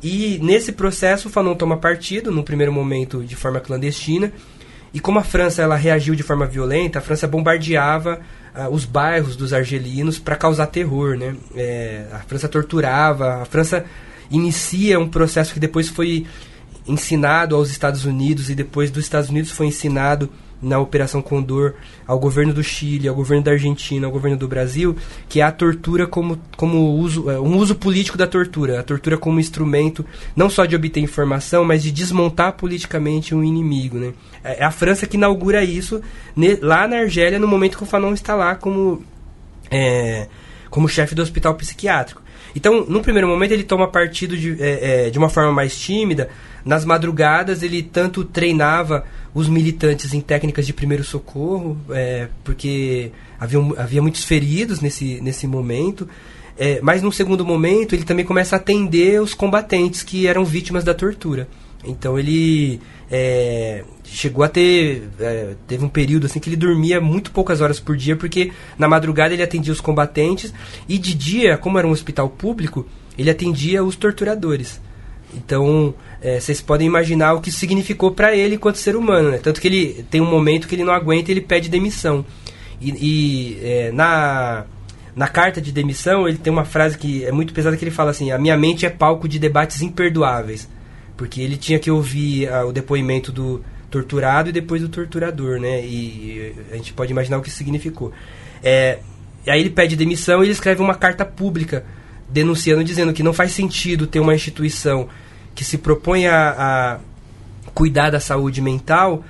E 0.00 0.38
nesse 0.40 0.70
processo, 0.70 1.26
o 1.26 1.30
Fanon 1.32 1.56
toma 1.56 1.76
partido, 1.76 2.30
no 2.30 2.44
primeiro 2.44 2.72
momento 2.72 3.24
de 3.24 3.34
forma 3.34 3.58
clandestina. 3.58 4.32
E 4.94 5.00
como 5.00 5.18
a 5.18 5.24
França 5.24 5.60
ela 5.60 5.74
reagiu 5.74 6.14
de 6.14 6.22
forma 6.22 6.46
violenta, 6.46 7.00
a 7.00 7.02
França 7.02 7.26
bombardeava 7.26 8.20
uh, 8.58 8.68
os 8.70 8.84
bairros 8.84 9.36
dos 9.36 9.52
argelinos 9.52 10.18
para 10.18 10.36
causar 10.36 10.66
terror, 10.66 11.16
né? 11.16 11.36
É, 11.54 12.06
a 12.12 12.18
França 12.18 12.48
torturava, 12.48 13.42
a 13.42 13.44
França 13.44 13.84
inicia 14.30 14.98
um 14.98 15.08
processo 15.08 15.54
que 15.54 15.60
depois 15.60 15.88
foi 15.88 16.26
ensinado 16.86 17.54
aos 17.54 17.70
Estados 17.70 18.04
Unidos 18.04 18.50
e 18.50 18.54
depois 18.54 18.90
dos 18.90 19.04
Estados 19.04 19.30
Unidos 19.30 19.50
foi 19.50 19.66
ensinado 19.66 20.30
na 20.60 20.78
Operação 20.78 21.22
Condor 21.22 21.74
ao 22.06 22.18
governo 22.18 22.52
do 22.52 22.62
Chile, 22.62 23.08
ao 23.08 23.14
governo 23.14 23.44
da 23.44 23.52
Argentina, 23.52 24.06
ao 24.06 24.12
governo 24.12 24.36
do 24.36 24.48
Brasil, 24.48 24.96
que 25.28 25.40
é 25.40 25.44
a 25.44 25.52
tortura 25.52 26.06
como, 26.06 26.38
como 26.56 26.94
uso, 26.96 27.30
é, 27.30 27.38
um 27.38 27.56
uso 27.56 27.74
político 27.74 28.18
da 28.18 28.26
tortura, 28.26 28.80
a 28.80 28.82
tortura 28.82 29.16
como 29.16 29.40
instrumento 29.40 30.04
não 30.34 30.50
só 30.50 30.64
de 30.64 30.74
obter 30.74 31.00
informação, 31.00 31.64
mas 31.64 31.82
de 31.82 31.90
desmontar 31.90 32.52
politicamente 32.54 33.34
um 33.34 33.44
inimigo. 33.44 33.98
Né? 33.98 34.12
É, 34.42 34.60
é 34.60 34.64
a 34.64 34.70
França 34.70 35.06
que 35.06 35.16
inaugura 35.16 35.62
isso 35.62 36.00
ne, 36.34 36.56
lá 36.56 36.88
na 36.88 36.98
Argélia, 36.98 37.38
no 37.38 37.48
momento 37.48 37.76
que 37.76 37.82
o 37.84 37.86
Fanon 37.86 38.12
está 38.12 38.34
lá 38.34 38.54
como, 38.54 39.04
é, 39.70 40.26
como 40.70 40.88
chefe 40.88 41.14
do 41.14 41.22
hospital 41.22 41.54
psiquiátrico. 41.54 42.27
Então, 42.54 42.84
no 42.88 43.00
primeiro 43.00 43.28
momento, 43.28 43.52
ele 43.52 43.64
toma 43.64 43.88
partido 43.88 44.36
de, 44.36 44.56
é, 44.62 45.06
é, 45.06 45.10
de 45.10 45.18
uma 45.18 45.28
forma 45.28 45.52
mais 45.52 45.78
tímida. 45.78 46.28
Nas 46.64 46.84
madrugadas, 46.84 47.62
ele 47.62 47.82
tanto 47.82 48.24
treinava 48.24 49.04
os 49.34 49.48
militantes 49.48 50.12
em 50.12 50.20
técnicas 50.20 50.66
de 50.66 50.72
primeiro 50.72 51.04
socorro, 51.04 51.78
é, 51.90 52.28
porque 52.42 53.12
havia, 53.38 53.58
havia 53.76 54.02
muitos 54.02 54.24
feridos 54.24 54.80
nesse, 54.80 55.20
nesse 55.20 55.46
momento. 55.46 56.08
É, 56.58 56.80
mas, 56.82 57.02
num 57.02 57.12
segundo 57.12 57.44
momento, 57.44 57.94
ele 57.94 58.04
também 58.04 58.24
começa 58.24 58.56
a 58.56 58.58
atender 58.58 59.20
os 59.22 59.34
combatentes 59.34 60.02
que 60.02 60.26
eram 60.26 60.44
vítimas 60.44 60.82
da 60.82 60.92
tortura. 60.92 61.48
Então, 61.84 62.18
ele 62.18 62.80
é, 63.10 63.84
chegou 64.10 64.44
a 64.44 64.48
ter 64.48 65.08
é, 65.20 65.54
teve 65.66 65.84
um 65.84 65.88
período 65.88 66.26
assim 66.26 66.40
que 66.40 66.48
ele 66.48 66.56
dormia 66.56 67.00
muito 67.00 67.30
poucas 67.30 67.60
horas 67.60 67.78
por 67.78 67.96
dia 67.96 68.16
porque 68.16 68.52
na 68.78 68.88
madrugada 68.88 69.34
ele 69.34 69.42
atendia 69.42 69.72
os 69.72 69.80
combatentes 69.80 70.52
e 70.88 70.98
de 70.98 71.14
dia 71.14 71.56
como 71.56 71.78
era 71.78 71.86
um 71.86 71.90
hospital 71.90 72.28
público 72.28 72.86
ele 73.16 73.30
atendia 73.30 73.84
os 73.84 73.96
torturadores 73.96 74.80
então 75.34 75.94
é, 76.22 76.40
vocês 76.40 76.60
podem 76.60 76.86
imaginar 76.86 77.34
o 77.34 77.40
que 77.40 77.50
isso 77.50 77.58
significou 77.58 78.12
para 78.12 78.34
ele 78.34 78.54
enquanto 78.54 78.76
ser 78.76 78.96
humano 78.96 79.30
né? 79.30 79.38
tanto 79.38 79.60
que 79.60 79.68
ele 79.68 80.06
tem 80.10 80.20
um 80.20 80.30
momento 80.30 80.66
que 80.66 80.74
ele 80.74 80.84
não 80.84 80.92
aguenta 80.92 81.30
ele 81.30 81.40
pede 81.40 81.68
demissão 81.68 82.24
e, 82.80 82.90
e 82.90 83.58
é, 83.62 83.92
na 83.92 84.64
na 85.14 85.26
carta 85.26 85.60
de 85.60 85.72
demissão 85.72 86.28
ele 86.28 86.38
tem 86.38 86.52
uma 86.52 86.64
frase 86.64 86.96
que 86.96 87.24
é 87.24 87.32
muito 87.32 87.52
pesada 87.52 87.76
que 87.76 87.84
ele 87.84 87.90
fala 87.90 88.10
assim 88.10 88.30
a 88.30 88.38
minha 88.38 88.56
mente 88.56 88.86
é 88.86 88.90
palco 88.90 89.28
de 89.28 89.38
debates 89.38 89.82
imperdoáveis 89.82 90.68
porque 91.16 91.42
ele 91.42 91.56
tinha 91.56 91.80
que 91.80 91.90
ouvir 91.90 92.48
uh, 92.48 92.68
o 92.68 92.72
depoimento 92.72 93.32
do 93.32 93.62
torturado 93.90 94.50
e 94.50 94.52
depois 94.52 94.82
do 94.82 94.88
torturador, 94.88 95.58
né? 95.58 95.84
E, 95.84 96.54
a 96.70 96.76
gente 96.76 96.92
pode 96.92 97.10
imaginar 97.10 97.38
o 97.38 97.42
que 97.42 97.48
isso 97.48 97.58
significou. 97.58 98.12
É, 98.62 98.98
aí 99.46 99.60
ele 99.60 99.70
pede 99.70 99.96
demissão 99.96 100.42
e 100.42 100.46
ele 100.46 100.52
escreve 100.52 100.80
uma 100.80 100.94
carta 100.94 101.24
pública 101.24 101.84
denunciando, 102.28 102.84
dizendo 102.84 103.12
que 103.12 103.22
não 103.22 103.32
faz 103.32 103.52
sentido 103.52 104.06
ter 104.06 104.20
uma 104.20 104.34
instituição 104.34 105.08
que 105.54 105.64
se 105.64 105.78
propõe 105.78 106.26
a, 106.26 106.50
a 106.58 106.98
cuidar 107.74 108.10
da 108.10 108.20
saúde 108.20 108.60
mental 108.60 109.24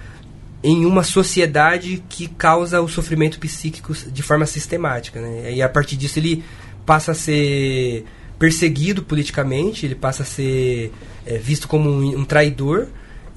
em 0.63 0.85
uma 0.85 1.05
sociedade 1.05 2.03
que 2.09 2.27
causa 2.27 2.81
o 2.81 2.89
sofrimento 2.89 3.39
psíquico 3.39 3.95
de 3.95 4.23
forma 4.23 4.45
sistemática. 4.45 5.21
Né? 5.21 5.55
E 5.55 5.63
a 5.63 5.69
partir 5.69 5.97
disso 5.97 6.19
ele 6.19 6.43
passa 6.85 7.13
a 7.13 7.15
ser 7.15 8.05
perseguido 8.39 9.03
politicamente, 9.03 9.87
ele 9.87 9.95
passa 9.95 10.23
a 10.23 10.27
ser 10.27 10.93
é, 11.27 11.39
visto 11.39 11.69
como 11.69 11.89
um, 11.89 12.21
um 12.21 12.25
traidor 12.25 12.89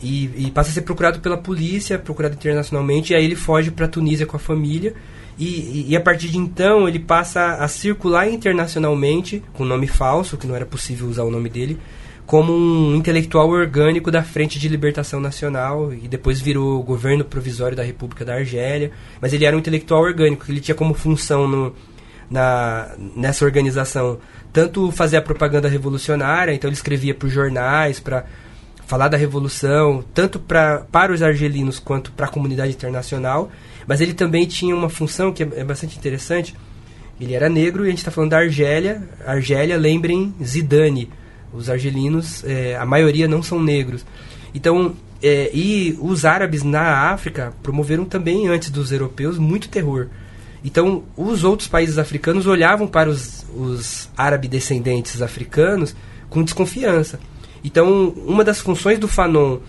e, 0.01 0.47
e, 0.47 0.51
passa 0.51 0.71
a 0.71 0.73
ser 0.73 0.81
procurado 0.81 1.19
pela 1.19 1.37
polícia, 1.37 1.99
procurado 1.99 2.35
internacionalmente, 2.35 3.13
e 3.13 3.15
aí 3.15 3.23
ele 3.23 3.35
foge 3.35 3.71
para 3.71 3.87
Tunísia 3.87 4.25
com 4.25 4.35
a 4.35 4.39
família. 4.39 4.93
E, 5.37 5.87
e, 5.89 5.95
a 5.95 6.01
partir 6.01 6.29
de 6.29 6.37
então 6.37 6.87
ele 6.87 6.99
passa 6.99 7.55
a 7.55 7.67
circular 7.67 8.27
internacionalmente, 8.27 9.43
com 9.53 9.63
nome 9.63 9.87
falso, 9.87 10.37
que 10.37 10.47
não 10.47 10.55
era 10.55 10.65
possível 10.65 11.07
usar 11.07 11.23
o 11.23 11.31
nome 11.31 11.49
dele, 11.49 11.77
como 12.25 12.53
um 12.53 12.95
intelectual 12.95 13.49
orgânico 13.49 14.09
da 14.09 14.23
Frente 14.23 14.57
de 14.59 14.67
Libertação 14.67 15.19
Nacional, 15.19 15.93
e 15.93 16.07
depois 16.07 16.39
virou 16.39 16.81
governo 16.83 17.25
provisório 17.25 17.75
da 17.75 17.83
República 17.83 18.23
da 18.23 18.35
Argélia. 18.35 18.91
Mas 19.19 19.33
ele 19.33 19.45
era 19.45 19.55
um 19.55 19.59
intelectual 19.59 20.01
orgânico, 20.01 20.45
ele 20.49 20.61
tinha 20.61 20.75
como 20.75 20.93
função 20.93 21.47
no, 21.47 21.75
na, 22.29 22.95
nessa 23.15 23.43
organização 23.43 24.19
tanto 24.53 24.91
fazer 24.91 25.17
a 25.17 25.21
propaganda 25.21 25.67
revolucionária, 25.67 26.53
então 26.53 26.67
ele 26.67 26.75
escrevia 26.75 27.13
para 27.13 27.29
jornais, 27.29 27.99
para 27.99 28.25
falar 28.91 29.07
da 29.07 29.15
revolução, 29.15 30.03
tanto 30.13 30.37
pra, 30.37 30.79
para 30.91 31.13
os 31.13 31.23
argelinos 31.23 31.79
quanto 31.79 32.11
para 32.11 32.25
a 32.25 32.29
comunidade 32.29 32.73
internacional, 32.73 33.49
mas 33.87 34.01
ele 34.01 34.13
também 34.13 34.45
tinha 34.45 34.75
uma 34.75 34.89
função 34.89 35.31
que 35.31 35.43
é, 35.43 35.49
é 35.55 35.63
bastante 35.63 35.97
interessante. 35.97 36.53
Ele 37.17 37.33
era 37.33 37.47
negro 37.47 37.85
e 37.85 37.87
a 37.87 37.89
gente 37.89 37.99
está 37.99 38.11
falando 38.11 38.31
da 38.31 38.39
Argélia. 38.39 39.01
Argélia, 39.25 39.77
lembrem 39.77 40.35
Zidane. 40.43 41.09
Os 41.53 41.69
argelinos, 41.69 42.43
é, 42.43 42.75
a 42.75 42.85
maioria 42.85 43.29
não 43.29 43.41
são 43.41 43.63
negros. 43.63 44.05
Então, 44.53 44.93
é, 45.23 45.49
e 45.53 45.97
os 46.01 46.25
árabes 46.25 46.61
na 46.61 47.11
África 47.13 47.53
promoveram 47.63 48.03
também, 48.03 48.49
antes 48.49 48.69
dos 48.69 48.91
europeus, 48.91 49.37
muito 49.37 49.69
terror. 49.69 50.07
Então, 50.65 51.05
os 51.15 51.45
outros 51.45 51.69
países 51.69 51.97
africanos 51.97 52.45
olhavam 52.45 52.87
para 52.87 53.09
os, 53.09 53.45
os 53.55 54.09
árabes 54.17 54.49
descendentes 54.49 55.21
africanos 55.21 55.95
com 56.29 56.43
desconfiança. 56.43 57.21
Então, 57.63 58.09
uma 58.25 58.43
das 58.43 58.59
funções 58.59 58.97
do 58.97 59.07
Fanon 59.07 59.59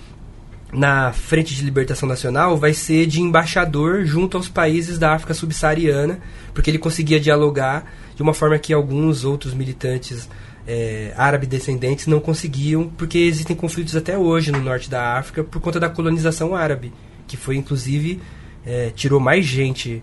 na 0.72 1.12
Frente 1.12 1.54
de 1.54 1.62
Libertação 1.62 2.08
Nacional 2.08 2.56
vai 2.56 2.72
ser 2.72 3.06
de 3.06 3.20
embaixador 3.20 4.06
junto 4.06 4.36
aos 4.36 4.48
países 4.48 4.98
da 4.98 5.12
África 5.12 5.34
subsaariana, 5.34 6.18
porque 6.54 6.70
ele 6.70 6.78
conseguia 6.78 7.20
dialogar 7.20 7.92
de 8.16 8.22
uma 8.22 8.32
forma 8.32 8.58
que 8.58 8.72
alguns 8.72 9.24
outros 9.24 9.52
militantes 9.52 10.28
é, 10.66 11.12
árabes 11.16 11.48
descendentes 11.48 12.06
não 12.06 12.20
conseguiam, 12.20 12.88
porque 12.96 13.18
existem 13.18 13.54
conflitos 13.54 13.94
até 13.96 14.16
hoje 14.16 14.50
no 14.50 14.60
norte 14.60 14.88
da 14.88 15.18
África 15.18 15.44
por 15.44 15.60
conta 15.60 15.78
da 15.78 15.90
colonização 15.90 16.54
árabe, 16.54 16.92
que 17.26 17.36
foi 17.36 17.56
inclusive 17.56 18.20
é, 18.64 18.90
tirou 18.94 19.20
mais 19.20 19.44
gente 19.44 20.02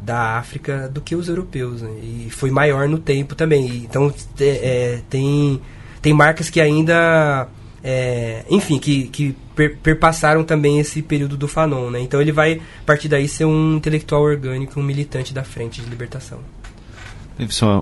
da 0.00 0.36
África 0.36 0.88
do 0.88 1.00
que 1.00 1.16
os 1.16 1.28
europeus. 1.28 1.82
Né? 1.82 1.90
E 2.02 2.28
foi 2.30 2.50
maior 2.50 2.88
no 2.88 2.98
tempo 2.98 3.34
também. 3.34 3.66
Então 3.78 4.12
é, 4.38 5.00
tem, 5.08 5.60
tem 6.04 6.12
marcas 6.12 6.50
que 6.50 6.60
ainda. 6.60 7.48
É, 7.82 8.44
enfim, 8.50 8.78
que, 8.78 9.04
que 9.08 9.34
per, 9.56 9.78
perpassaram 9.78 10.44
também 10.44 10.78
esse 10.78 11.00
período 11.00 11.34
do 11.34 11.48
Fanon. 11.48 11.90
Né? 11.90 12.00
Então 12.00 12.20
ele 12.20 12.30
vai, 12.30 12.60
a 12.82 12.84
partir 12.84 13.08
daí, 13.08 13.26
ser 13.26 13.46
um 13.46 13.76
intelectual 13.76 14.22
orgânico, 14.22 14.78
um 14.78 14.82
militante 14.82 15.32
da 15.32 15.42
frente 15.42 15.80
de 15.80 15.88
libertação. 15.88 16.38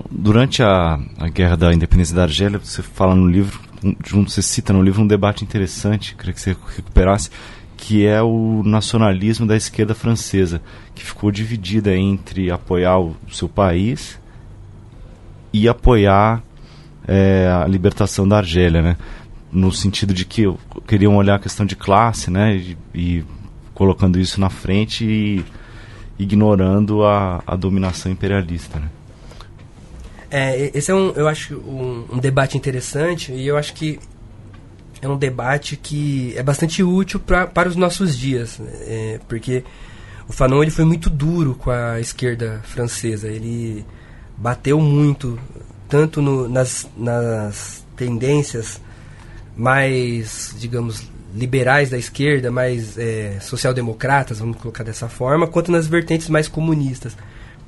Durante 0.09 0.63
a, 0.63 0.99
a 1.19 1.27
guerra 1.27 1.57
da 1.57 1.73
independência 1.73 2.15
da 2.15 2.23
Argélia, 2.23 2.59
você 2.59 2.81
fala 2.81 3.13
no 3.13 3.27
livro, 3.27 3.59
junto, 4.05 4.31
você 4.31 4.41
cita 4.41 4.73
no 4.73 4.81
livro 4.81 5.01
um 5.01 5.07
debate 5.07 5.43
interessante, 5.43 6.15
queria 6.15 6.33
que 6.33 6.41
você 6.41 6.55
recuperasse, 6.75 7.29
que 7.77 8.05
é 8.05 8.21
o 8.21 8.63
nacionalismo 8.65 9.45
da 9.45 9.55
esquerda 9.55 9.93
francesa, 9.93 10.61
que 10.95 11.03
ficou 11.03 11.29
dividida 11.29 11.95
entre 11.95 12.49
apoiar 12.49 12.99
o 12.99 13.15
seu 13.31 13.47
país 13.47 14.19
e 15.51 15.67
apoiar 15.67 16.41
é, 17.07 17.47
a 17.47 17.67
libertação 17.67 18.27
da 18.27 18.37
Argélia, 18.37 18.81
né? 18.81 18.97
No 19.51 19.71
sentido 19.71 20.13
de 20.13 20.25
que 20.25 20.51
queriam 20.87 21.15
olhar 21.15 21.35
a 21.35 21.39
questão 21.39 21.65
de 21.65 21.75
classe, 21.75 22.31
né? 22.31 22.55
E, 22.55 22.77
e 22.93 23.25
colocando 23.73 24.19
isso 24.19 24.39
na 24.39 24.49
frente 24.49 25.05
e 25.05 25.45
ignorando 26.17 27.03
a, 27.03 27.43
a 27.45 27.55
dominação 27.55 28.11
imperialista, 28.11 28.79
né? 28.79 28.89
É, 30.29 30.71
esse 30.75 30.89
é 30.89 30.95
um, 30.95 31.11
eu 31.11 31.27
acho, 31.27 31.55
um, 31.57 32.05
um 32.13 32.17
debate 32.17 32.57
interessante 32.57 33.31
e 33.31 33.45
eu 33.45 33.55
acho 33.55 33.73
que 33.73 33.99
é 34.99 35.07
um 35.07 35.17
debate 35.17 35.77
que 35.77 36.33
é 36.35 36.41
bastante 36.41 36.81
útil 36.81 37.19
pra, 37.19 37.45
para 37.45 37.69
os 37.69 37.75
nossos 37.75 38.17
dias, 38.17 38.57
né? 38.57 38.71
é, 38.87 39.19
porque 39.27 39.63
o 40.27 40.33
Fanon 40.33 40.63
ele 40.63 40.71
foi 40.71 40.85
muito 40.85 41.09
duro 41.09 41.53
com 41.53 41.69
a 41.69 41.99
esquerda 41.99 42.61
francesa, 42.63 43.27
ele 43.27 43.85
bateu 44.35 44.79
muito, 44.79 45.37
tanto 45.93 46.23
no, 46.23 46.49
nas, 46.49 46.89
nas 46.97 47.85
tendências 47.95 48.81
mais, 49.55 50.55
digamos, 50.57 51.07
liberais 51.35 51.91
da 51.91 51.99
esquerda, 51.99 52.49
mais 52.49 52.97
é, 52.97 53.37
social-democratas, 53.39 54.39
vamos 54.39 54.57
colocar 54.57 54.83
dessa 54.83 55.07
forma, 55.07 55.45
quanto 55.45 55.71
nas 55.71 55.85
vertentes 55.85 56.29
mais 56.29 56.47
comunistas, 56.47 57.15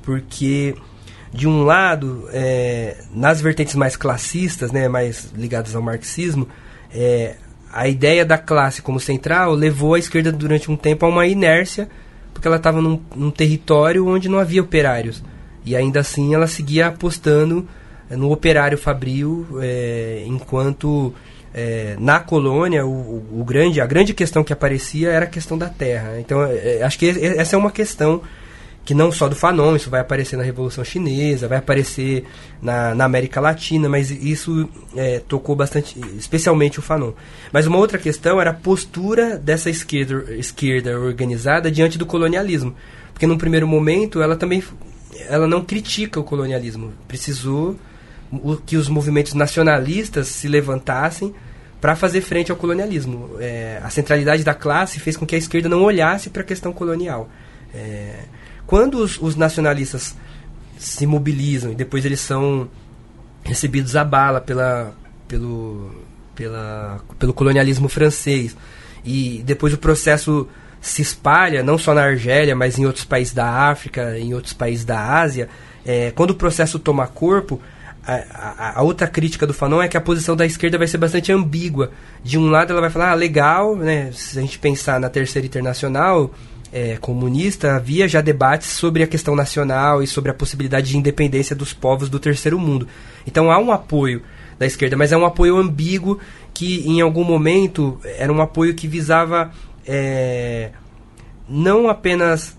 porque 0.02 0.74
de 1.32 1.46
um 1.46 1.62
lado, 1.62 2.28
é, 2.32 2.96
nas 3.14 3.40
vertentes 3.40 3.76
mais 3.76 3.96
classistas, 3.96 4.72
né, 4.72 4.88
mais 4.88 5.30
ligadas 5.32 5.76
ao 5.76 5.82
marxismo, 5.82 6.48
é, 6.92 7.36
a 7.72 7.86
ideia 7.86 8.24
da 8.24 8.36
classe 8.36 8.82
como 8.82 8.98
central 8.98 9.54
levou 9.54 9.94
a 9.94 10.00
esquerda 10.00 10.32
durante 10.32 10.68
um 10.68 10.76
tempo 10.76 11.06
a 11.06 11.08
uma 11.08 11.28
inércia, 11.28 11.88
porque 12.34 12.48
ela 12.48 12.56
estava 12.56 12.82
num, 12.82 13.00
num, 13.14 13.30
território 13.30 14.04
onde 14.04 14.28
não 14.28 14.40
havia 14.40 14.62
operários. 14.62 15.22
E 15.64 15.76
ainda 15.76 16.00
assim 16.00 16.34
ela 16.34 16.48
seguia 16.48 16.88
apostando 16.88 17.68
no 18.10 18.30
operário 18.30 18.78
fabril, 18.78 19.46
é, 19.60 20.24
enquanto 20.26 21.12
é, 21.52 21.96
na 21.98 22.20
colônia 22.20 22.84
o, 22.84 23.40
o, 23.40 23.44
grande, 23.44 23.80
a 23.80 23.86
grande 23.86 24.12
questão 24.12 24.44
que 24.44 24.52
aparecia 24.52 25.10
era 25.10 25.24
a 25.24 25.28
questão 25.28 25.56
da 25.56 25.68
terra. 25.68 26.20
Então 26.20 26.44
é, 26.44 26.82
acho 26.82 26.98
que 26.98 27.08
essa 27.08 27.56
é 27.56 27.58
uma 27.58 27.70
questão 27.70 28.20
que 28.84 28.94
não 28.94 29.10
só 29.10 29.28
do 29.28 29.34
Fanon, 29.34 29.74
isso 29.74 29.90
vai 29.90 30.00
aparecer 30.00 30.36
na 30.36 30.44
Revolução 30.44 30.84
Chinesa, 30.84 31.48
vai 31.48 31.58
aparecer 31.58 32.24
na, 32.62 32.94
na 32.94 33.04
América 33.04 33.40
Latina, 33.40 33.88
mas 33.88 34.12
isso 34.12 34.68
é, 34.94 35.18
tocou 35.18 35.56
bastante, 35.56 35.98
especialmente 36.16 36.78
o 36.78 36.82
Fanon. 36.82 37.12
Mas 37.52 37.66
uma 37.66 37.78
outra 37.78 37.98
questão 37.98 38.40
era 38.40 38.50
a 38.50 38.54
postura 38.54 39.36
dessa 39.36 39.68
esquerda, 39.68 40.32
esquerda 40.36 40.96
organizada 41.00 41.68
diante 41.68 41.98
do 41.98 42.06
colonialismo. 42.06 42.76
Porque 43.12 43.26
num 43.26 43.36
primeiro 43.36 43.66
momento 43.66 44.22
ela 44.22 44.36
também 44.36 44.62
ela 45.28 45.48
não 45.48 45.64
critica 45.64 46.20
o 46.20 46.24
colonialismo. 46.24 46.92
Precisou 47.08 47.76
que 48.64 48.76
os 48.76 48.88
movimentos 48.88 49.34
nacionalistas 49.34 50.28
se 50.28 50.48
levantassem 50.48 51.34
para 51.80 51.94
fazer 51.94 52.20
frente 52.20 52.50
ao 52.50 52.56
colonialismo. 52.56 53.36
É, 53.38 53.80
a 53.82 53.90
centralidade 53.90 54.42
da 54.42 54.54
classe 54.54 54.98
fez 54.98 55.16
com 55.16 55.26
que 55.26 55.34
a 55.34 55.38
esquerda 55.38 55.68
não 55.68 55.82
olhasse 55.82 56.30
para 56.30 56.42
a 56.42 56.44
questão 56.44 56.72
colonial. 56.72 57.28
É, 57.74 58.24
quando 58.66 58.98
os, 58.98 59.20
os 59.20 59.36
nacionalistas 59.36 60.16
se 60.78 61.06
mobilizam 61.06 61.72
e 61.72 61.74
depois 61.74 62.04
eles 62.04 62.20
são 62.20 62.68
recebidos 63.44 63.94
à 63.96 64.04
bala 64.04 64.40
pela, 64.40 64.92
pelo, 65.28 65.90
pela, 66.34 67.00
pelo 67.18 67.32
colonialismo 67.32 67.88
francês. 67.88 68.56
E 69.04 69.42
depois 69.44 69.72
o 69.72 69.78
processo 69.78 70.48
se 70.80 71.02
espalha, 71.02 71.62
não 71.62 71.78
só 71.78 71.94
na 71.94 72.02
Argélia, 72.02 72.54
mas 72.54 72.78
em 72.78 72.86
outros 72.86 73.04
países 73.04 73.32
da 73.32 73.48
África, 73.48 74.18
em 74.18 74.34
outros 74.34 74.52
países 74.52 74.84
da 74.84 75.00
Ásia. 75.20 75.48
É, 75.84 76.10
quando 76.10 76.30
o 76.30 76.34
processo 76.34 76.78
toma 76.78 77.06
corpo, 77.06 77.60
a, 78.06 78.78
a, 78.80 78.82
outra 78.82 79.06
crítica 79.08 79.46
do 79.46 79.52
Fanon 79.52 79.82
é 79.82 79.88
que 79.88 79.96
a 79.96 80.00
posição 80.00 80.36
da 80.36 80.46
esquerda 80.46 80.78
vai 80.78 80.86
ser 80.86 80.98
bastante 80.98 81.32
ambígua. 81.32 81.90
De 82.22 82.38
um 82.38 82.48
lado 82.48 82.72
ela 82.72 82.80
vai 82.80 82.90
falar, 82.90 83.10
ah, 83.10 83.14
legal, 83.14 83.74
né? 83.74 84.10
Se 84.12 84.38
a 84.38 84.42
gente 84.42 84.58
pensar 84.58 85.00
na 85.00 85.08
Terceira 85.08 85.46
Internacional, 85.46 86.32
é, 86.72 86.96
comunista, 86.98 87.74
havia 87.74 88.06
já 88.06 88.20
debates 88.20 88.68
sobre 88.68 89.02
a 89.02 89.06
questão 89.06 89.34
nacional 89.34 90.02
e 90.02 90.06
sobre 90.06 90.30
a 90.30 90.34
possibilidade 90.34 90.90
de 90.90 90.96
independência 90.96 91.56
dos 91.56 91.72
povos 91.72 92.08
do 92.08 92.18
terceiro 92.18 92.58
mundo. 92.58 92.86
Então 93.26 93.50
há 93.50 93.58
um 93.58 93.72
apoio 93.72 94.22
da 94.58 94.66
esquerda, 94.66 94.96
mas 94.96 95.12
é 95.12 95.16
um 95.16 95.24
apoio 95.24 95.56
ambíguo 95.56 96.18
que 96.54 96.88
em 96.88 97.00
algum 97.00 97.24
momento 97.24 98.00
era 98.18 98.32
um 98.32 98.40
apoio 98.40 98.74
que 98.74 98.86
visava 98.86 99.52
é, 99.86 100.70
não 101.48 101.88
apenas 101.88 102.56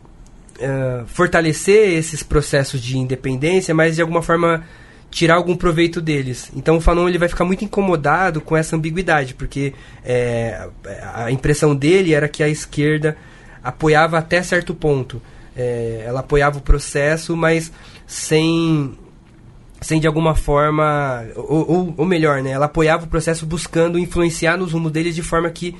é, 0.59 1.03
fortalecer 1.07 1.97
esses 1.97 2.23
processos 2.23 2.81
de 2.81 2.97
independência, 2.97 3.73
mas 3.73 3.95
de 3.95 4.01
alguma 4.01 4.21
forma 4.21 4.63
tirar 5.09 5.35
algum 5.35 5.55
proveito 5.55 6.01
deles. 6.01 6.51
Então 6.55 6.77
o 6.77 6.81
Fanon 6.81 7.07
ele 7.07 7.17
vai 7.17 7.29
ficar 7.29 7.45
muito 7.45 7.63
incomodado 7.63 8.41
com 8.41 8.55
essa 8.55 8.75
ambiguidade, 8.75 9.33
porque 9.33 9.73
é, 10.03 10.67
a 11.13 11.31
impressão 11.31 11.75
dele 11.75 12.13
era 12.13 12.27
que 12.27 12.43
a 12.43 12.49
esquerda 12.49 13.17
apoiava 13.63 14.17
até 14.17 14.41
certo 14.43 14.73
ponto. 14.73 15.21
É, 15.55 16.03
ela 16.05 16.19
apoiava 16.19 16.59
o 16.59 16.61
processo, 16.61 17.35
mas 17.35 17.71
sem, 18.05 18.97
sem 19.81 19.99
de 19.99 20.05
alguma 20.05 20.35
forma, 20.35 21.25
ou, 21.35 21.71
ou, 21.71 21.93
ou, 21.97 22.05
melhor, 22.05 22.43
né, 22.43 22.51
ela 22.51 22.67
apoiava 22.67 23.05
o 23.05 23.07
processo 23.07 23.45
buscando 23.45 23.97
influenciar 23.97 24.55
nos 24.55 24.71
rumos 24.71 24.91
deles 24.91 25.15
de 25.15 25.23
forma 25.23 25.49
que 25.49 25.75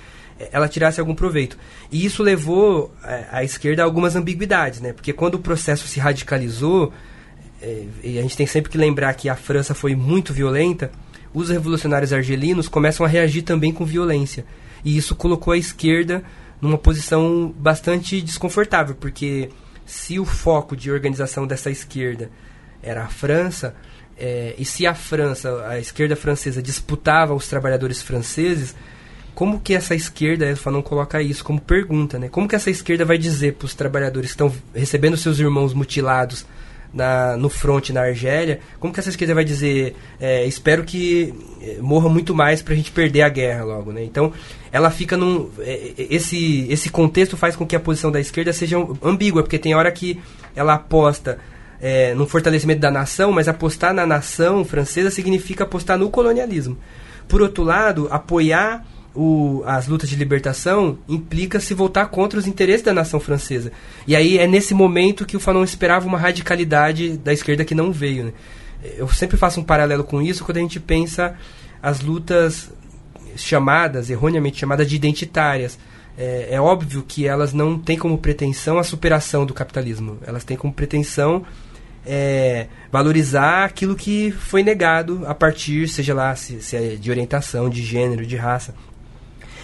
ela 0.51 0.67
tirasse 0.67 0.99
algum 0.99 1.13
proveito. 1.13 1.57
E 1.91 2.03
isso 2.05 2.23
levou 2.23 2.93
a, 3.03 3.37
a 3.37 3.43
esquerda 3.43 3.83
a 3.83 3.85
algumas 3.85 4.15
ambiguidades, 4.15 4.81
né, 4.81 4.93
porque 4.93 5.13
quando 5.13 5.35
o 5.35 5.39
processo 5.39 5.87
se 5.87 5.99
radicalizou, 5.99 6.91
é, 7.61 7.85
e 8.03 8.19
a 8.19 8.21
gente 8.21 8.37
tem 8.37 8.45
sempre 8.45 8.71
que 8.71 8.77
lembrar 8.77 9.13
que 9.13 9.29
a 9.29 9.35
França 9.35 9.73
foi 9.73 9.95
muito 9.95 10.33
violenta, 10.33 10.91
os 11.33 11.49
revolucionários 11.49 12.13
argelinos 12.13 12.67
começam 12.67 13.05
a 13.05 13.09
reagir 13.09 13.41
também 13.41 13.71
com 13.71 13.85
violência. 13.85 14.45
E 14.83 14.95
isso 14.95 15.15
colocou 15.15 15.53
a 15.53 15.57
esquerda 15.57 16.23
numa 16.61 16.77
posição 16.77 17.53
bastante 17.57 18.21
desconfortável, 18.21 18.95
porque 18.95 19.49
se 19.85 20.19
o 20.19 20.25
foco 20.25 20.75
de 20.75 20.91
organização 20.91 21.47
dessa 21.47 21.69
esquerda 21.69 22.29
era 22.81 23.03
a 23.03 23.07
França, 23.07 23.75
é, 24.17 24.55
e 24.57 24.65
se 24.65 24.85
a 24.87 24.93
França, 24.93 25.65
a 25.67 25.79
esquerda 25.79 26.15
francesa, 26.15 26.61
disputava 26.61 27.33
os 27.33 27.47
trabalhadores 27.47 28.01
franceses, 28.01 28.75
como 29.35 29.59
que 29.59 29.75
essa 29.75 29.93
esquerda, 29.93 30.45
Elfa 30.45 30.71
não 30.71 30.81
coloca 30.81 31.21
isso 31.21 31.43
como 31.43 31.61
pergunta, 31.61 32.17
né? 32.17 32.27
Como 32.27 32.47
que 32.47 32.55
essa 32.55 32.71
esquerda 32.71 33.05
vai 33.05 33.19
dizer 33.19 33.53
para 33.53 33.67
os 33.67 33.75
trabalhadores 33.75 34.31
que 34.31 34.33
estão 34.33 34.51
recebendo 34.73 35.15
seus 35.15 35.37
irmãos 35.37 35.75
mutilados 35.75 36.43
na, 36.93 37.37
no 37.37 37.49
front 37.49 37.89
na 37.89 38.01
Argélia, 38.01 38.59
como 38.79 38.93
que 38.93 38.99
essa 38.99 39.09
esquerda 39.09 39.33
vai 39.33 39.45
dizer, 39.45 39.95
é, 40.19 40.45
espero 40.45 40.83
que 40.83 41.33
é, 41.61 41.77
morra 41.81 42.09
muito 42.09 42.33
mais 42.33 42.61
para 42.61 42.73
a 42.73 42.77
gente 42.77 42.91
perder 42.91 43.21
a 43.21 43.29
guerra 43.29 43.63
logo, 43.63 43.91
né? 43.91 44.03
Então, 44.03 44.33
ela 44.71 44.89
fica 44.89 45.15
num... 45.17 45.49
É, 45.59 45.93
é, 45.97 46.07
esse, 46.09 46.67
esse 46.69 46.89
contexto 46.89 47.37
faz 47.37 47.55
com 47.55 47.65
que 47.65 47.75
a 47.75 47.79
posição 47.79 48.11
da 48.11 48.19
esquerda 48.19 48.51
seja 48.53 48.77
ambígua, 49.03 49.43
porque 49.43 49.59
tem 49.59 49.75
hora 49.75 49.91
que 49.91 50.19
ela 50.55 50.73
aposta 50.73 51.37
é, 51.81 52.13
no 52.13 52.25
fortalecimento 52.25 52.81
da 52.81 52.91
nação, 52.91 53.31
mas 53.31 53.47
apostar 53.47 53.93
na 53.93 54.05
nação 54.05 54.65
francesa 54.65 55.11
significa 55.11 55.63
apostar 55.63 55.97
no 55.97 56.09
colonialismo. 56.09 56.77
Por 57.27 57.41
outro 57.41 57.63
lado, 57.63 58.07
apoiar 58.09 58.85
o, 59.17 59.63
as 59.65 59.87
lutas 59.87 60.07
de 60.07 60.15
libertação 60.15 60.99
implica 61.09 61.59
se 61.59 61.73
voltar 61.73 62.05
contra 62.05 62.37
os 62.37 62.45
interesses 62.45 62.83
da 62.83 62.93
nação 62.93 63.19
francesa. 63.19 63.71
E 64.05 64.15
aí 64.15 64.37
é 64.37 64.45
nesse 64.45 64.75
momento 64.75 65.25
que 65.25 65.35
o 65.35 65.39
Fanon 65.39 65.63
esperava 65.63 66.05
uma 66.05 66.19
radicalidade 66.19 67.17
da 67.17 67.33
esquerda 67.33 67.65
que 67.65 67.73
não 67.73 67.91
veio. 67.91 68.25
Né? 68.25 68.33
Eu 68.95 69.09
sempre 69.09 69.35
faço 69.35 69.59
um 69.59 69.63
paralelo 69.63 70.03
com 70.03 70.21
isso 70.21 70.45
quando 70.45 70.57
a 70.57 70.61
gente 70.61 70.79
pensa 70.79 71.35
as 71.81 72.01
lutas 72.01 72.71
chamadas, 73.35 74.11
erroneamente 74.11 74.59
chamadas 74.59 74.87
de 74.87 74.95
identitárias. 74.95 75.79
É, 76.15 76.49
é 76.51 76.61
óbvio 76.61 77.03
que 77.07 77.27
elas 77.27 77.53
não 77.53 77.79
têm 77.79 77.97
como 77.97 78.19
pretensão 78.19 78.77
a 78.77 78.83
superação 78.83 79.47
do 79.47 79.53
capitalismo. 79.53 80.19
Elas 80.27 80.43
têm 80.43 80.55
como 80.55 80.71
pretensão 80.71 81.43
é, 82.05 82.67
valorizar 82.91 83.65
aquilo 83.65 83.95
que 83.95 84.29
foi 84.29 84.61
negado 84.61 85.23
a 85.25 85.33
partir, 85.33 85.87
seja 85.87 86.13
lá 86.13 86.35
se, 86.35 86.61
se 86.61 86.75
é 86.75 86.95
de 86.95 87.09
orientação, 87.09 87.67
de 87.67 87.81
gênero, 87.81 88.27
de 88.27 88.35
raça. 88.35 88.75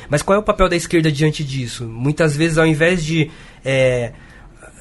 Mas 0.10 0.22
qual 0.22 0.36
é 0.36 0.40
o 0.40 0.44
papel 0.44 0.70
da 0.70 0.76
esquerda 0.76 1.12
diante 1.12 1.44
disso? 1.44 1.86
Muitas 1.86 2.36
vezes, 2.36 2.58
ao 2.58 2.66
invés 2.66 3.04
de 3.04 3.32
é, 3.64 4.14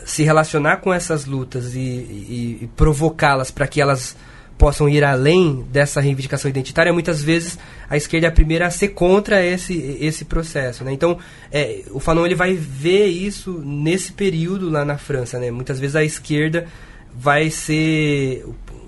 se 0.05 0.23
relacionar 0.23 0.79
com 0.79 0.93
essas 0.93 1.27
lutas 1.27 1.75
e, 1.75 1.79
e, 1.79 2.59
e 2.63 2.71
provocá-las 2.77 3.51
para 3.51 3.67
que 3.67 3.81
elas 3.81 4.17
possam 4.59 4.89
ir 4.89 5.03
além 5.03 5.67
dessa 5.73 6.01
reivindicação 6.01 6.49
identitária, 6.49 6.93
muitas 6.93 7.21
vezes 7.21 7.59
a 7.91 7.97
esquerda 7.97 8.29
é 8.29 8.29
a 8.29 8.33
primeira 8.33 8.67
a 8.67 8.71
ser 8.71 8.89
contra 8.91 9.45
esse, 9.45 9.75
esse 10.01 10.25
processo. 10.25 10.85
Né? 10.85 10.93
Então, 10.93 11.19
é, 11.51 11.83
o 11.91 11.99
Fanon 11.99 12.25
ele 12.25 12.37
vai 12.37 12.55
ver 12.55 13.07
isso 13.07 13.61
nesse 13.65 14.13
período 14.13 14.71
lá 14.71 14.85
na 14.85 14.97
França. 14.97 15.39
Né? 15.39 15.51
Muitas 15.51 15.81
vezes 15.81 15.97
a 15.97 16.05
esquerda 16.05 16.67
vai 17.13 17.51
ser 17.51 18.47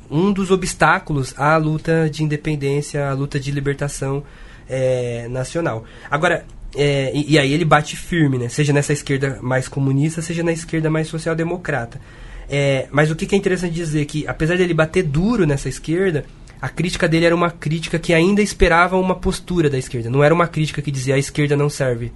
um 0.08 0.32
dos 0.32 0.50
obstáculos 0.50 1.34
à 1.36 1.56
luta 1.56 2.08
de 2.08 2.22
independência, 2.22 3.08
à 3.08 3.12
luta 3.12 3.40
de 3.40 3.50
libertação 3.50 4.22
é, 4.68 5.26
nacional. 5.28 5.84
Agora, 6.10 6.44
é, 6.76 7.12
e, 7.14 7.34
e, 7.34 7.38
aí 7.38 7.52
ele 7.52 7.64
bate 7.64 7.96
firme, 7.96 8.38
né? 8.38 8.48
Seja 8.48 8.72
nessa 8.72 8.92
esquerda 8.92 9.38
mais 9.40 9.68
comunista, 9.68 10.20
seja 10.20 10.42
na 10.42 10.52
esquerda 10.52 10.90
mais 10.90 11.08
social-democrata. 11.08 12.00
É, 12.48 12.86
mas 12.90 13.10
o 13.10 13.16
que, 13.16 13.26
que 13.26 13.34
é 13.34 13.38
interessante 13.38 13.72
dizer 13.72 14.04
que, 14.06 14.26
apesar 14.26 14.56
dele 14.56 14.74
bater 14.74 15.02
duro 15.02 15.46
nessa 15.46 15.68
esquerda, 15.68 16.24
a 16.60 16.68
crítica 16.68 17.08
dele 17.08 17.26
era 17.26 17.34
uma 17.34 17.50
crítica 17.50 17.98
que 17.98 18.12
ainda 18.12 18.42
esperava 18.42 18.96
uma 18.96 19.14
postura 19.14 19.70
da 19.70 19.78
esquerda. 19.78 20.10
Não 20.10 20.22
era 20.22 20.34
uma 20.34 20.46
crítica 20.46 20.82
que 20.82 20.90
dizia 20.90 21.14
a 21.14 21.18
esquerda 21.18 21.56
não 21.56 21.68
serve. 21.68 22.12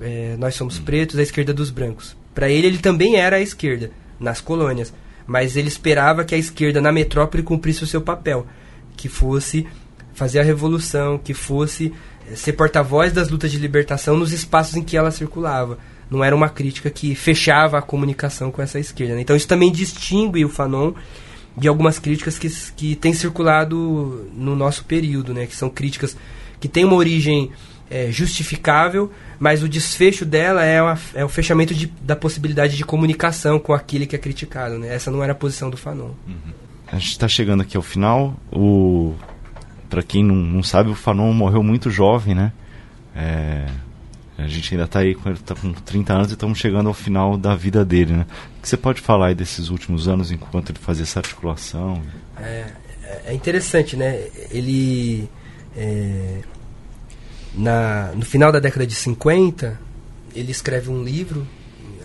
É, 0.00 0.36
nós 0.38 0.54
somos 0.54 0.78
hum. 0.78 0.84
pretos, 0.84 1.18
a 1.18 1.22
esquerda 1.22 1.52
dos 1.52 1.70
brancos. 1.70 2.16
Para 2.34 2.48
ele, 2.48 2.68
ele 2.68 2.78
também 2.78 3.16
era 3.16 3.36
a 3.36 3.40
esquerda 3.40 3.90
nas 4.20 4.40
colônias, 4.40 4.92
mas 5.26 5.56
ele 5.56 5.68
esperava 5.68 6.24
que 6.24 6.34
a 6.34 6.38
esquerda 6.38 6.80
na 6.80 6.92
metrópole 6.92 7.42
cumprisse 7.42 7.82
o 7.82 7.86
seu 7.86 8.00
papel, 8.00 8.46
que 8.96 9.08
fosse 9.08 9.66
fazer 10.18 10.40
a 10.40 10.42
revolução, 10.42 11.16
que 11.16 11.32
fosse 11.32 11.94
eh, 12.28 12.34
ser 12.34 12.54
porta-voz 12.54 13.12
das 13.12 13.28
lutas 13.28 13.52
de 13.52 13.58
libertação 13.58 14.16
nos 14.16 14.32
espaços 14.32 14.74
em 14.74 14.82
que 14.82 14.96
ela 14.96 15.12
circulava. 15.12 15.78
Não 16.10 16.24
era 16.24 16.34
uma 16.34 16.48
crítica 16.48 16.90
que 16.90 17.14
fechava 17.14 17.78
a 17.78 17.82
comunicação 17.82 18.50
com 18.50 18.60
essa 18.60 18.80
esquerda. 18.80 19.14
Né? 19.14 19.20
Então 19.20 19.36
isso 19.36 19.46
também 19.46 19.70
distingue 19.70 20.44
o 20.44 20.48
Fanon 20.48 20.92
de 21.56 21.68
algumas 21.68 21.98
críticas 21.98 22.38
que, 22.38 22.48
que 22.76 22.96
têm 22.96 23.12
circulado 23.12 24.28
no 24.34 24.56
nosso 24.56 24.84
período, 24.84 25.32
né? 25.32 25.46
que 25.46 25.54
são 25.54 25.70
críticas 25.70 26.16
que 26.58 26.66
têm 26.66 26.84
uma 26.84 26.96
origem 26.96 27.52
é, 27.88 28.10
justificável, 28.10 29.12
mas 29.38 29.62
o 29.62 29.68
desfecho 29.68 30.24
dela 30.24 30.64
é, 30.64 30.82
uma, 30.82 30.98
é 31.14 31.24
o 31.24 31.28
fechamento 31.28 31.72
de, 31.72 31.86
da 32.02 32.16
possibilidade 32.16 32.76
de 32.76 32.84
comunicação 32.84 33.58
com 33.60 33.72
aquele 33.72 34.04
que 34.04 34.16
é 34.16 34.18
criticado. 34.18 34.78
Né? 34.78 34.92
Essa 34.92 35.12
não 35.12 35.22
era 35.22 35.32
a 35.32 35.36
posição 35.36 35.70
do 35.70 35.76
Fanon. 35.76 36.10
Uhum. 36.26 36.52
A 36.90 36.96
gente 36.96 37.12
está 37.12 37.28
chegando 37.28 37.60
aqui 37.60 37.76
ao 37.76 37.82
final. 37.82 38.34
O 38.50 39.14
para 39.88 40.02
quem 40.02 40.24
não, 40.24 40.36
não, 40.36 40.62
sabe, 40.62 40.90
o 40.90 40.94
Fanon 40.94 41.32
morreu 41.32 41.62
muito 41.62 41.90
jovem, 41.90 42.34
né? 42.34 42.52
É, 43.14 43.66
a 44.36 44.46
gente 44.46 44.72
ainda 44.72 44.84
está 44.84 45.00
aí 45.00 45.14
com 45.14 45.28
ele 45.28 45.38
tá 45.38 45.54
com 45.54 45.72
30 45.72 46.12
anos 46.12 46.30
e 46.30 46.34
estamos 46.34 46.58
chegando 46.58 46.88
ao 46.88 46.94
final 46.94 47.36
da 47.36 47.56
vida 47.56 47.84
dele, 47.84 48.12
né? 48.12 48.26
O 48.58 48.62
que 48.62 48.68
você 48.68 48.76
pode 48.76 49.00
falar 49.00 49.28
aí 49.28 49.34
desses 49.34 49.68
últimos 49.68 50.06
anos 50.06 50.30
enquanto 50.30 50.70
ele 50.70 50.78
fazia 50.78 51.02
essa 51.02 51.18
articulação? 51.18 52.00
É, 52.36 52.66
é 53.26 53.34
interessante, 53.34 53.96
né? 53.96 54.26
Ele 54.50 55.28
é, 55.76 56.40
na, 57.54 58.12
no 58.14 58.24
final 58.24 58.52
da 58.52 58.60
década 58.60 58.86
de 58.86 58.94
50 58.94 59.80
ele 60.34 60.52
escreve 60.52 60.90
um 60.90 61.02
livro, 61.02 61.46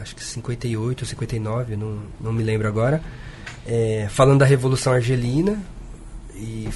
acho 0.01 0.15
que 0.15 0.23
58 0.23 1.01
ou 1.01 1.07
59, 1.07 1.75
não, 1.75 1.99
não 2.19 2.34
me 2.34 2.41
lembro 2.41 2.67
agora, 2.67 3.01
é, 3.65 4.07
falando 4.09 4.39
da 4.39 4.45
Revolução 4.45 4.93
Argelina 4.93 5.61
e 6.36 6.67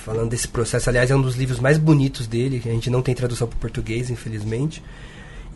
falando 0.00 0.30
desse 0.30 0.48
processo. 0.48 0.88
Aliás, 0.88 1.10
é 1.10 1.16
um 1.16 1.22
dos 1.22 1.36
livros 1.36 1.60
mais 1.60 1.78
bonitos 1.78 2.26
dele, 2.26 2.62
a 2.64 2.68
gente 2.68 2.90
não 2.90 3.02
tem 3.02 3.14
tradução 3.14 3.46
para 3.46 3.58
português, 3.58 4.10
infelizmente. 4.10 4.82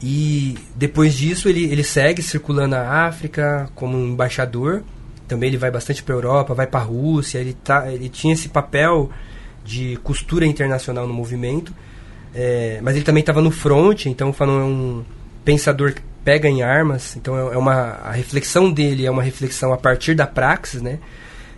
E 0.03 0.59
depois 0.76 1.14
disso 1.14 1.49
ele, 1.49 1.64
ele 1.64 1.82
segue 1.82 2.22
circulando 2.22 2.74
a 2.74 3.07
África 3.07 3.70
como 3.74 3.97
um 3.97 4.09
embaixador. 4.09 4.82
Também 5.26 5.49
ele 5.49 5.57
vai 5.57 5.70
bastante 5.70 6.03
para 6.03 6.14
a 6.14 6.18
Europa, 6.18 6.55
vai 6.55 6.66
para 6.66 6.80
a 6.80 6.82
Rússia. 6.82 7.38
Ele, 7.38 7.55
tá, 7.55 7.90
ele 7.90 8.09
tinha 8.09 8.34
esse 8.34 8.49
papel 8.49 9.11
de 9.64 9.97
costura 10.03 10.45
internacional 10.45 11.07
no 11.07 11.14
movimento. 11.14 11.72
É, 12.34 12.80
mas 12.82 12.97
ele 12.97 13.05
também 13.05 13.20
estava 13.20 13.40
no 13.40 13.51
front, 13.51 14.07
então 14.07 14.32
falando 14.32 14.61
é 14.61 14.64
um 14.64 15.05
pensador 15.45 15.95
que 15.95 16.03
pega 16.24 16.49
em 16.49 16.62
armas. 16.62 17.16
Então 17.16 17.36
é, 17.38 17.55
é 17.55 17.59
uma 17.59 17.72
a 18.05 18.11
reflexão 18.11 18.70
dele 18.70 19.07
é 19.07 19.11
uma 19.11 19.22
reflexão 19.22 19.72
a 19.72 19.76
partir 19.76 20.14
da 20.14 20.26
praxis, 20.26 20.82
né? 20.82 20.99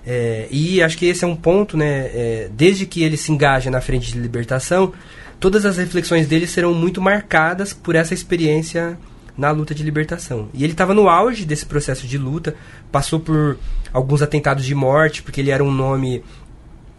É, 0.07 0.47
e 0.51 0.81
acho 0.81 0.97
que 0.97 1.07
esse 1.07 1.25
é 1.25 1.27
um 1.27 1.35
ponto, 1.35 1.77
né? 1.77 2.07
É, 2.15 2.51
desde 2.53 2.87
que 2.87 3.03
ele 3.03 3.17
se 3.17 3.33
engaja 3.33 3.71
na 3.71 3.81
frente 3.81 4.13
de 4.13 4.19
libertação, 4.19 4.93
todas 5.41 5.67
as 5.67 5.77
reflexões 5.77 6.29
dele 6.29 6.47
serão 6.47 6.73
muito 6.73 7.03
marcadas 7.03 7.73
por 7.73 7.97
essa 7.97 8.15
experiência 8.15 8.97
na 9.37 9.51
luta 9.51 9.75
de 9.75 9.83
libertação. 9.83 10.49
E 10.55 10.65
ele 10.65 10.73
estava 10.73 10.95
no 10.95 11.09
auge 11.09 11.45
desse 11.45 11.67
processo 11.67 12.07
de 12.07 12.17
luta, 12.17 12.55
passou 12.91 13.21
por 13.21 13.59
alguns 13.93 14.23
atentados 14.23 14.65
de 14.65 14.75
morte, 14.75 15.23
porque 15.23 15.41
ele 15.41 15.51
era 15.51 15.63
um 15.63 15.71
nome 15.71 16.23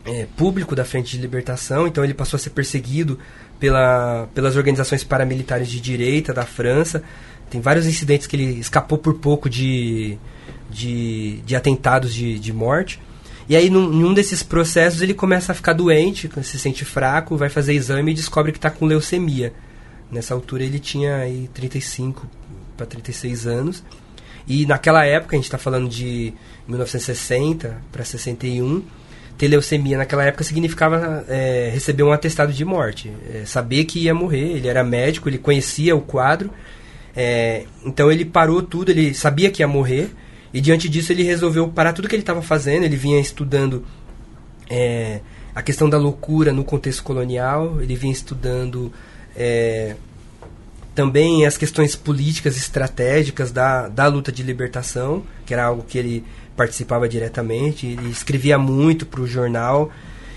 é, 0.05 0.28
público 0.38 0.76
da 0.76 0.86
Frente 0.86 1.16
de 1.16 1.22
Libertação, 1.22 1.88
então 1.88 2.03
ele 2.03 2.14
passou 2.14 2.38
a 2.38 2.39
ser 2.39 2.51
perseguido 2.51 3.18
pela, 3.60 4.28
pelas 4.36 4.55
organizações 4.55 5.03
paramilitares 5.03 5.68
de 5.68 5.80
direita 5.80 6.34
da 6.34 6.45
França. 6.45 7.03
Tem 7.49 7.61
vários 7.61 7.85
incidentes 7.85 8.27
que 8.27 8.35
ele 8.35 8.59
escapou 8.59 8.97
por 8.97 9.15
pouco 9.15 9.49
de, 9.49 10.17
de, 10.69 11.41
de 11.45 11.55
atentados 11.55 12.13
de, 12.13 12.39
de 12.39 12.53
morte. 12.53 12.99
E 13.49 13.55
aí, 13.55 13.69
num, 13.69 13.87
num 13.87 14.13
desses 14.13 14.43
processos, 14.43 15.01
ele 15.01 15.13
começa 15.13 15.53
a 15.53 15.55
ficar 15.55 15.73
doente, 15.73 16.29
se 16.43 16.59
sente 16.59 16.83
fraco, 16.83 17.37
vai 17.37 17.49
fazer 17.49 17.73
exame 17.73 18.11
e 18.11 18.15
descobre 18.15 18.51
que 18.51 18.57
está 18.57 18.69
com 18.69 18.85
leucemia. 18.85 19.53
Nessa 20.11 20.33
altura, 20.33 20.63
ele 20.63 20.79
tinha 20.79 21.17
aí 21.17 21.49
35 21.53 22.27
para 22.75 22.85
36 22.85 23.47
anos. 23.47 23.83
E 24.45 24.65
naquela 24.65 25.05
época, 25.05 25.35
a 25.35 25.37
gente 25.37 25.45
está 25.45 25.57
falando 25.57 25.89
de 25.89 26.33
1960 26.67 27.81
para 27.91 28.03
61, 28.03 28.83
ter 29.37 29.47
leucemia 29.47 29.97
naquela 29.97 30.23
época 30.23 30.43
significava 30.43 31.23
é, 31.27 31.69
receber 31.71 32.03
um 32.03 32.11
atestado 32.11 32.51
de 32.51 32.65
morte. 32.65 33.11
É, 33.33 33.45
saber 33.45 33.85
que 33.85 33.99
ia 33.99 34.13
morrer, 34.13 34.57
ele 34.57 34.67
era 34.67 34.83
médico, 34.83 35.29
ele 35.29 35.37
conhecia 35.37 35.95
o 35.95 36.01
quadro. 36.01 36.49
É, 37.20 37.65
então 37.84 38.11
ele 38.11 38.24
parou 38.24 38.61
tudo, 38.61 38.91
ele 38.91 39.11
sabia 39.15 39.49
que 39.49 39.63
ia 39.63 39.68
morrer 39.68 40.11
e 40.53 40.61
diante 40.61 40.88
disso 40.88 41.11
ele 41.11 41.24
resolveu 41.24 41.68
parar 41.68 41.91
tudo 41.91 42.07
que 42.07 42.13
ele 42.13 42.22
estava 42.22 42.43
fazendo. 42.43 42.84
Ele 42.84 42.95
vinha 42.95 43.20
estudando 43.20 43.84
é, 44.70 45.22
a 45.55 45.63
questão 45.63 45.89
da 45.89 45.97
loucura 45.97 46.53
no 46.53 46.63
contexto 46.63 47.03
colonial, 47.03 47.82
ele 47.82 47.95
vinha 47.95 48.13
estudando 48.13 48.93
é, 49.36 49.95
também 50.93 51.45
as 51.45 51.57
questões 51.57 51.95
políticas 51.95 52.55
estratégicas 52.55 53.51
da, 53.51 53.88
da 53.88 54.07
luta 54.07 54.32
de 54.32 54.43
libertação, 54.43 55.24
que 55.45 55.53
era 55.53 55.65
algo 55.65 55.84
que 55.84 55.97
ele 55.97 56.24
participava 56.55 57.09
diretamente. 57.09 57.88
Ele 57.88 58.09
escrevia 58.09 58.57
muito 58.57 59.05
para 59.05 59.22
o 59.22 59.28
jornal. 59.28 59.91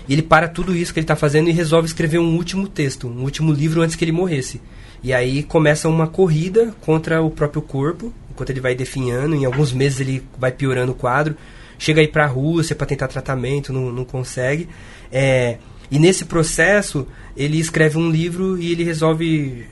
E 0.07 0.13
ele 0.13 0.23
para 0.23 0.47
tudo 0.47 0.75
isso 0.75 0.91
que 0.93 0.99
ele 0.99 1.03
está 1.03 1.15
fazendo 1.15 1.47
e 1.47 1.51
resolve 1.51 1.87
escrever 1.87 2.17
um 2.17 2.35
último 2.35 2.67
texto, 2.67 3.07
um 3.07 3.21
último 3.21 3.53
livro 3.53 3.81
antes 3.81 3.95
que 3.95 4.03
ele 4.03 4.11
morresse. 4.11 4.59
E 5.03 5.13
aí 5.13 5.43
começa 5.43 5.89
uma 5.89 6.07
corrida 6.07 6.75
contra 6.81 7.21
o 7.21 7.31
próprio 7.31 7.61
corpo, 7.61 8.13
enquanto 8.29 8.51
ele 8.51 8.61
vai 8.61 8.75
definhando, 8.75 9.35
em 9.35 9.45
alguns 9.45 9.73
meses 9.73 9.99
ele 9.99 10.23
vai 10.37 10.51
piorando 10.51 10.91
o 10.91 10.95
quadro, 10.95 11.35
chega 11.77 12.01
aí 12.01 12.07
para 12.07 12.25
a 12.25 12.27
Rússia 12.27 12.75
para 12.75 12.85
tentar 12.85 13.07
tratamento, 13.07 13.73
não, 13.73 13.91
não 13.91 14.05
consegue. 14.05 14.69
É, 15.11 15.57
e 15.89 15.97
nesse 15.97 16.25
processo 16.25 17.07
ele 17.35 17.59
escreve 17.59 17.97
um 17.97 18.11
livro 18.11 18.59
e 18.59 18.71
ele 18.71 18.83
resolve 18.83 19.65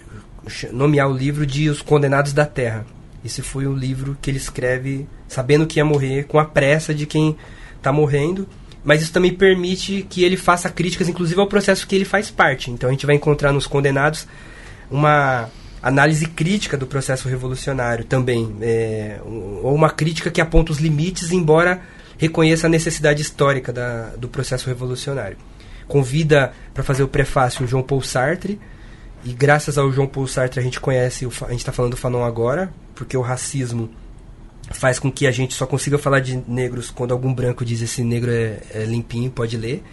nomear 0.72 1.10
o 1.10 1.14
livro 1.16 1.46
de 1.46 1.70
Os 1.70 1.82
Condenados 1.82 2.34
da 2.34 2.46
Terra. 2.46 2.86
Esse 3.24 3.42
foi 3.42 3.68
o 3.68 3.74
livro 3.74 4.18
que 4.22 4.32
ele 4.32 4.38
escreve 4.38 5.08
sabendo 5.28 5.68
que 5.68 5.80
ia 5.80 5.86
morrer, 5.86 6.24
com 6.24 6.40
a 6.40 6.46
pressa 6.46 6.94
de 6.94 7.06
quem 7.06 7.38
está 7.78 7.92
morrendo. 7.92 8.48
Mas 8.84 9.02
isso 9.02 9.12
também 9.12 9.34
permite 9.34 10.06
que 10.10 10.24
ele 10.24 10.38
faça 10.38 10.70
críticas, 10.70 11.08
inclusive 11.08 11.40
ao 11.40 11.48
processo 11.48 11.86
que 11.86 11.96
ele 11.96 12.06
faz 12.06 12.32
parte. 12.32 12.72
Então 12.72 12.90
a 12.90 12.92
gente 12.92 13.06
vai 13.06 13.16
encontrar 13.16 13.52
nos 13.52 13.68
Condenados 13.68 14.26
uma 14.90 15.50
análise 15.82 16.26
crítica 16.26 16.78
do 16.78 16.86
processo 16.86 17.30
revolucionário 17.30 18.04
também, 18.04 18.56
é, 18.62 19.20
ou 19.24 19.74
uma 19.74 19.90
crítica 19.90 20.30
que 20.30 20.42
aponta 20.42 20.72
os 20.72 20.80
limites, 20.80 21.32
embora 21.32 21.82
reconheça 22.18 22.68
a 22.68 22.70
necessidade 22.70 23.22
histórica 23.22 23.72
da, 23.72 24.10
do 24.18 24.28
processo 24.28 24.68
revolucionário. 24.68 25.38
Convida 25.88 26.54
para 26.74 26.84
fazer 26.84 27.04
o 27.04 27.08
prefácio 27.08 27.66
o 27.66 27.68
João 27.68 27.82
Paul 27.82 28.02
Sartre, 28.02 28.60
e 29.24 29.34
graças 29.34 29.78
ao 29.78 29.92
João 29.92 30.08
Paul 30.08 30.28
Sartre 30.28 30.60
a 30.60 30.64
gente 30.64 30.80
conhece, 30.80 31.26
o, 31.26 31.32
a 31.42 31.52
gente 31.52 31.60
está 31.60 31.72
falando 31.72 31.92
do 31.92 31.98
Fanon 31.98 32.24
agora, 32.24 32.72
porque 32.94 33.16
o 33.16 33.22
racismo 33.22 33.90
faz 34.72 35.00
com 35.00 35.12
que 35.12 35.26
a 35.26 35.32
gente 35.32 35.54
só 35.54 35.66
consiga 35.66 35.98
falar 35.98 36.20
de 36.20 36.44
negros 36.48 36.92
quando 36.92 37.12
algum 37.12 37.34
branco 37.34 37.66
diz 37.66 37.82
esse 37.82 38.04
negro 38.04 38.30
é, 38.30 38.60
é 38.72 38.84
limpinho, 38.86 39.32
pode 39.32 39.58
ler. 39.58 39.84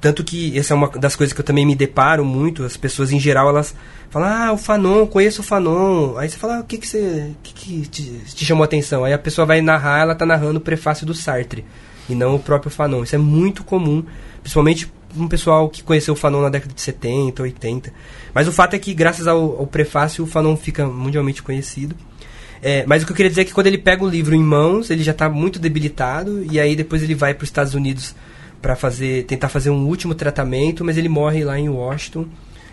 Tanto 0.00 0.22
que 0.22 0.56
essa 0.56 0.74
é 0.74 0.76
uma 0.76 0.88
das 0.90 1.16
coisas 1.16 1.32
que 1.32 1.40
eu 1.40 1.44
também 1.44 1.66
me 1.66 1.74
deparo 1.74 2.24
muito. 2.24 2.64
As 2.64 2.76
pessoas 2.76 3.10
em 3.10 3.18
geral 3.18 3.48
elas 3.48 3.74
falam: 4.10 4.28
Ah, 4.28 4.52
o 4.52 4.56
Fanon, 4.56 5.06
conheço 5.06 5.40
o 5.40 5.44
Fanon. 5.44 6.16
Aí 6.16 6.28
você 6.28 6.36
fala: 6.36 6.58
ah, 6.58 6.60
O 6.60 6.64
que, 6.64 6.78
que, 6.78 6.86
você, 6.86 7.32
que, 7.42 7.52
que 7.52 7.88
te, 7.88 8.02
te, 8.34 8.44
chamou 8.44 8.62
a 8.62 8.66
atenção? 8.66 9.04
Aí 9.04 9.12
a 9.12 9.18
pessoa 9.18 9.44
vai 9.44 9.60
narrar, 9.60 10.00
ela 10.00 10.14
tá 10.14 10.24
narrando 10.24 10.58
o 10.58 10.62
prefácio 10.62 11.04
do 11.04 11.14
Sartre 11.14 11.64
e 12.08 12.14
não 12.14 12.36
o 12.36 12.38
próprio 12.38 12.70
Fanon. 12.70 13.02
Isso 13.02 13.16
é 13.16 13.18
muito 13.18 13.64
comum, 13.64 14.04
principalmente 14.40 14.90
um 15.16 15.26
pessoal 15.26 15.68
que 15.68 15.82
conheceu 15.82 16.14
o 16.14 16.16
Fanon 16.16 16.42
na 16.42 16.48
década 16.48 16.72
de 16.72 16.80
70, 16.80 17.42
80. 17.42 17.92
Mas 18.32 18.46
o 18.46 18.52
fato 18.52 18.74
é 18.74 18.78
que, 18.78 18.94
graças 18.94 19.26
ao, 19.26 19.58
ao 19.58 19.66
prefácio, 19.66 20.22
o 20.22 20.26
Fanon 20.26 20.56
fica 20.56 20.86
mundialmente 20.86 21.42
conhecido. 21.42 21.96
É, 22.62 22.84
mas 22.86 23.02
o 23.02 23.06
que 23.06 23.12
eu 23.12 23.16
queria 23.16 23.30
dizer 23.30 23.42
é 23.42 23.44
que 23.44 23.52
quando 23.52 23.68
ele 23.68 23.78
pega 23.78 24.04
o 24.04 24.08
livro 24.08 24.34
em 24.34 24.42
mãos, 24.42 24.90
ele 24.90 25.02
já 25.02 25.12
está 25.12 25.28
muito 25.28 25.58
debilitado, 25.58 26.44
e 26.50 26.58
aí 26.58 26.74
depois 26.74 27.02
ele 27.02 27.14
vai 27.14 27.34
para 27.34 27.44
os 27.44 27.48
Estados 27.48 27.74
Unidos 27.74 28.14
para 28.60 28.74
fazer, 28.76 29.24
tentar 29.24 29.48
fazer 29.48 29.70
um 29.70 29.86
último 29.86 30.14
tratamento, 30.14 30.84
mas 30.84 30.96
ele 30.96 31.08
morre 31.08 31.44
lá 31.44 31.58
em 31.58 31.68
Washington 31.68 32.26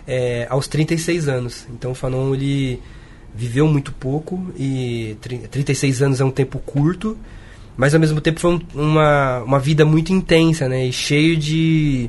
é, 0.06 0.46
aos 0.48 0.68
36 0.68 1.28
anos. 1.28 1.66
Então 1.70 1.92
o 1.92 1.94
Fanon 1.94 2.34
ele 2.34 2.80
viveu 3.34 3.66
muito 3.68 3.92
pouco 3.92 4.50
e 4.58 5.16
36 5.50 6.02
anos 6.02 6.20
é 6.20 6.24
um 6.24 6.30
tempo 6.30 6.58
curto, 6.58 7.16
mas 7.76 7.92
ao 7.92 8.00
mesmo 8.00 8.20
tempo 8.20 8.40
foi 8.40 8.54
um, 8.54 8.60
uma, 8.74 9.42
uma 9.42 9.58
vida 9.58 9.84
muito 9.84 10.12
intensa, 10.12 10.68
né? 10.68 10.86
E 10.86 10.92
cheio 10.92 11.36
de, 11.36 12.08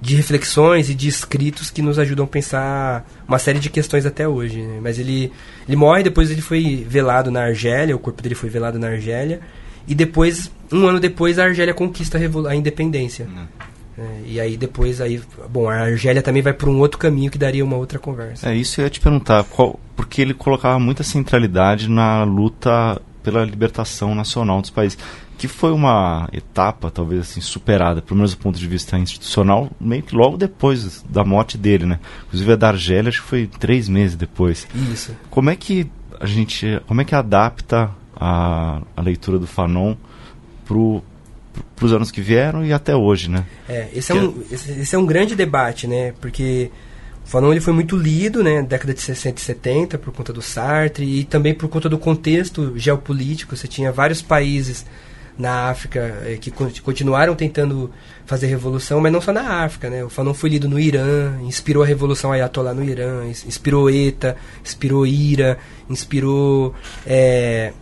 de 0.00 0.14
reflexões 0.14 0.90
e 0.90 0.94
de 0.94 1.08
escritos 1.08 1.70
que 1.70 1.80
nos 1.80 1.98
ajudam 1.98 2.26
a 2.26 2.28
pensar 2.28 3.10
uma 3.26 3.38
série 3.38 3.58
de 3.58 3.70
questões 3.70 4.04
até 4.04 4.28
hoje. 4.28 4.60
Né? 4.60 4.78
Mas 4.82 4.98
ele, 4.98 5.32
ele 5.66 5.76
morre, 5.76 6.02
depois 6.02 6.30
ele 6.30 6.42
foi 6.42 6.84
velado 6.86 7.30
na 7.30 7.44
Argélia, 7.44 7.96
o 7.96 7.98
corpo 7.98 8.22
dele 8.22 8.34
foi 8.34 8.50
velado 8.50 8.78
na 8.78 8.88
Argélia. 8.88 9.40
E 9.86 9.94
depois, 9.94 10.50
um 10.72 10.86
ano 10.86 11.00
depois, 11.00 11.38
a 11.38 11.44
Argélia 11.44 11.74
conquista 11.74 12.18
a, 12.18 12.50
a 12.50 12.56
independência. 12.56 13.26
Uhum. 13.26 13.46
É, 13.98 14.20
e 14.24 14.40
aí 14.40 14.56
depois, 14.56 15.00
aí, 15.00 15.20
bom, 15.50 15.68
a 15.68 15.74
Argélia 15.74 16.22
também 16.22 16.40
vai 16.40 16.54
para 16.54 16.70
um 16.70 16.78
outro 16.78 16.98
caminho 16.98 17.30
que 17.30 17.36
daria 17.36 17.64
uma 17.64 17.76
outra 17.76 17.98
conversa. 17.98 18.48
É, 18.48 18.56
isso 18.56 18.80
eu 18.80 18.84
ia 18.84 18.90
te 18.90 19.00
perguntar, 19.00 19.44
qual, 19.44 19.78
porque 19.94 20.22
ele 20.22 20.32
colocava 20.32 20.78
muita 20.78 21.02
centralidade 21.02 21.88
na 21.88 22.24
luta 22.24 23.00
pela 23.22 23.44
libertação 23.44 24.14
nacional 24.14 24.62
dos 24.62 24.70
países, 24.70 24.96
que 25.36 25.46
foi 25.48 25.72
uma 25.72 26.28
etapa, 26.32 26.90
talvez 26.90 27.22
assim, 27.22 27.40
superada, 27.40 28.00
pelo 28.00 28.16
menos 28.16 28.32
do 28.32 28.38
ponto 28.38 28.58
de 28.58 28.66
vista 28.66 28.98
institucional, 28.98 29.70
meio 29.78 30.02
que 30.02 30.14
logo 30.14 30.36
depois 30.36 31.02
da 31.08 31.24
morte 31.24 31.58
dele, 31.58 31.84
né? 31.84 31.98
Inclusive 32.26 32.52
a 32.52 32.56
da 32.56 32.68
Argélia, 32.68 33.08
acho 33.08 33.22
que 33.22 33.28
foi 33.28 33.46
três 33.46 33.88
meses 33.88 34.16
depois. 34.16 34.66
Isso. 34.92 35.14
Como 35.30 35.50
é 35.50 35.56
que 35.56 35.90
a 36.18 36.26
gente, 36.26 36.80
como 36.86 37.00
é 37.00 37.04
que 37.04 37.14
adapta 37.14 37.90
a, 38.20 38.82
a 38.94 39.00
leitura 39.00 39.38
do 39.38 39.46
Fanon 39.46 39.96
para 40.66 40.76
os 41.86 41.92
anos 41.92 42.10
que 42.10 42.20
vieram 42.20 42.64
e 42.64 42.72
até 42.72 42.94
hoje, 42.94 43.30
né? 43.30 43.46
É, 43.68 43.88
esse 43.94 44.12
é, 44.12 44.14
um, 44.14 44.42
esse, 44.52 44.70
esse, 44.72 44.94
é 44.94 44.98
um 44.98 45.06
grande 45.06 45.34
debate, 45.34 45.86
né? 45.86 46.12
Porque 46.20 46.70
o 47.24 47.28
Fanon 47.28 47.50
ele 47.50 47.60
foi 47.60 47.72
muito 47.72 47.96
lido, 47.96 48.44
né? 48.44 48.62
Década 48.62 48.92
de 48.92 49.00
60 49.00 49.40
e 49.40 49.44
70 49.44 49.98
por 49.98 50.12
conta 50.12 50.32
do 50.32 50.42
Sartre 50.42 51.04
e 51.04 51.24
também 51.24 51.54
por 51.54 51.68
conta 51.68 51.88
do 51.88 51.98
contexto 51.98 52.78
geopolítico. 52.78 53.56
Você 53.56 53.66
tinha 53.66 53.90
vários 53.90 54.20
países 54.20 54.84
na 55.38 55.70
África 55.70 56.22
eh, 56.26 56.36
que 56.38 56.50
continuaram 56.50 57.34
tentando 57.34 57.90
fazer 58.26 58.46
revolução, 58.46 59.00
mas 59.00 59.10
não 59.10 59.22
só 59.22 59.32
na 59.32 59.64
África, 59.64 59.88
né? 59.88 60.04
O 60.04 60.10
Fanon 60.10 60.34
foi 60.34 60.50
lido 60.50 60.68
no 60.68 60.78
Irã, 60.78 61.40
inspirou 61.42 61.82
a 61.82 61.86
revolução 61.86 62.30
Ayatollah 62.30 62.74
no 62.74 62.84
Irã, 62.84 63.26
inspirou 63.26 63.88
ETA, 63.88 64.36
inspirou 64.62 65.06
IRA, 65.06 65.58
inspirou 65.88 66.74
é, 67.06 67.72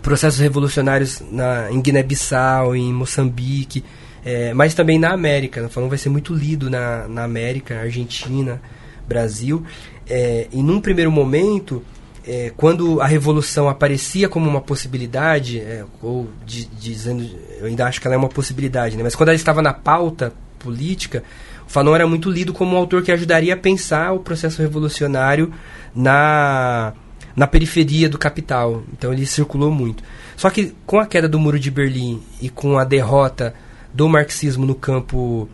processos 0.00 0.40
revolucionários 0.40 1.22
na, 1.30 1.70
em 1.70 1.80
Guiné-Bissau, 1.80 2.74
em 2.74 2.92
Moçambique, 2.92 3.84
é, 4.24 4.52
mas 4.54 4.74
também 4.74 4.98
na 4.98 5.12
América. 5.12 5.64
O 5.64 5.68
Fanon 5.68 5.88
vai 5.88 5.98
ser 5.98 6.08
muito 6.08 6.34
lido 6.34 6.68
na, 6.68 7.08
na 7.08 7.24
América, 7.24 7.80
Argentina, 7.80 8.60
Brasil. 9.06 9.64
É, 10.08 10.48
e 10.52 10.62
num 10.62 10.80
primeiro 10.80 11.10
momento, 11.10 11.82
é, 12.26 12.52
quando 12.56 13.00
a 13.00 13.06
revolução 13.06 13.68
aparecia 13.68 14.28
como 14.28 14.48
uma 14.48 14.60
possibilidade, 14.60 15.60
é, 15.60 15.84
ou 16.02 16.28
de, 16.44 16.66
dizendo, 16.66 17.26
eu 17.58 17.66
ainda 17.66 17.86
acho 17.86 18.00
que 18.00 18.06
ela 18.06 18.14
é 18.14 18.18
uma 18.18 18.28
possibilidade, 18.28 18.96
né? 18.96 19.02
mas 19.02 19.14
quando 19.14 19.30
ela 19.30 19.36
estava 19.36 19.62
na 19.62 19.72
pauta 19.72 20.32
política, 20.58 21.22
o 21.66 21.70
Fanon 21.70 21.94
era 21.94 22.06
muito 22.06 22.30
lido 22.30 22.52
como 22.52 22.74
um 22.74 22.78
autor 22.78 23.02
que 23.02 23.12
ajudaria 23.12 23.54
a 23.54 23.56
pensar 23.56 24.12
o 24.12 24.20
processo 24.20 24.60
revolucionário 24.60 25.52
na, 25.94 26.92
na 27.38 27.46
periferia 27.46 28.08
do 28.08 28.18
capital. 28.18 28.82
Então 28.92 29.12
ele 29.12 29.24
circulou 29.24 29.70
muito. 29.70 30.02
Só 30.36 30.50
que 30.50 30.74
com 30.84 30.98
a 30.98 31.06
queda 31.06 31.28
do 31.28 31.38
Muro 31.38 31.58
de 31.58 31.70
Berlim 31.70 32.20
e 32.42 32.48
com 32.48 32.76
a 32.76 32.84
derrota 32.84 33.54
do 33.94 34.08
marxismo 34.08 34.66
no 34.66 34.74
campo 34.74 35.48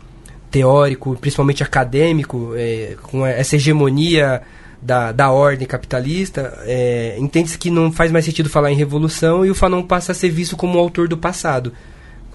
teórico, 0.49 1.15
principalmente 1.21 1.61
acadêmico, 1.61 2.53
é, 2.55 2.95
com 3.03 3.23
essa 3.23 3.55
hegemonia 3.55 4.41
da, 4.81 5.11
da 5.11 5.31
ordem 5.31 5.67
capitalista, 5.67 6.57
é, 6.65 7.15
entende-se 7.19 7.57
que 7.57 7.69
não 7.69 7.91
faz 7.91 8.11
mais 8.11 8.25
sentido 8.25 8.49
falar 8.49 8.71
em 8.71 8.75
revolução 8.75 9.45
e 9.45 9.51
o 9.51 9.55
Fanon 9.55 9.83
passa 9.83 10.11
a 10.11 10.15
ser 10.15 10.29
visto 10.29 10.57
como 10.57 10.77
um 10.77 10.81
autor 10.81 11.07
do 11.07 11.17
passado. 11.17 11.71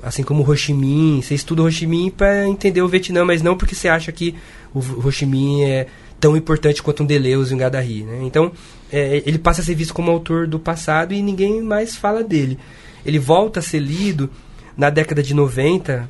assim 0.00 0.22
como 0.22 0.42
o 0.44 0.48
Ho 0.48 0.56
Chi 0.56 0.72
Minh. 0.72 1.22
Você 1.22 1.34
estuda 1.34 1.62
o 1.62 1.66
Ho 1.66 1.72
Chi 1.72 1.86
Minh 1.86 2.10
para 2.10 2.46
entender 2.46 2.82
o 2.82 2.88
Vietnã, 2.88 3.24
mas 3.24 3.42
não 3.42 3.56
porque 3.56 3.74
você 3.74 3.88
acha 3.88 4.12
que 4.12 4.36
o 4.72 4.78
Ho 4.78 5.10
Chi 5.10 5.26
Minh 5.26 5.64
é 5.64 5.86
tão 6.20 6.36
importante 6.36 6.82
quanto 6.82 7.02
um 7.02 7.06
Deleuze 7.06 7.52
e 7.52 7.54
um 7.54 7.58
Gaddafi. 7.58 8.02
Né? 8.02 8.20
Então, 8.22 8.52
é, 8.92 9.22
ele 9.24 9.38
passa 9.38 9.62
a 9.62 9.64
ser 9.64 9.74
visto 9.74 9.94
como 9.94 10.10
autor 10.10 10.46
do 10.46 10.58
passado 10.58 11.14
e 11.14 11.22
ninguém 11.22 11.62
mais 11.62 11.96
fala 11.96 12.22
dele. 12.22 12.58
Ele 13.04 13.18
volta 13.18 13.60
a 13.60 13.62
ser 13.62 13.80
lido 13.80 14.30
na 14.76 14.90
década 14.90 15.22
de 15.22 15.32
90 15.34 16.08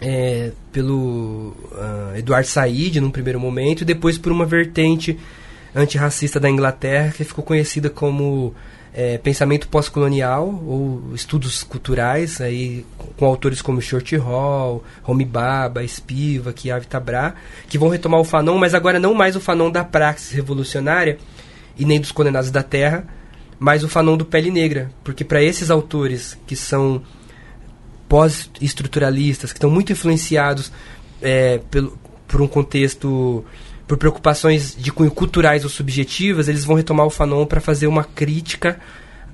é, 0.00 0.52
pelo 0.72 1.54
uh, 1.72 2.16
Eduardo 2.16 2.46
Said, 2.46 3.00
num 3.00 3.10
primeiro 3.10 3.40
momento, 3.40 3.82
e 3.82 3.84
depois 3.84 4.16
por 4.16 4.30
uma 4.30 4.46
vertente 4.46 5.18
antirracista 5.74 6.38
da 6.38 6.48
Inglaterra 6.48 7.12
que 7.12 7.24
ficou 7.24 7.44
conhecida 7.44 7.90
como 7.90 8.54
é, 8.94 9.18
pensamento 9.18 9.66
pós-colonial 9.68 10.46
ou 10.66 11.12
estudos 11.14 11.64
culturais 11.64 12.40
aí 12.40 12.86
com 13.16 13.26
autores 13.26 13.60
como 13.60 13.82
Short 13.82 14.16
Hall, 14.16 14.84
Homi 15.04 15.24
Baba, 15.24 15.86
Spivak, 15.86 16.70
Avitabra, 16.70 17.34
que 17.68 17.76
vão 17.76 17.88
retomar 17.88 18.20
o 18.20 18.24
Fanon, 18.24 18.56
mas 18.56 18.72
agora 18.72 19.00
não 19.00 19.12
mais 19.12 19.34
o 19.34 19.40
Fanon 19.40 19.68
da 19.68 19.82
praxis 19.82 20.30
revolucionária 20.30 21.18
e 21.76 21.84
nem 21.84 22.00
dos 22.00 22.12
condenados 22.12 22.52
da 22.52 22.62
terra, 22.62 23.04
mas 23.58 23.82
o 23.82 23.88
Fanon 23.88 24.16
do 24.16 24.24
Pele 24.24 24.50
Negra, 24.50 24.92
porque 25.02 25.24
para 25.24 25.42
esses 25.42 25.72
autores 25.72 26.38
que 26.46 26.54
são 26.54 27.02
pós-estruturalistas, 28.08 29.52
que 29.52 29.58
estão 29.58 29.70
muito 29.70 29.90
influenciados 29.90 30.70
é, 31.20 31.58
pelo, 31.68 31.98
por 32.28 32.40
um 32.40 32.46
contexto 32.46 33.44
por 33.86 33.98
preocupações 33.98 34.76
de 34.78 34.90
cunho 34.90 35.10
culturais 35.10 35.64
ou 35.64 35.70
subjetivas, 35.70 36.48
eles 36.48 36.64
vão 36.64 36.76
retomar 36.76 37.06
o 37.06 37.10
Fanon 37.10 37.44
para 37.46 37.60
fazer 37.60 37.86
uma 37.86 38.04
crítica 38.04 38.78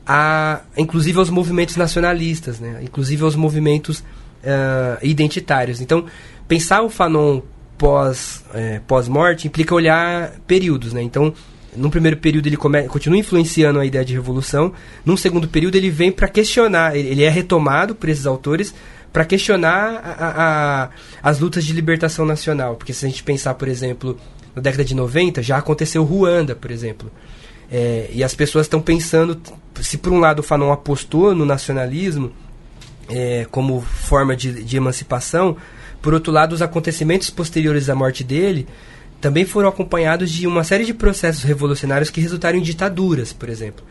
a, 0.07 0.63
inclusive 0.77 1.19
aos 1.19 1.31
movimentos 1.31 1.77
nacionalistas, 1.77 2.59
né? 2.59 2.81
inclusive 2.83 3.23
aos 3.23 3.37
movimentos 3.37 4.01
uh, 4.01 4.99
identitários. 5.03 5.81
Então, 5.81 6.05
pensar 6.49 6.83
o 6.83 6.91
Fanon 6.91 7.43
pós, 7.79 8.45
é, 8.53 8.81
pós-morte 8.87 9.47
implica 9.47 9.75
olhar 9.75 10.33
períodos. 10.47 10.93
Né? 10.93 11.03
Então, 11.03 11.33
num 11.77 11.89
primeiro 11.89 12.17
período 12.17 12.47
ele 12.47 12.57
come, 12.57 12.83
continua 12.85 13.19
influenciando 13.19 13.79
a 13.79 13.87
ideia 13.87 14.05
de 14.05 14.13
revolução, 14.13 14.73
num 15.05 15.17
segundo 15.17 15.49
período 15.49 15.77
ele 15.77 15.91
vem 15.91 16.11
para 16.11 16.29
questionar, 16.29 16.97
ele, 16.97 17.23
é 17.23 17.31
retomado 17.31 17.95
por 17.95 18.09
esses 18.09 18.27
autores 18.27 18.75
para 19.13 19.25
questionar 19.25 20.01
a, 20.05 20.43
a, 20.83 20.91
as 21.23 21.39
lutas 21.39 21.65
de 21.65 21.73
libertação 21.73 22.27
nacional. 22.27 22.77
Porque 22.77 22.93
se 22.93 23.07
a 23.07 23.09
gente 23.09 23.23
pensar, 23.23 23.55
por 23.55 23.69
exemplo, 23.69 24.19
na 24.55 24.63
década 24.63 24.85
de 24.85 24.95
90, 24.95 25.43
já 25.43 25.59
aconteceu 25.59 26.03
Ruanda, 26.05 26.55
por 26.55 26.71
exemplo. 26.71 27.11
É, 27.71 28.11
e 28.13 28.25
as 28.25 28.35
pessoas 28.35 28.67
estão 28.67 28.81
pensando, 28.81 29.41
se 29.81 29.97
por 29.97 30.13
um 30.13 30.19
lado 30.19 30.41
o 30.41 30.43
Fanon 30.43 30.73
apostou 30.73 31.35
no 31.35 31.45
nacionalismo 31.45 32.33
é, 33.09 33.47
como 33.51 33.81
forma 33.81 34.37
de, 34.37 34.65
de 34.65 34.77
emancipação, 34.77 35.57
por 36.03 36.15
outro 36.15 36.33
lado 36.33 36.53
os 36.53 36.63
acontecimentos 36.63 37.31
posteriores 37.31 37.89
à 37.89 37.95
morte 37.95 38.25
dele 38.25 38.67
também 39.21 39.45
foram 39.45 39.69
acompanhados 39.69 40.31
de 40.31 40.47
uma 40.47 40.65
série 40.65 40.85
de 40.85 40.95
processos 40.95 41.43
revolucionários 41.43 42.11
que 42.11 42.21
resultaram 42.21 42.59
em 42.59 42.63
ditaduras, 42.63 43.33
por 43.33 43.49
exemplo. 43.49 43.85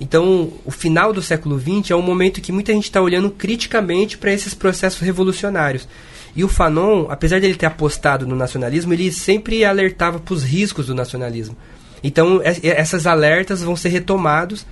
Então, 0.00 0.52
o 0.64 0.70
final 0.70 1.12
do 1.12 1.20
século 1.20 1.58
XX 1.58 1.90
é 1.90 1.96
um 1.96 2.02
momento 2.02 2.40
que 2.40 2.52
muita 2.52 2.72
gente 2.72 2.84
está 2.84 3.00
olhando 3.00 3.30
criticamente 3.30 4.16
para 4.16 4.32
esses 4.32 4.54
processos 4.54 5.00
revolucionários. 5.00 5.88
E 6.34 6.44
o 6.44 6.48
Fanon, 6.48 7.06
apesar 7.08 7.38
de 7.38 7.46
ele 7.46 7.56
ter 7.56 7.66
apostado 7.66 8.26
no 8.26 8.36
nacionalismo, 8.36 8.92
ele 8.92 9.10
sempre 9.10 9.64
alertava 9.64 10.18
para 10.18 10.34
os 10.34 10.44
riscos 10.44 10.86
do 10.86 10.94
nacionalismo. 10.94 11.56
Então, 12.02 12.40
essas 12.42 13.06
alertas 13.06 13.62
vão 13.62 13.74
ser 13.74 13.88
retomados 13.88 14.64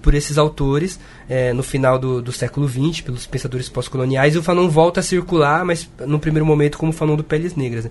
por 0.00 0.14
esses 0.14 0.36
autores 0.36 0.98
é, 1.28 1.52
no 1.52 1.62
final 1.62 1.98
do, 1.98 2.20
do 2.20 2.32
século 2.32 2.68
XX, 2.68 3.02
pelos 3.02 3.26
pensadores 3.26 3.68
pós-coloniais, 3.68 4.34
e 4.34 4.38
o 4.38 4.42
Fanon 4.42 4.68
volta 4.68 5.00
a 5.00 5.02
circular, 5.02 5.64
mas 5.64 5.88
no 6.00 6.18
primeiro 6.18 6.44
momento 6.44 6.76
como 6.76 6.92
Fanon 6.92 7.14
do 7.14 7.22
Peles 7.22 7.54
Negras. 7.54 7.84
Né? 7.84 7.90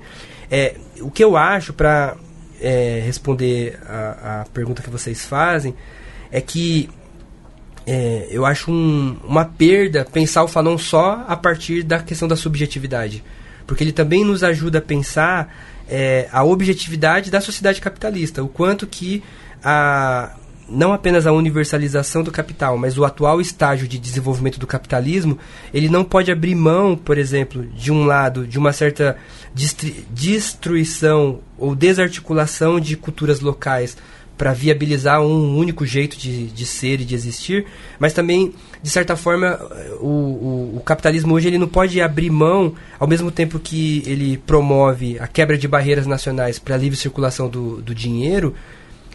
É, 0.50 0.76
o 1.00 1.10
que 1.10 1.24
eu 1.24 1.38
acho, 1.38 1.74
para 1.74 2.18
é, 2.60 3.02
responder 3.06 3.80
a, 3.88 4.42
a 4.42 4.46
pergunta 4.54 4.82
que 4.82 4.90
vocês 4.90 5.26
fazem, 5.26 5.74
é 6.32 6.42
que 6.42 6.90
é, 7.86 8.28
eu 8.30 8.46
acho 8.46 8.72
um, 8.72 9.18
uma 9.24 9.46
perda 9.46 10.06
pensar 10.06 10.44
o 10.44 10.48
Fanon 10.48 10.78
só 10.78 11.26
a 11.28 11.36
partir 11.36 11.84
da 11.84 12.00
questão 12.00 12.28
da 12.28 12.36
subjetividade. 12.36 13.24
Porque 13.66 13.84
ele 13.84 13.92
também 13.92 14.24
nos 14.24 14.44
ajuda 14.44 14.80
a 14.80 14.82
pensar 14.82 15.54
é, 15.88 16.28
a 16.32 16.44
objetividade 16.44 17.32
da 17.32 17.42
sociedade 17.42 17.82
capitalista, 17.82 18.44
o 18.44 18.48
quanto 18.48 18.86
que 18.86 19.24
a, 19.64 20.36
não 20.70 20.94
apenas 20.94 21.28
a 21.28 21.32
universalização 21.32 22.24
do 22.24 22.32
capital, 22.32 22.78
mas 22.78 22.98
o 22.98 23.04
atual 23.04 23.42
estágio 23.42 23.88
de 23.88 24.00
desenvolvimento 24.00 24.60
do 24.60 24.66
capitalismo, 24.66 25.38
ele 25.74 25.90
não 25.90 26.04
pode 26.04 26.32
abrir 26.32 26.56
mão, 26.56 26.96
por 26.96 27.18
exemplo, 27.18 27.66
de 27.66 27.92
um 27.92 28.06
lado, 28.06 28.48
de 28.48 28.58
uma 28.58 28.72
certa 28.72 29.18
destruição 30.10 31.40
ou 31.58 31.76
desarticulação 31.76 32.80
de 32.80 32.96
culturas 32.96 33.42
locais 33.42 33.98
para 34.42 34.54
viabilizar 34.54 35.22
um 35.22 35.56
único 35.56 35.86
jeito 35.86 36.18
de, 36.18 36.48
de 36.48 36.66
ser 36.66 37.00
e 37.00 37.06
de 37.06 37.14
existir, 37.14 37.64
mas 38.00 38.12
também, 38.12 38.56
de 38.82 38.90
certa 38.90 39.16
forma, 39.16 39.60
o, 40.00 40.08
o, 40.08 40.78
o, 40.78 40.82
capitalismo 40.84 41.36
hoje 41.36 41.48
ele 41.48 41.60
não 41.60 41.68
pode 41.68 42.02
abrir 42.02 42.32
mão, 42.32 42.74
ao 43.00 43.08
mesmo 43.08 43.30
tempo 43.30 43.60
que 43.60 44.02
ele 44.04 44.40
promove 44.40 45.20
a 45.20 45.28
quebra 45.28 45.56
de 45.60 45.68
barreiras 45.68 46.08
nacionais 46.08 46.58
para 46.58 46.74
a 46.74 46.78
livre 46.80 46.98
circulação 46.98 47.48
do, 47.48 47.84
do 47.84 47.94
dinheiro, 47.94 48.56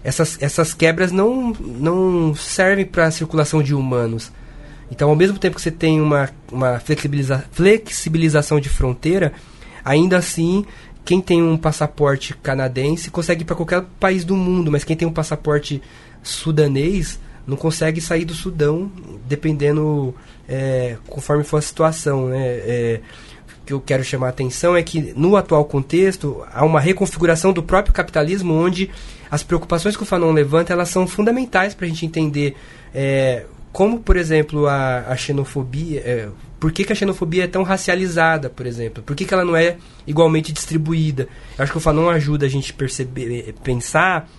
essas, 0.05 0.41
essas 0.41 0.73
quebras 0.73 1.11
não, 1.11 1.53
não 1.59 2.33
servem 2.33 2.87
para 2.87 3.07
a 3.07 3.11
circulação 3.11 3.61
de 3.61 3.75
humanos. 3.75 4.31
Então, 4.93 5.11
ao 5.11 5.17
mesmo 5.17 5.41
tempo 5.41 5.57
que 5.57 5.63
você 5.63 5.73
tem 5.73 6.01
uma, 6.01 6.31
uma 6.53 6.79
flexibiliza, 6.79 7.45
flexibilização 7.51 8.61
de 8.61 8.69
fronteira, 8.69 9.33
ainda 9.85 10.19
assim 10.19 10.65
quem 11.07 11.21
tem 11.21 11.41
um 11.41 11.57
passaporte 11.57 12.35
canadense 12.35 13.13
consegue 13.13 13.43
ir 13.43 13.45
para 13.45 13.55
qualquer 13.55 13.85
país 14.01 14.25
do 14.25 14.35
mundo, 14.37 14.73
mas 14.73 14.83
quem 14.83 14.97
tem 14.97 15.07
um 15.07 15.13
passaporte 15.13 15.81
sudanês 16.21 17.21
não 17.47 17.57
consegue 17.57 18.01
sair 18.01 18.25
do 18.25 18.35
Sudão, 18.35 18.91
dependendo 19.29 20.13
é, 20.49 20.97
conforme 21.07 21.45
for 21.45 21.59
a 21.59 21.63
situação. 21.63 22.27
Né? 22.27 22.45
É, 22.45 23.01
o 23.63 23.67
que 23.67 23.73
eu 23.73 23.81
quero 23.81 24.03
chamar 24.03 24.27
a 24.27 24.31
atenção 24.31 24.77
é 24.77 24.83
que, 24.83 25.15
no 25.17 25.37
atual 25.37 25.65
contexto, 25.65 26.45
há 26.53 26.65
uma 26.65 26.81
reconfiguração 26.81 27.53
do 27.53 27.63
próprio 27.63 27.95
capitalismo, 27.95 28.53
onde 28.53 28.91
as 29.31 29.45
preocupações 29.45 29.97
que 29.97 30.03
o 30.03 30.07
Fanon 30.07 30.33
levanta 30.33 30.73
elas 30.73 30.89
são 30.89 31.07
fundamentais 31.07 31.73
para 31.73 31.87
a 31.87 31.89
gente 31.89 32.05
entender 32.05 32.57
é, 32.93 33.47
como, 33.77 34.01
por 34.01 34.17
exemplo, 34.17 34.67
a, 34.67 35.01
a 35.01 35.17
xenofobia, 35.19 36.01
é, 36.01 36.29
por 36.59 36.73
que, 36.73 36.83
que, 36.83 36.95
a 36.95 36.97
xenofobia 36.97 37.45
é 37.45 37.47
tão 37.47 37.63
racializada, 37.63 38.49
por 38.49 38.65
exemplo? 38.65 39.03
Por 39.03 39.15
que, 39.15 39.27
que 39.27 39.35
ela 39.35 39.45
não 39.45 39.55
é 39.55 39.77
igualmente 40.07 40.51
distribuída? 40.51 41.29
Eu 41.59 41.63
acho 41.63 41.73
que 41.73 41.77
o 41.77 41.81
Fanon 41.83 42.09
ajuda 42.09 42.47
a 42.47 42.49
gente 42.49 42.73
perceber, 42.73 43.55
pensar 43.63 44.31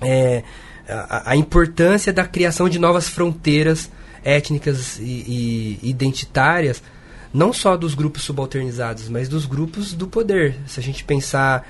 é, 0.00 0.44
a, 0.88 1.32
a, 1.32 1.36
importância 1.36 2.12
da 2.12 2.24
criação 2.24 2.68
de 2.68 2.78
novas 2.78 3.08
fronteiras 3.08 3.90
étnicas 4.22 5.00
e, 5.00 5.80
e, 5.82 5.90
identitárias, 5.90 6.80
não 7.34 7.52
só 7.52 7.76
dos 7.76 7.94
grupos 7.94 8.22
subalternizados, 8.22 9.08
mas 9.08 9.28
dos 9.28 9.44
grupos 9.44 9.92
do 9.92 10.06
poder. 10.06 10.54
Se 10.68 10.78
a 10.78 10.82
gente 10.84 11.02
pensar 11.02 11.68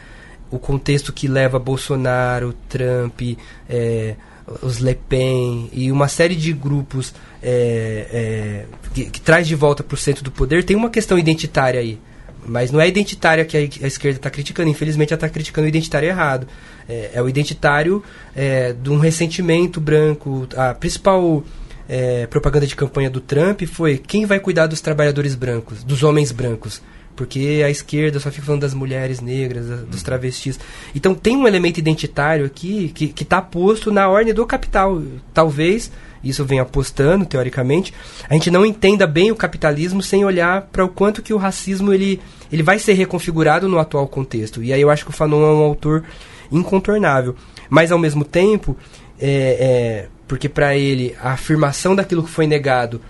o 0.51 0.59
contexto 0.59 1.11
que 1.11 1.27
leva 1.27 1.59
Bolsonaro, 1.59 2.55
Trump, 2.69 3.23
é, 3.67 4.15
os 4.63 4.79
Le 4.79 4.95
Pen 4.95 5.69
e 5.73 5.91
uma 5.93 6.09
série 6.09 6.35
de 6.35 6.53
grupos 6.53 7.15
é, 7.43 8.07
é, 8.13 8.65
que, 8.95 9.11
que, 9.11 9.21
traz 9.21 9.47
de 9.47 9.55
volta 9.55 9.83
para 9.83 9.95
o 9.95 9.99
centro 9.99 10.25
do 10.25 10.31
poder, 10.31 10.65
tem 10.65 10.77
uma 10.77 10.91
questão 10.91 11.19
identitária 11.19 11.81
aí. 11.81 11.99
Mas 12.47 12.71
não 12.71 12.81
é 12.81 12.89
identitária 12.89 13.45
que 13.45 13.57
a, 13.57 13.61
a 13.61 13.87
esquerda 13.87 14.19
está 14.19 14.31
criticando, 14.31 14.71
infelizmente 14.71 15.13
ela 15.13 15.19
está 15.19 15.29
criticando 15.29 15.67
o 15.67 15.69
identitário 15.69 16.09
errado. 16.09 16.47
É, 16.89 17.11
é 17.15 17.23
o 17.23 17.29
identitário 17.29 18.03
é, 18.35 18.73
de 18.73 18.91
um 18.91 18.99
ressentimento 18.99 19.81
branco. 19.81 20.49
A 20.57 20.73
principal 20.73 21.45
é, 21.89 22.27
propaganda 22.27 22.67
de 22.67 22.75
campanha 22.75 23.11
do 23.11 23.21
Trump 23.21 23.63
foi 23.63 23.99
quem 23.99 24.25
vai 24.25 24.41
cuidar 24.41 24.67
dos 24.67 24.81
trabalhadores 24.81 25.35
brancos, 25.35 25.83
dos 25.83 26.03
homens 26.03 26.33
brancos 26.33 26.81
porque 27.19 27.63
a 27.67 27.69
esquerda 27.69 28.21
só 28.21 28.31
fica 28.31 28.47
falando 28.47 28.61
das 28.61 28.73
mulheres 28.73 29.21
negras, 29.21 29.67
dos 29.87 30.05
travestis. 30.05 30.57
Então 30.95 31.17
tem 31.17 31.37
um 31.37 31.49
elemento 31.49 31.79
identitário 31.79 32.47
aqui 32.47 32.91
que 32.91 33.25
está 33.25 33.43
posto 33.43 33.91
na 33.91 34.09
ordem 34.09 34.33
do 34.33 34.47
capital. 34.47 35.03
Talvez, 35.35 35.91
isso 36.23 36.45
venha 36.45 36.63
apostando, 36.63 37.27
teoricamente, 37.27 37.93
a 38.31 38.35
gente 38.35 38.53
não 38.53 38.65
entenda 38.65 39.05
bem 39.05 39.33
o 39.33 39.37
capitalismo 39.37 40.01
sem 40.01 40.25
olhar 40.25 40.69
para 40.71 40.85
o 40.85 40.89
quanto 40.89 41.21
que 41.21 41.35
o 41.35 41.39
racismo 41.39 41.93
ele, 41.93 42.21
ele 42.53 42.63
vai 42.63 42.79
ser 42.79 42.93
reconfigurado 42.93 43.67
no 43.67 43.81
atual 43.81 44.07
contexto. 44.07 44.63
E 44.63 44.73
aí 44.73 44.81
eu 44.81 44.89
acho 44.89 45.05
que 45.05 45.11
o 45.11 45.15
Fanon 45.15 45.43
é 45.43 45.53
um 45.53 45.65
autor 45.65 46.05
incontornável. 46.53 47.35
Mas, 47.69 47.91
ao 47.91 47.99
mesmo 47.99 48.25
tempo, 48.25 48.77
é, 49.19 50.07
é 50.07 50.09
porque 50.29 50.49
para 50.49 50.77
ele 50.77 51.17
a 51.21 51.33
afirmação 51.33 51.97
daquilo 51.97 52.23
que 52.23 52.31
foi 52.31 52.47
negado, 52.47 53.01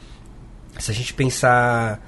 se 0.78 0.90
a 0.90 0.94
gente 0.94 1.12
pensar 1.12 2.07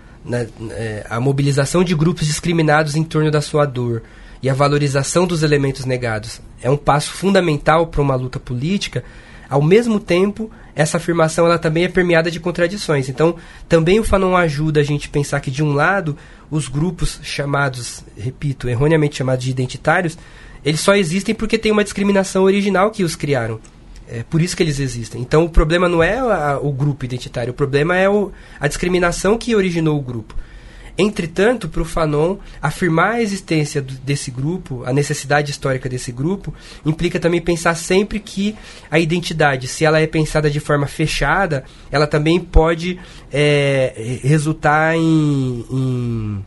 é, 0.72 1.06
a 1.08 1.20
mobilização 1.20 1.82
de 1.82 1.94
grupos 1.94 2.26
discriminados 2.26 2.96
em 2.96 3.04
torno 3.04 3.30
da 3.30 3.40
sua 3.40 3.64
dor 3.64 4.02
e 4.42 4.48
a 4.48 4.54
valorização 4.54 5.26
dos 5.26 5.42
elementos 5.42 5.84
negados 5.84 6.40
é 6.62 6.70
um 6.70 6.76
passo 6.76 7.12
fundamental 7.12 7.86
para 7.86 8.00
uma 8.00 8.14
luta 8.14 8.38
política, 8.38 9.04
ao 9.48 9.62
mesmo 9.62 9.98
tempo 9.98 10.50
essa 10.74 10.96
afirmação 10.96 11.46
ela 11.46 11.58
também 11.58 11.84
é 11.84 11.88
permeada 11.88 12.30
de 12.30 12.40
contradições. 12.40 13.08
Então, 13.08 13.36
também 13.68 13.98
o 13.98 14.04
Fanon 14.04 14.36
ajuda 14.36 14.80
a 14.80 14.84
gente 14.84 15.08
a 15.08 15.10
pensar 15.10 15.40
que, 15.40 15.50
de 15.50 15.62
um 15.62 15.72
lado, 15.72 16.16
os 16.50 16.68
grupos 16.68 17.20
chamados, 17.22 18.04
repito, 18.16 18.68
erroneamente 18.68 19.16
chamados 19.16 19.44
de 19.44 19.50
identitários, 19.50 20.16
eles 20.64 20.80
só 20.80 20.94
existem 20.94 21.34
porque 21.34 21.58
tem 21.58 21.72
uma 21.72 21.84
discriminação 21.84 22.44
original 22.44 22.90
que 22.90 23.04
os 23.04 23.16
criaram. 23.16 23.60
É 24.12 24.24
por 24.28 24.42
isso 24.42 24.56
que 24.56 24.62
eles 24.62 24.80
existem. 24.80 25.20
Então, 25.20 25.44
o 25.44 25.48
problema 25.48 25.88
não 25.88 26.02
é 26.02 26.18
a, 26.18 26.58
o 26.61 26.72
grupo 26.72 27.04
identitário, 27.04 27.52
o 27.52 27.54
problema 27.54 27.96
é 27.96 28.08
o, 28.08 28.32
a 28.58 28.66
discriminação 28.66 29.38
que 29.38 29.54
originou 29.54 29.96
o 29.96 30.02
grupo. 30.02 30.34
Entretanto, 30.98 31.68
para 31.68 31.80
o 31.80 31.84
Fanon, 31.84 32.36
afirmar 32.61 33.12
a 33.12 33.22
existência 33.22 33.80
do, 33.80 33.94
desse 33.94 34.30
grupo, 34.30 34.82
a 34.84 34.92
necessidade 34.92 35.50
histórica 35.50 35.88
desse 35.88 36.12
grupo, 36.12 36.52
implica 36.84 37.18
também 37.18 37.40
pensar 37.40 37.74
sempre 37.74 38.18
que 38.20 38.54
a 38.90 38.98
identidade, 38.98 39.66
se 39.66 39.84
ela 39.84 40.00
é 40.00 40.06
pensada 40.06 40.50
de 40.50 40.61
forma 40.61 40.86
fechada, 40.86 41.64
ela 41.90 42.06
também 42.06 42.38
pode 42.38 42.98
é, 43.32 44.20
resultar 44.22 44.94
em, 44.96 45.64
em, 45.70 46.44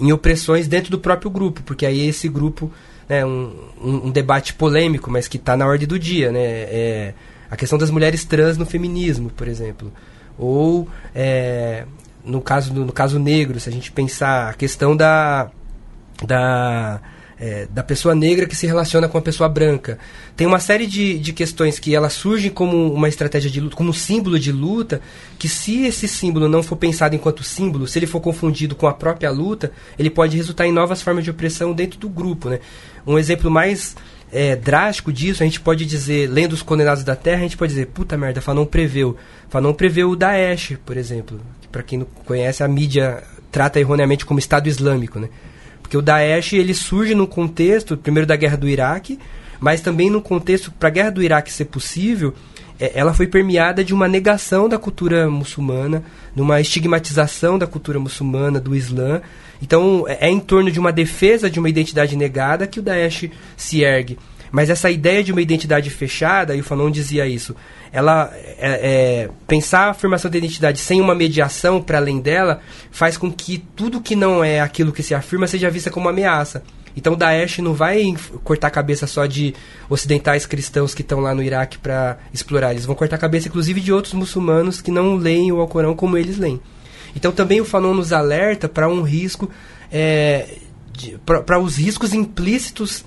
em, 0.00 0.12
opressões 0.12 0.66
dentro 0.66 0.90
do 0.90 0.98
próprio 0.98 1.30
grupo, 1.30 1.62
porque 1.62 1.84
aí 1.84 2.08
esse 2.08 2.28
grupo, 2.28 2.70
né, 3.08 3.24
um, 3.24 3.54
um, 3.80 4.10
debate 4.10 4.54
polêmico, 4.54 5.10
mas 5.10 5.28
que 5.28 5.36
está 5.36 5.56
na 5.56 5.66
ordem 5.66 5.86
do 5.86 5.98
dia, 5.98 6.32
né, 6.32 6.40
é 6.40 7.14
a 7.50 7.56
questão 7.56 7.78
das 7.78 7.90
mulheres 7.90 8.24
trans 8.24 8.56
no 8.56 8.64
feminismo, 8.64 9.30
por 9.30 9.48
exemplo. 9.48 9.92
Ou 10.38 10.88
é, 11.14 11.84
no 12.24 12.40
caso, 12.40 12.72
no, 12.72 12.84
no 12.84 12.92
caso 12.92 13.18
negro, 13.18 13.58
se 13.58 13.68
a 13.68 13.72
gente 13.72 13.90
pensar 13.90 14.50
a 14.50 14.54
questão 14.54 14.96
da, 14.96 15.50
da, 16.24 17.00
é, 17.40 17.66
da 17.70 17.82
pessoa 17.82 18.14
negra 18.14 18.46
que 18.46 18.54
se 18.54 18.66
relaciona 18.66 19.08
com 19.08 19.16
a 19.16 19.22
pessoa 19.22 19.48
branca. 19.48 19.98
Tem 20.36 20.46
uma 20.46 20.60
série 20.60 20.86
de, 20.86 21.18
de 21.18 21.32
questões 21.32 21.78
que 21.78 21.94
elas 21.94 22.12
surgem 22.12 22.50
como 22.50 22.92
uma 22.92 23.08
estratégia 23.08 23.50
de 23.50 23.60
luta, 23.60 23.74
como 23.74 23.90
um 23.90 23.94
símbolo 23.94 24.38
de 24.38 24.52
luta, 24.52 25.00
que 25.38 25.48
se 25.48 25.84
esse 25.86 26.06
símbolo 26.06 26.48
não 26.48 26.62
for 26.62 26.76
pensado 26.76 27.16
enquanto 27.16 27.42
símbolo, 27.42 27.88
se 27.88 27.98
ele 27.98 28.06
for 28.06 28.20
confundido 28.20 28.74
com 28.74 28.86
a 28.86 28.92
própria 28.92 29.30
luta, 29.30 29.72
ele 29.98 30.10
pode 30.10 30.36
resultar 30.36 30.66
em 30.66 30.72
novas 30.72 31.00
formas 31.00 31.24
de 31.24 31.30
opressão 31.30 31.72
dentro 31.72 31.98
do 31.98 32.08
grupo. 32.08 32.50
Né? 32.50 32.60
Um 33.06 33.18
exemplo 33.18 33.50
mais 33.50 33.96
é, 34.30 34.54
drástico 34.54 35.12
disso, 35.12 35.42
a 35.42 35.46
gente 35.46 35.60
pode 35.60 35.86
dizer, 35.86 36.28
lendo 36.28 36.52
os 36.52 36.62
Condenados 36.62 37.02
da 37.02 37.16
Terra, 37.16 37.38
a 37.40 37.42
gente 37.44 37.56
pode 37.56 37.72
dizer, 37.72 37.86
puta 37.86 38.16
merda, 38.18 38.40
Fanon 38.40 38.66
preveu. 38.66 39.16
Fanon 39.48 39.72
preveu 39.72 40.10
o 40.10 40.16
Daesh, 40.16 40.76
por 40.84 40.96
exemplo 40.96 41.40
para 41.70 41.82
quem 41.82 42.00
não 42.00 42.06
conhece, 42.24 42.62
a 42.62 42.68
mídia 42.68 43.22
trata 43.50 43.80
erroneamente 43.80 44.26
como 44.26 44.38
Estado 44.38 44.68
Islâmico, 44.68 45.18
né? 45.18 45.28
Porque 45.90 45.98
o 45.98 46.02
Daesh 46.02 46.52
ele 46.52 46.72
surge 46.72 47.16
no 47.16 47.26
contexto, 47.26 47.96
primeiro 47.96 48.24
da 48.24 48.36
guerra 48.36 48.56
do 48.56 48.68
Iraque, 48.68 49.18
mas 49.58 49.80
também 49.80 50.08
no 50.08 50.22
contexto, 50.22 50.70
para 50.70 50.88
a 50.88 50.92
guerra 50.92 51.10
do 51.10 51.20
Iraque 51.20 51.52
ser 51.52 51.64
possível, 51.64 52.32
é, 52.78 52.92
ela 52.94 53.12
foi 53.12 53.26
permeada 53.26 53.82
de 53.82 53.92
uma 53.92 54.06
negação 54.06 54.68
da 54.68 54.78
cultura 54.78 55.28
muçulmana, 55.28 56.04
numa 56.32 56.60
estigmatização 56.60 57.58
da 57.58 57.66
cultura 57.66 57.98
muçulmana, 57.98 58.60
do 58.60 58.76
Islã. 58.76 59.20
Então, 59.60 60.04
é, 60.06 60.28
é 60.28 60.30
em 60.30 60.38
torno 60.38 60.70
de 60.70 60.78
uma 60.78 60.92
defesa 60.92 61.50
de 61.50 61.58
uma 61.58 61.68
identidade 61.68 62.14
negada 62.14 62.68
que 62.68 62.78
o 62.78 62.82
Daesh 62.82 63.28
se 63.56 63.82
ergue. 63.82 64.16
Mas 64.52 64.70
essa 64.70 64.92
ideia 64.92 65.24
de 65.24 65.32
uma 65.32 65.42
identidade 65.42 65.90
fechada, 65.90 66.54
e 66.54 66.60
o 66.60 66.64
Fanon 66.64 66.88
dizia 66.88 67.26
isso, 67.26 67.56
ela 67.92 68.32
é, 68.34 68.56
é, 68.58 69.28
pensar 69.46 69.86
a 69.86 69.90
afirmação 69.90 70.30
da 70.30 70.38
identidade 70.38 70.78
sem 70.78 71.00
uma 71.00 71.14
mediação 71.14 71.82
para 71.82 71.98
além 71.98 72.20
dela 72.20 72.60
faz 72.90 73.16
com 73.16 73.30
que 73.30 73.58
tudo 73.74 74.00
que 74.00 74.14
não 74.14 74.44
é 74.44 74.60
aquilo 74.60 74.92
que 74.92 75.02
se 75.02 75.14
afirma 75.14 75.46
seja 75.46 75.70
vista 75.70 75.90
como 75.90 76.06
uma 76.06 76.12
ameaça. 76.12 76.62
Então 76.96 77.16
Daesh 77.16 77.58
não 77.58 77.72
vai 77.72 78.04
cortar 78.42 78.68
a 78.68 78.70
cabeça 78.70 79.06
só 79.06 79.26
de 79.26 79.54
ocidentais 79.88 80.46
cristãos 80.46 80.94
que 80.94 81.02
estão 81.02 81.20
lá 81.20 81.34
no 81.34 81.42
Iraque 81.42 81.78
para 81.78 82.18
explorar. 82.32 82.72
Eles 82.72 82.84
vão 82.84 82.94
cortar 82.94 83.16
a 83.16 83.18
cabeça, 83.18 83.48
inclusive, 83.48 83.80
de 83.80 83.92
outros 83.92 84.12
muçulmanos 84.14 84.80
que 84.80 84.90
não 84.90 85.16
leem 85.16 85.52
o 85.52 85.60
Alcorão 85.60 85.94
como 85.94 86.16
eles 86.16 86.36
leem. 86.36 86.60
Então 87.14 87.32
também 87.32 87.60
o 87.60 87.64
Fanon 87.64 87.94
nos 87.94 88.12
alerta 88.12 88.68
para 88.68 88.88
um 88.88 89.02
risco, 89.02 89.50
é, 89.90 90.58
para 91.46 91.58
os 91.58 91.76
riscos 91.76 92.12
implícitos 92.12 93.04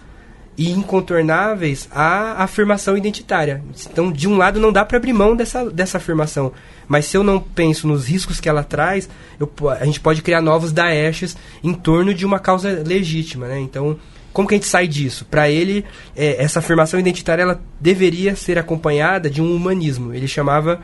e 0.58 0.72
incontornáveis 0.72 1.88
à 1.91 2.43
afirmação 2.43 2.95
identitária. 2.95 3.64
Então, 3.91 4.12
de 4.12 4.28
um 4.28 4.38
lado, 4.38 4.60
não 4.60 4.72
dá 4.72 4.86
para 4.86 4.97
abrir 4.97 5.14
mão 5.14 5.36
dessa, 5.36 5.70
dessa 5.70 5.97
afirmação. 5.97 6.51
Mas 6.88 7.06
se 7.06 7.18
eu 7.18 7.24
não 7.24 7.39
penso 7.39 7.88
nos 7.88 8.08
riscos 8.08 8.39
que 8.39 8.47
ela 8.47 8.64
traz, 8.64 9.10
eu, 9.39 9.51
a 9.70 9.86
gente 9.86 9.99
pode 9.99 10.22
criar 10.22 10.41
novos 10.41 10.72
Daeshs 10.72 11.36
em 11.64 11.74
torno 11.74 12.14
de 12.14 12.26
uma 12.26 12.39
causa 12.39 12.84
legítima. 12.86 13.47
Né? 13.47 13.60
Então, 13.60 13.97
como 14.32 14.47
que 14.47 14.56
a 14.56 14.58
gente 14.58 14.68
sai 14.68 14.88
disso? 14.88 15.26
Para 15.26 15.49
ele, 15.49 15.86
é, 16.16 16.43
essa 16.43 16.60
afirmação 16.60 16.99
identitária 16.99 17.43
ela 17.43 17.62
deveria 17.80 18.36
ser 18.36 18.58
acompanhada 18.58 19.30
de 19.30 19.41
um 19.41 19.56
humanismo. 19.56 20.14
Ele 20.14 20.28
chamava 20.28 20.82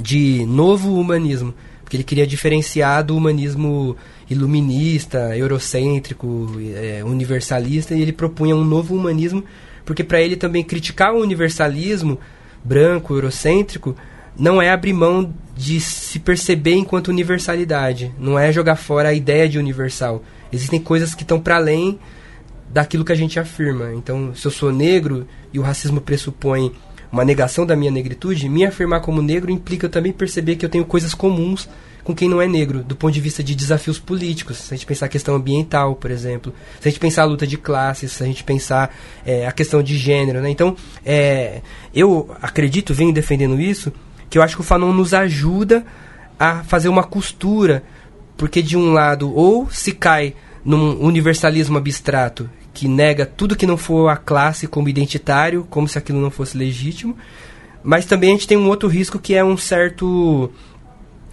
de 0.00 0.46
novo 0.46 0.98
humanismo, 0.98 1.54
porque 1.84 1.96
ele 1.96 2.04
queria 2.04 2.26
diferenciar 2.26 3.04
do 3.04 3.16
humanismo 3.16 3.96
iluminista, 4.32 5.36
eurocêntrico, 5.36 6.50
é, 6.74 7.02
universalista, 7.04 7.94
e 7.94 8.02
ele 8.02 8.12
propunha 8.12 8.56
um 8.56 8.64
novo 8.64 8.94
humanismo, 8.94 9.44
porque 9.84 10.02
para 10.02 10.20
ele 10.20 10.36
também 10.36 10.64
criticar 10.64 11.14
o 11.14 11.20
universalismo 11.20 12.18
branco, 12.64 13.14
eurocêntrico, 13.14 13.96
não 14.36 14.60
é 14.60 14.70
abrir 14.70 14.92
mão 14.92 15.32
de 15.56 15.80
se 15.80 16.18
perceber 16.18 16.74
enquanto 16.74 17.08
universalidade, 17.08 18.12
não 18.18 18.38
é 18.38 18.50
jogar 18.52 18.76
fora 18.76 19.10
a 19.10 19.14
ideia 19.14 19.48
de 19.48 19.58
universal. 19.58 20.22
Existem 20.52 20.80
coisas 20.80 21.14
que 21.14 21.22
estão 21.22 21.40
para 21.40 21.56
além 21.56 21.98
daquilo 22.68 23.04
que 23.04 23.12
a 23.12 23.16
gente 23.16 23.38
afirma. 23.38 23.92
Então, 23.94 24.34
se 24.34 24.46
eu 24.46 24.50
sou 24.50 24.72
negro 24.72 25.26
e 25.52 25.58
o 25.58 25.62
racismo 25.62 26.00
pressupõe 26.00 26.72
uma 27.10 27.24
negação 27.24 27.66
da 27.66 27.76
minha 27.76 27.90
negritude, 27.90 28.48
me 28.48 28.64
afirmar 28.64 29.00
como 29.00 29.20
negro 29.20 29.50
implica 29.50 29.84
eu 29.86 29.90
também 29.90 30.12
perceber 30.12 30.56
que 30.56 30.64
eu 30.64 30.70
tenho 30.70 30.84
coisas 30.84 31.12
comuns 31.12 31.68
com 32.04 32.14
quem 32.14 32.28
não 32.28 32.42
é 32.42 32.48
negro, 32.48 32.82
do 32.82 32.96
ponto 32.96 33.12
de 33.12 33.20
vista 33.20 33.42
de 33.42 33.54
desafios 33.54 33.98
políticos. 33.98 34.58
Se 34.58 34.74
a 34.74 34.76
gente 34.76 34.86
pensar 34.86 35.06
a 35.06 35.08
questão 35.08 35.34
ambiental, 35.34 35.94
por 35.94 36.10
exemplo, 36.10 36.52
se 36.80 36.88
a 36.88 36.90
gente 36.90 37.00
pensar 37.00 37.22
a 37.22 37.26
luta 37.26 37.46
de 37.46 37.56
classes, 37.56 38.12
se 38.12 38.22
a 38.22 38.26
gente 38.26 38.42
pensar 38.42 38.94
é, 39.24 39.46
a 39.46 39.52
questão 39.52 39.82
de 39.82 39.96
gênero. 39.96 40.40
Né? 40.40 40.50
Então, 40.50 40.76
é, 41.04 41.60
eu 41.94 42.34
acredito, 42.42 42.92
venho 42.92 43.12
defendendo 43.12 43.60
isso, 43.60 43.92
que 44.28 44.38
eu 44.38 44.42
acho 44.42 44.56
que 44.56 44.62
o 44.62 44.64
Fanon 44.64 44.92
nos 44.92 45.14
ajuda 45.14 45.84
a 46.38 46.64
fazer 46.64 46.88
uma 46.88 47.04
costura, 47.04 47.84
porque 48.36 48.62
de 48.62 48.76
um 48.76 48.92
lado, 48.92 49.32
ou 49.32 49.70
se 49.70 49.92
cai 49.92 50.34
num 50.64 51.00
universalismo 51.00 51.78
abstrato 51.78 52.48
que 52.72 52.88
nega 52.88 53.26
tudo 53.26 53.56
que 53.56 53.66
não 53.66 53.76
for 53.76 54.08
a 54.08 54.16
classe 54.16 54.66
como 54.66 54.88
identitário, 54.88 55.66
como 55.68 55.86
se 55.86 55.98
aquilo 55.98 56.20
não 56.20 56.30
fosse 56.30 56.56
legítimo, 56.56 57.16
mas 57.82 58.06
também 58.06 58.30
a 58.30 58.32
gente 58.32 58.46
tem 58.46 58.56
um 58.56 58.68
outro 58.68 58.88
risco 58.88 59.18
que 59.18 59.34
é 59.34 59.44
um 59.44 59.56
certo 59.56 60.50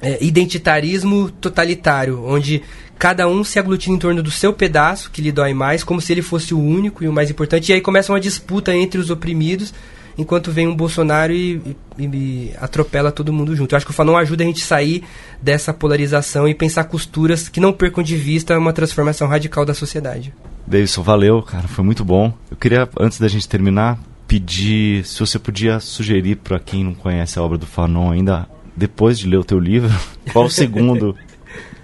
é, 0.01 0.23
identitarismo 0.23 1.29
totalitário, 1.29 2.23
onde 2.25 2.61
cada 2.97 3.27
um 3.27 3.43
se 3.43 3.57
aglutina 3.57 3.95
em 3.95 3.99
torno 3.99 4.21
do 4.21 4.31
seu 4.31 4.51
pedaço, 4.51 5.09
que 5.09 5.21
lhe 5.21 5.31
dói 5.31 5.53
mais, 5.53 5.83
como 5.83 6.01
se 6.01 6.11
ele 6.11 6.21
fosse 6.21 6.53
o 6.53 6.59
único 6.59 7.03
e 7.03 7.07
o 7.07 7.13
mais 7.13 7.29
importante. 7.31 7.71
E 7.71 7.73
aí 7.73 7.81
começa 7.81 8.11
uma 8.11 8.19
disputa 8.19 8.75
entre 8.75 8.99
os 8.99 9.09
oprimidos, 9.09 9.73
enquanto 10.17 10.51
vem 10.51 10.67
um 10.67 10.75
Bolsonaro 10.75 11.31
e, 11.31 11.61
e, 11.97 12.03
e 12.03 12.53
atropela 12.59 13.09
todo 13.09 13.31
mundo 13.31 13.55
junto. 13.55 13.73
Eu 13.73 13.77
acho 13.77 13.85
que 13.85 13.91
o 13.91 13.95
Fanon 13.95 14.17
ajuda 14.17 14.43
a 14.43 14.47
gente 14.47 14.63
sair 14.63 15.03
dessa 15.41 15.73
polarização 15.73 16.45
e 16.47 16.53
pensar 16.53 16.83
costuras 16.83 17.47
que 17.47 17.61
não 17.61 17.71
percam 17.71 18.03
de 18.03 18.17
vista 18.17 18.57
uma 18.57 18.73
transformação 18.73 19.29
radical 19.29 19.65
da 19.65 19.73
sociedade. 19.73 20.33
Davidson, 20.67 21.01
valeu, 21.01 21.41
cara, 21.41 21.67
foi 21.69 21.85
muito 21.85 22.03
bom. 22.03 22.33
Eu 22.51 22.57
queria, 22.57 22.87
antes 22.99 23.17
da 23.17 23.29
gente 23.29 23.47
terminar, 23.47 23.97
pedir 24.27 25.05
se 25.05 25.19
você 25.21 25.39
podia 25.39 25.79
sugerir 25.79 26.35
para 26.35 26.59
quem 26.59 26.83
não 26.83 26.93
conhece 26.93 27.39
a 27.39 27.41
obra 27.41 27.57
do 27.57 27.65
Fanon 27.65 28.11
ainda 28.11 28.47
depois 28.79 29.19
de 29.19 29.27
ler 29.27 29.37
o 29.37 29.43
teu 29.43 29.59
livro, 29.59 29.91
qual 30.31 30.45
o 30.45 30.49
segundo 30.49 31.15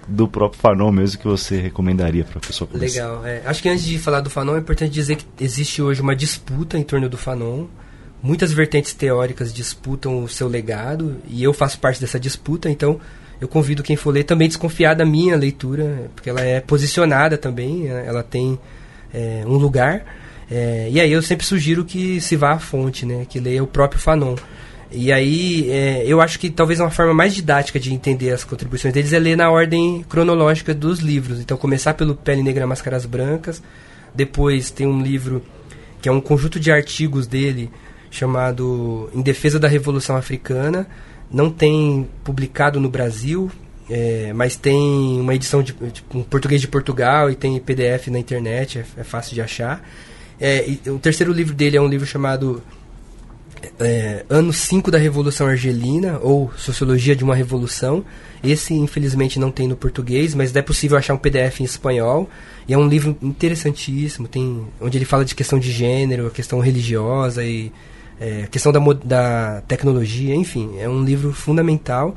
do 0.08 0.26
próprio 0.26 0.60
Fanon 0.60 0.90
mesmo 0.90 1.20
que 1.20 1.26
você 1.26 1.60
recomendaria 1.60 2.24
para 2.24 2.38
a 2.38 2.40
pessoa 2.40 2.66
começar? 2.66 3.02
Legal. 3.02 3.26
É, 3.26 3.42
acho 3.44 3.62
que 3.62 3.68
antes 3.68 3.84
de 3.84 3.98
falar 3.98 4.20
do 4.20 4.30
Fanon, 4.30 4.56
é 4.56 4.58
importante 4.58 4.92
dizer 4.92 5.16
que 5.16 5.26
existe 5.38 5.82
hoje 5.82 6.00
uma 6.00 6.16
disputa 6.16 6.78
em 6.78 6.82
torno 6.82 7.08
do 7.08 7.18
Fanon. 7.18 7.66
Muitas 8.22 8.50
vertentes 8.52 8.94
teóricas 8.94 9.52
disputam 9.52 10.24
o 10.24 10.28
seu 10.28 10.48
legado 10.48 11.18
e 11.28 11.44
eu 11.44 11.52
faço 11.52 11.78
parte 11.78 12.00
dessa 12.00 12.18
disputa, 12.18 12.70
então 12.70 12.98
eu 13.40 13.46
convido 13.46 13.82
quem 13.82 13.94
for 13.94 14.10
ler 14.10 14.24
também 14.24 14.48
desconfiar 14.48 14.94
da 14.94 15.04
minha 15.04 15.36
leitura, 15.36 16.10
porque 16.14 16.30
ela 16.30 16.40
é 16.40 16.60
posicionada 16.60 17.36
também, 17.36 17.86
ela 17.88 18.22
tem 18.22 18.58
é, 19.12 19.42
um 19.46 19.56
lugar. 19.56 20.04
É, 20.50 20.88
e 20.90 20.98
aí 20.98 21.12
eu 21.12 21.20
sempre 21.20 21.44
sugiro 21.44 21.84
que 21.84 22.20
se 22.20 22.36
vá 22.36 22.52
à 22.52 22.58
fonte, 22.58 23.04
né, 23.04 23.26
que 23.28 23.38
leia 23.38 23.62
o 23.62 23.66
próprio 23.66 24.00
Fanon. 24.00 24.36
E 24.90 25.12
aí, 25.12 25.70
é, 25.70 26.04
eu 26.06 26.20
acho 26.20 26.38
que 26.38 26.48
talvez 26.48 26.78
uma 26.78 26.90
forma 26.90 27.12
mais 27.12 27.34
didática 27.34 27.78
de 27.78 27.92
entender 27.92 28.30
as 28.30 28.44
contribuições 28.44 28.94
deles 28.94 29.12
é 29.12 29.18
ler 29.18 29.36
na 29.36 29.50
ordem 29.50 30.04
cronológica 30.08 30.72
dos 30.72 31.00
livros. 31.00 31.40
Então, 31.40 31.56
começar 31.56 31.94
pelo 31.94 32.14
Pele 32.14 32.42
Negra 32.42 32.66
Máscaras 32.66 33.04
Brancas, 33.04 33.62
depois 34.14 34.70
tem 34.70 34.86
um 34.86 35.02
livro 35.02 35.42
que 36.00 36.08
é 36.08 36.12
um 36.12 36.20
conjunto 36.20 36.60
de 36.60 36.70
artigos 36.70 37.26
dele 37.26 37.70
chamado 38.10 39.10
Em 39.12 39.20
Defesa 39.20 39.58
da 39.58 39.66
Revolução 39.66 40.16
Africana. 40.16 40.86
Não 41.30 41.50
tem 41.50 42.08
publicado 42.22 42.78
no 42.78 42.88
Brasil, 42.88 43.50
é, 43.90 44.32
mas 44.32 44.56
tem 44.56 45.20
uma 45.20 45.34
edição 45.34 45.62
de, 45.62 45.74
um 46.14 46.22
português 46.22 46.60
de 46.60 46.68
Portugal 46.68 47.28
e 47.30 47.34
tem 47.34 47.58
PDF 47.58 48.08
na 48.08 48.18
internet, 48.18 48.78
é, 48.78 48.84
é 49.00 49.04
fácil 49.04 49.34
de 49.34 49.40
achar. 49.40 49.82
É, 50.40 50.64
o 50.86 50.98
terceiro 50.98 51.32
livro 51.32 51.54
dele 51.54 51.76
é 51.76 51.80
um 51.80 51.88
livro 51.88 52.06
chamado 52.06 52.62
é, 53.78 54.24
ano 54.28 54.52
5 54.52 54.90
da 54.90 54.98
Revolução 54.98 55.46
Argelina, 55.46 56.18
ou 56.22 56.50
Sociologia 56.56 57.14
de 57.14 57.24
uma 57.24 57.34
Revolução. 57.34 58.04
Esse, 58.42 58.74
infelizmente, 58.74 59.38
não 59.38 59.50
tem 59.50 59.66
no 59.66 59.76
português, 59.76 60.34
mas 60.34 60.54
é 60.54 60.62
possível 60.62 60.96
achar 60.96 61.14
um 61.14 61.18
PDF 61.18 61.60
em 61.60 61.64
espanhol. 61.64 62.28
E 62.68 62.74
é 62.74 62.78
um 62.78 62.88
livro 62.88 63.16
interessantíssimo, 63.22 64.26
tem, 64.28 64.66
onde 64.80 64.98
ele 64.98 65.04
fala 65.04 65.24
de 65.24 65.34
questão 65.34 65.58
de 65.58 65.70
gênero, 65.70 66.30
questão 66.30 66.58
religiosa 66.58 67.44
e 67.44 67.72
é, 68.20 68.46
questão 68.50 68.72
da, 68.72 68.80
da 69.04 69.62
tecnologia, 69.68 70.34
enfim, 70.34 70.78
é 70.78 70.88
um 70.88 71.04
livro 71.04 71.32
fundamental. 71.32 72.14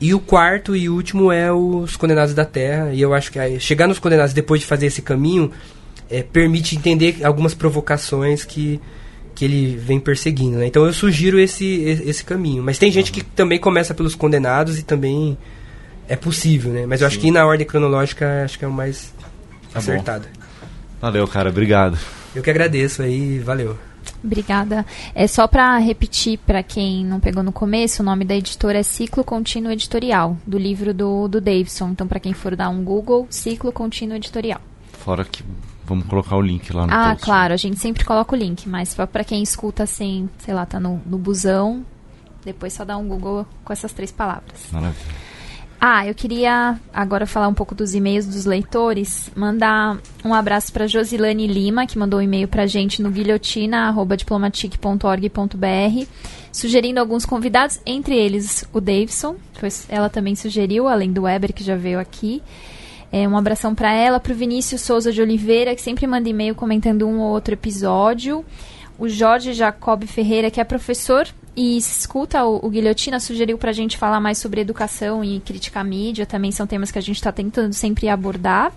E 0.00 0.14
o 0.14 0.20
quarto 0.20 0.74
e 0.74 0.88
último 0.88 1.30
é 1.30 1.52
Os 1.52 1.96
Condenados 1.96 2.34
da 2.34 2.44
Terra. 2.44 2.92
E 2.92 3.00
eu 3.00 3.12
acho 3.12 3.30
que 3.30 3.60
chegar 3.60 3.86
nos 3.86 3.98
Condenados 3.98 4.32
depois 4.32 4.60
de 4.60 4.66
fazer 4.66 4.86
esse 4.86 5.02
caminho 5.02 5.50
é, 6.08 6.22
permite 6.22 6.74
entender 6.74 7.18
algumas 7.22 7.52
provocações 7.52 8.44
que, 8.44 8.80
que 9.40 9.46
ele 9.46 9.74
vem 9.74 9.98
perseguindo. 9.98 10.58
Né? 10.58 10.66
Então 10.66 10.84
eu 10.84 10.92
sugiro 10.92 11.40
esse, 11.40 11.64
esse 11.64 12.22
caminho. 12.22 12.62
Mas 12.62 12.76
tem 12.76 12.92
gente 12.92 13.10
que 13.10 13.24
também 13.24 13.58
começa 13.58 13.94
pelos 13.94 14.14
Condenados 14.14 14.78
e 14.78 14.82
também 14.82 15.38
é 16.06 16.14
possível, 16.14 16.70
né? 16.70 16.84
Mas 16.84 17.00
eu 17.00 17.08
Sim. 17.08 17.14
acho 17.14 17.24
que 17.24 17.30
na 17.30 17.46
ordem 17.46 17.66
cronológica 17.66 18.44
acho 18.44 18.58
que 18.58 18.66
é 18.66 18.68
o 18.68 18.72
mais 18.72 19.14
tá 19.72 19.78
acertado. 19.78 20.26
Bom. 20.26 20.66
Valeu, 21.00 21.26
cara. 21.26 21.48
Obrigado. 21.48 21.98
Eu 22.36 22.42
que 22.42 22.50
agradeço 22.50 23.00
aí. 23.00 23.38
Valeu. 23.38 23.78
Obrigada. 24.22 24.84
É 25.14 25.26
só 25.26 25.48
para 25.48 25.78
repetir 25.78 26.38
para 26.40 26.62
quem 26.62 27.02
não 27.02 27.18
pegou 27.18 27.42
no 27.42 27.50
começo, 27.50 28.02
o 28.02 28.04
nome 28.04 28.26
da 28.26 28.36
editora 28.36 28.80
é 28.80 28.82
Ciclo 28.82 29.24
Contínuo 29.24 29.72
Editorial, 29.72 30.36
do 30.46 30.58
livro 30.58 30.92
do, 30.92 31.28
do 31.28 31.40
Davidson. 31.40 31.88
Então, 31.88 32.06
para 32.06 32.20
quem 32.20 32.34
for 32.34 32.54
dar 32.54 32.68
um 32.68 32.84
Google, 32.84 33.26
Ciclo 33.30 33.72
Contínuo 33.72 34.16
Editorial. 34.16 34.60
Fora 34.92 35.24
que 35.24 35.42
vamos 35.90 36.06
colocar 36.06 36.36
o 36.36 36.40
link 36.40 36.72
lá 36.72 36.86
no 36.86 36.92
Ah, 36.94 37.10
post. 37.10 37.24
claro, 37.24 37.52
a 37.52 37.56
gente 37.56 37.78
sempre 37.78 38.04
coloca 38.04 38.34
o 38.34 38.38
link, 38.38 38.68
mas 38.68 38.94
para 38.94 39.24
quem 39.24 39.42
escuta 39.42 39.82
assim, 39.82 40.28
sei 40.38 40.54
lá, 40.54 40.64
tá 40.64 40.80
no, 40.80 41.00
no 41.04 41.18
busão, 41.18 41.84
depois 42.44 42.72
só 42.72 42.84
dá 42.84 42.96
um 42.96 43.06
Google 43.06 43.46
com 43.64 43.72
essas 43.72 43.92
três 43.92 44.10
palavras. 44.10 44.66
Maravilha. 44.72 45.20
Ah, 45.82 46.06
eu 46.06 46.14
queria 46.14 46.78
agora 46.92 47.26
falar 47.26 47.48
um 47.48 47.54
pouco 47.54 47.74
dos 47.74 47.94
e-mails 47.94 48.26
dos 48.26 48.44
leitores. 48.44 49.30
Mandar 49.34 49.96
um 50.22 50.34
abraço 50.34 50.70
para 50.72 50.86
Josilane 50.86 51.46
Lima, 51.46 51.86
que 51.86 51.98
mandou 51.98 52.20
um 52.20 52.22
e-mail 52.22 52.46
para 52.46 52.64
a 52.64 52.66
gente 52.66 53.00
no 53.02 53.10
guilhotina.diplomatic.org.br, 53.10 56.06
sugerindo 56.52 57.00
alguns 57.00 57.24
convidados, 57.24 57.80
entre 57.86 58.14
eles 58.14 58.62
o 58.74 58.80
Davidson. 58.80 59.36
Ela 59.88 60.10
também 60.10 60.36
sugeriu, 60.36 60.86
além 60.86 61.12
do 61.12 61.22
Weber, 61.22 61.54
que 61.54 61.64
já 61.64 61.76
veio 61.76 61.98
aqui. 61.98 62.42
É, 63.12 63.26
um 63.26 63.36
abração 63.36 63.74
para 63.74 63.92
ela, 63.92 64.20
para 64.20 64.32
o 64.32 64.36
Vinícius 64.36 64.82
Souza 64.82 65.12
de 65.12 65.20
Oliveira, 65.20 65.74
que 65.74 65.82
sempre 65.82 66.06
manda 66.06 66.28
e-mail 66.28 66.54
comentando 66.54 67.06
um 67.08 67.20
ou 67.20 67.32
outro 67.32 67.54
episódio. 67.54 68.44
O 68.98 69.08
Jorge 69.08 69.52
Jacob 69.52 70.04
Ferreira, 70.04 70.50
que 70.50 70.60
é 70.60 70.64
professor 70.64 71.26
e 71.56 71.76
escuta, 71.76 72.44
o, 72.44 72.64
o 72.64 72.70
Guilhotina 72.70 73.18
sugeriu 73.18 73.58
para 73.58 73.70
a 73.70 73.72
gente 73.72 73.98
falar 73.98 74.20
mais 74.20 74.38
sobre 74.38 74.60
educação 74.60 75.24
e 75.24 75.40
crítica 75.40 75.80
à 75.80 75.84
mídia, 75.84 76.24
também 76.24 76.52
são 76.52 76.66
temas 76.66 76.90
que 76.90 76.98
a 76.98 77.02
gente 77.02 77.16
está 77.16 77.32
tentando 77.32 77.72
sempre 77.72 78.08
abordar. 78.08 78.72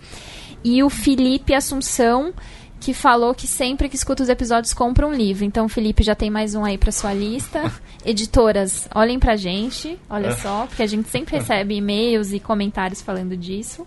E 0.64 0.82
o 0.82 0.90
Felipe 0.90 1.54
Assunção, 1.54 2.34
que 2.80 2.94
falou 2.94 3.36
que 3.36 3.46
sempre 3.46 3.88
que 3.88 3.96
escuta 3.96 4.24
os 4.24 4.30
episódios 4.30 4.74
compra 4.74 5.06
um 5.06 5.14
livro. 5.14 5.46
Então, 5.46 5.70
Felipe, 5.70 6.04
já 6.04 6.16
tem 6.16 6.30
mais 6.30 6.56
um 6.56 6.66
aí 6.66 6.78
para 6.78 6.92
sua 6.92 7.14
lista. 7.14 7.72
Editoras, 8.04 8.88
olhem 8.96 9.20
pra 9.20 9.36
gente, 9.36 10.00
olha 10.10 10.28
é. 10.28 10.36
só, 10.36 10.66
porque 10.66 10.84
a 10.84 10.88
gente 10.88 11.10
sempre 11.10 11.36
recebe 11.40 11.76
e-mails 11.76 12.34
e 12.34 12.40
comentários 12.40 13.02
falando 13.02 13.38
disso. 13.38 13.86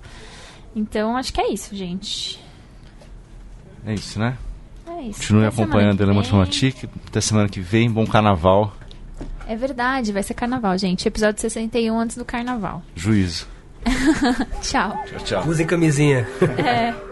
Então, 0.76 1.16
acho 1.16 1.32
que 1.32 1.40
é 1.40 1.50
isso, 1.50 1.74
gente. 1.74 2.38
É 3.86 3.94
isso, 3.94 4.18
né? 4.18 4.36
É 4.86 5.02
isso. 5.04 5.20
Continue 5.20 5.46
acompanhando 5.46 6.02
a 6.02 6.04
Elemotromatic. 6.04 6.84
Até 7.06 7.18
semana 7.22 7.48
que 7.48 7.60
vem. 7.60 7.90
Bom 7.90 8.06
carnaval. 8.06 8.76
É 9.48 9.56
verdade, 9.56 10.12
vai 10.12 10.22
ser 10.22 10.34
carnaval, 10.34 10.76
gente. 10.76 11.08
Episódio 11.08 11.40
61 11.40 11.98
antes 11.98 12.16
do 12.16 12.26
carnaval. 12.26 12.82
Juízo. 12.94 13.48
tchau. 14.60 15.02
Tchau, 15.06 15.18
tchau. 15.24 15.48
Usem 15.48 15.66
camisinha. 15.66 16.28
é. 16.58 16.94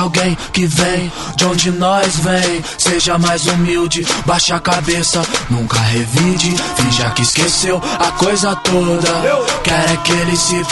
alguém 0.00 0.36
que 0.52 0.66
vem 0.66 1.12
de 1.36 1.44
onde 1.44 1.70
nós 1.72 2.16
vem 2.16 2.64
seja 2.78 3.18
mais 3.18 3.46
humilde, 3.46 4.06
baixa 4.24 4.56
a 4.56 4.60
cabeça, 4.60 5.22
nunca 5.50 5.78
revide, 5.78 6.56
finja 6.76 7.10
que 7.10 7.22
esqueceu 7.22 7.80
a 7.98 8.10
coisa 8.12 8.56
toda. 8.56 9.10
Querem 9.62 9.96
que 9.98 10.12
ele 10.12 10.36
se 10.36 10.64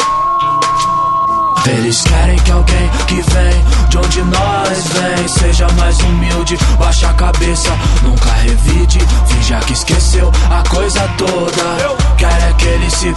eles 1.66 2.02
querem 2.02 2.38
que 2.38 2.50
alguém 2.50 2.90
que 3.06 3.14
vem 3.16 3.64
de 3.90 3.98
onde 3.98 4.22
nós 4.22 4.84
vem 4.94 5.28
seja 5.28 5.68
mais 5.72 5.98
humilde, 5.98 6.56
baixa 6.78 7.10
a 7.10 7.14
cabeça, 7.14 7.70
nunca 8.02 8.32
revide, 8.32 8.98
finja 9.26 9.58
que 9.60 9.74
esqueceu 9.74 10.32
a 10.50 10.66
coisa 10.70 11.06
toda. 11.18 12.16
Querem 12.16 12.54
que 12.56 12.66
ele 12.66 12.90
se 12.90 13.14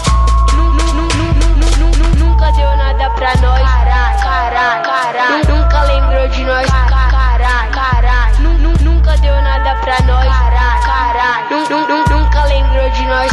pra 3.22 3.36
nós. 3.36 3.61
Caralho, 3.61 4.84
caralho. 4.84 5.47
Nunca 5.47 5.82
lembrou 5.84 6.28
de 6.30 6.43
nós. 6.43 6.67
Caralho, 6.67 7.72
caralho. 7.72 8.59
Nunca 8.82 9.15
deu 9.17 9.41
nada 9.43 9.76
pra 9.82 10.01
nós. 10.07 10.26
Caralho, 10.26 10.82
caralho. 10.84 12.09
Nunca 12.09 12.43
lembrou 12.45 12.89
de 12.89 13.05
nós. 13.05 13.32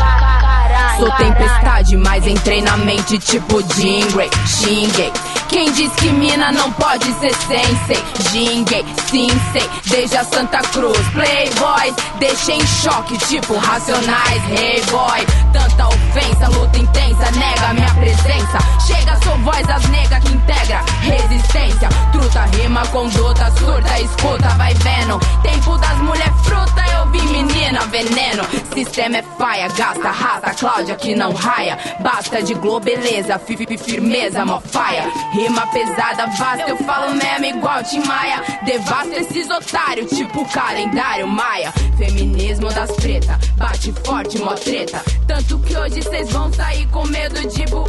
Sou 0.98 1.10
tempestade, 1.12 1.96
mas 1.96 2.26
em 2.26 2.34
treinamento 2.34 3.16
tipo 3.18 3.62
Jingray, 3.74 4.28
xinguei. 4.46 5.12
Quem 5.48 5.70
diz 5.72 5.92
que 5.92 6.10
mina 6.10 6.50
não 6.50 6.72
pode 6.72 7.06
ser 7.14 7.32
sensei? 7.34 8.04
Jinguei, 8.32 8.84
sim 9.08 9.28
sei, 9.52 9.70
desde 9.86 10.16
a 10.16 10.24
Santa 10.24 10.58
Cruz. 10.58 10.98
Playboys, 11.10 11.94
deixei 12.18 12.56
em 12.56 12.66
choque, 12.66 13.16
tipo 13.28 13.56
Racionais, 13.56 14.42
hey 14.50 14.82
boy. 14.90 15.24
Tanta 15.52 15.88
ofensa, 15.88 16.48
luta 16.48 16.78
intensa, 16.78 17.30
nega 17.32 17.74
minha 17.74 17.94
presença. 17.94 18.58
Chega, 18.86 19.16
sou 19.22 19.36
voz 19.38 19.66
das 19.66 19.86
negas 19.88 20.22
que 20.22 20.32
integra 20.34 20.84
resistência. 21.00 21.88
Truta, 22.12 22.44
rima, 22.56 22.86
conduta, 22.88 23.50
surta, 23.58 24.00
escuta, 24.00 24.48
vai 24.56 24.74
vendo. 24.74 25.18
Tempo 25.42 25.76
das 25.78 25.98
mulher 25.98 26.32
fruta, 26.44 26.84
eu 26.96 27.10
vi 27.10 27.22
menina 27.22 27.80
veneno. 27.86 28.44
Sistema 28.74 29.18
é 29.18 29.22
paia, 29.22 29.68
gasta, 29.68 30.10
raça, 30.10 30.54
Cláudia 30.58 30.96
que 30.96 31.14
não 31.14 31.32
raia. 31.32 31.78
Basta 32.00 32.42
de 32.42 32.54
globeleza, 32.54 33.38
fifi, 33.38 33.78
firmeza, 33.78 34.44
mofaia. 34.44 35.10
Rima 35.32 35.66
pesada, 35.68 36.26
vasta, 36.26 36.68
eu 36.68 36.76
falo 36.78 37.14
mesmo 37.14 37.44
igual 37.46 37.82
Tim 37.84 38.04
Maia. 38.04 38.42
Devasta 38.64 39.16
esses 39.16 39.48
otários, 39.50 40.10
tipo 40.10 40.44
calendário 40.46 41.26
Maia. 41.26 41.72
Feminismo 41.98 42.72
das 42.72 42.92
preta, 42.92 43.36
bate 43.56 43.92
forte, 44.04 44.38
mó 44.38 44.54
treta. 44.54 45.02
Tanto 45.26 45.58
que 45.58 45.76
hoje 45.76 46.00
cês 46.00 46.30
vão 46.30 46.52
sair 46.52 46.88
com 46.90 47.04
medo 47.08 47.40
de 47.48 47.64
bu. 47.66 47.84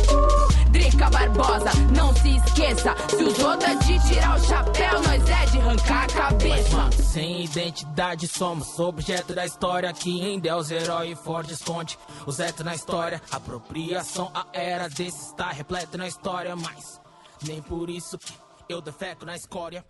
Drica 0.72 1.11
Barbosa, 1.11 1.69
não 1.95 2.11
se 2.15 2.38
esqueça. 2.38 2.95
Se 3.07 3.23
os 3.23 3.38
outros 3.38 3.69
é 3.69 3.76
de 3.76 4.07
tirar 4.07 4.36
o 4.36 4.44
chapéu, 4.44 5.03
nós 5.03 5.30
é 5.30 5.45
de 5.45 5.57
arrancar 5.60 6.06
a 6.06 6.07
cabeça. 6.07 6.76
Mas, 6.76 6.95
sem 6.95 7.44
identidade 7.44 8.27
somos 8.27 8.80
objeto 8.80 9.36
da 9.36 9.45
história 9.45 9.94
que 9.94 10.10
em 10.10 10.40
Deus 10.40 10.72
herói 10.72 11.14
forte 11.14 11.53
esconde 11.53 11.95
os 12.26 12.40
etos 12.40 12.65
na 12.65 12.73
história. 12.73 13.22
Apropriação, 13.30 14.31
a 14.34 14.48
era 14.53 14.90
desse 14.90 15.27
está 15.27 15.52
repleto 15.52 15.99
na 15.99 16.07
história, 16.07 16.56
mas 16.56 16.99
nem 17.44 17.61
por 17.61 17.91
isso 17.91 18.18
que 18.18 18.34
eu 18.68 18.81
defeco 18.81 19.23
na 19.23 19.36
escória. 19.36 19.86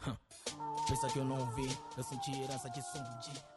Pensa 0.89 1.07
que 1.07 1.19
eu 1.19 1.23
não 1.23 1.49
vi, 1.51 1.69
eu 1.95 2.03
senti 2.03 2.31
herança 2.31 2.69
de 2.69 2.81
som 2.81 3.03
de 3.21 3.48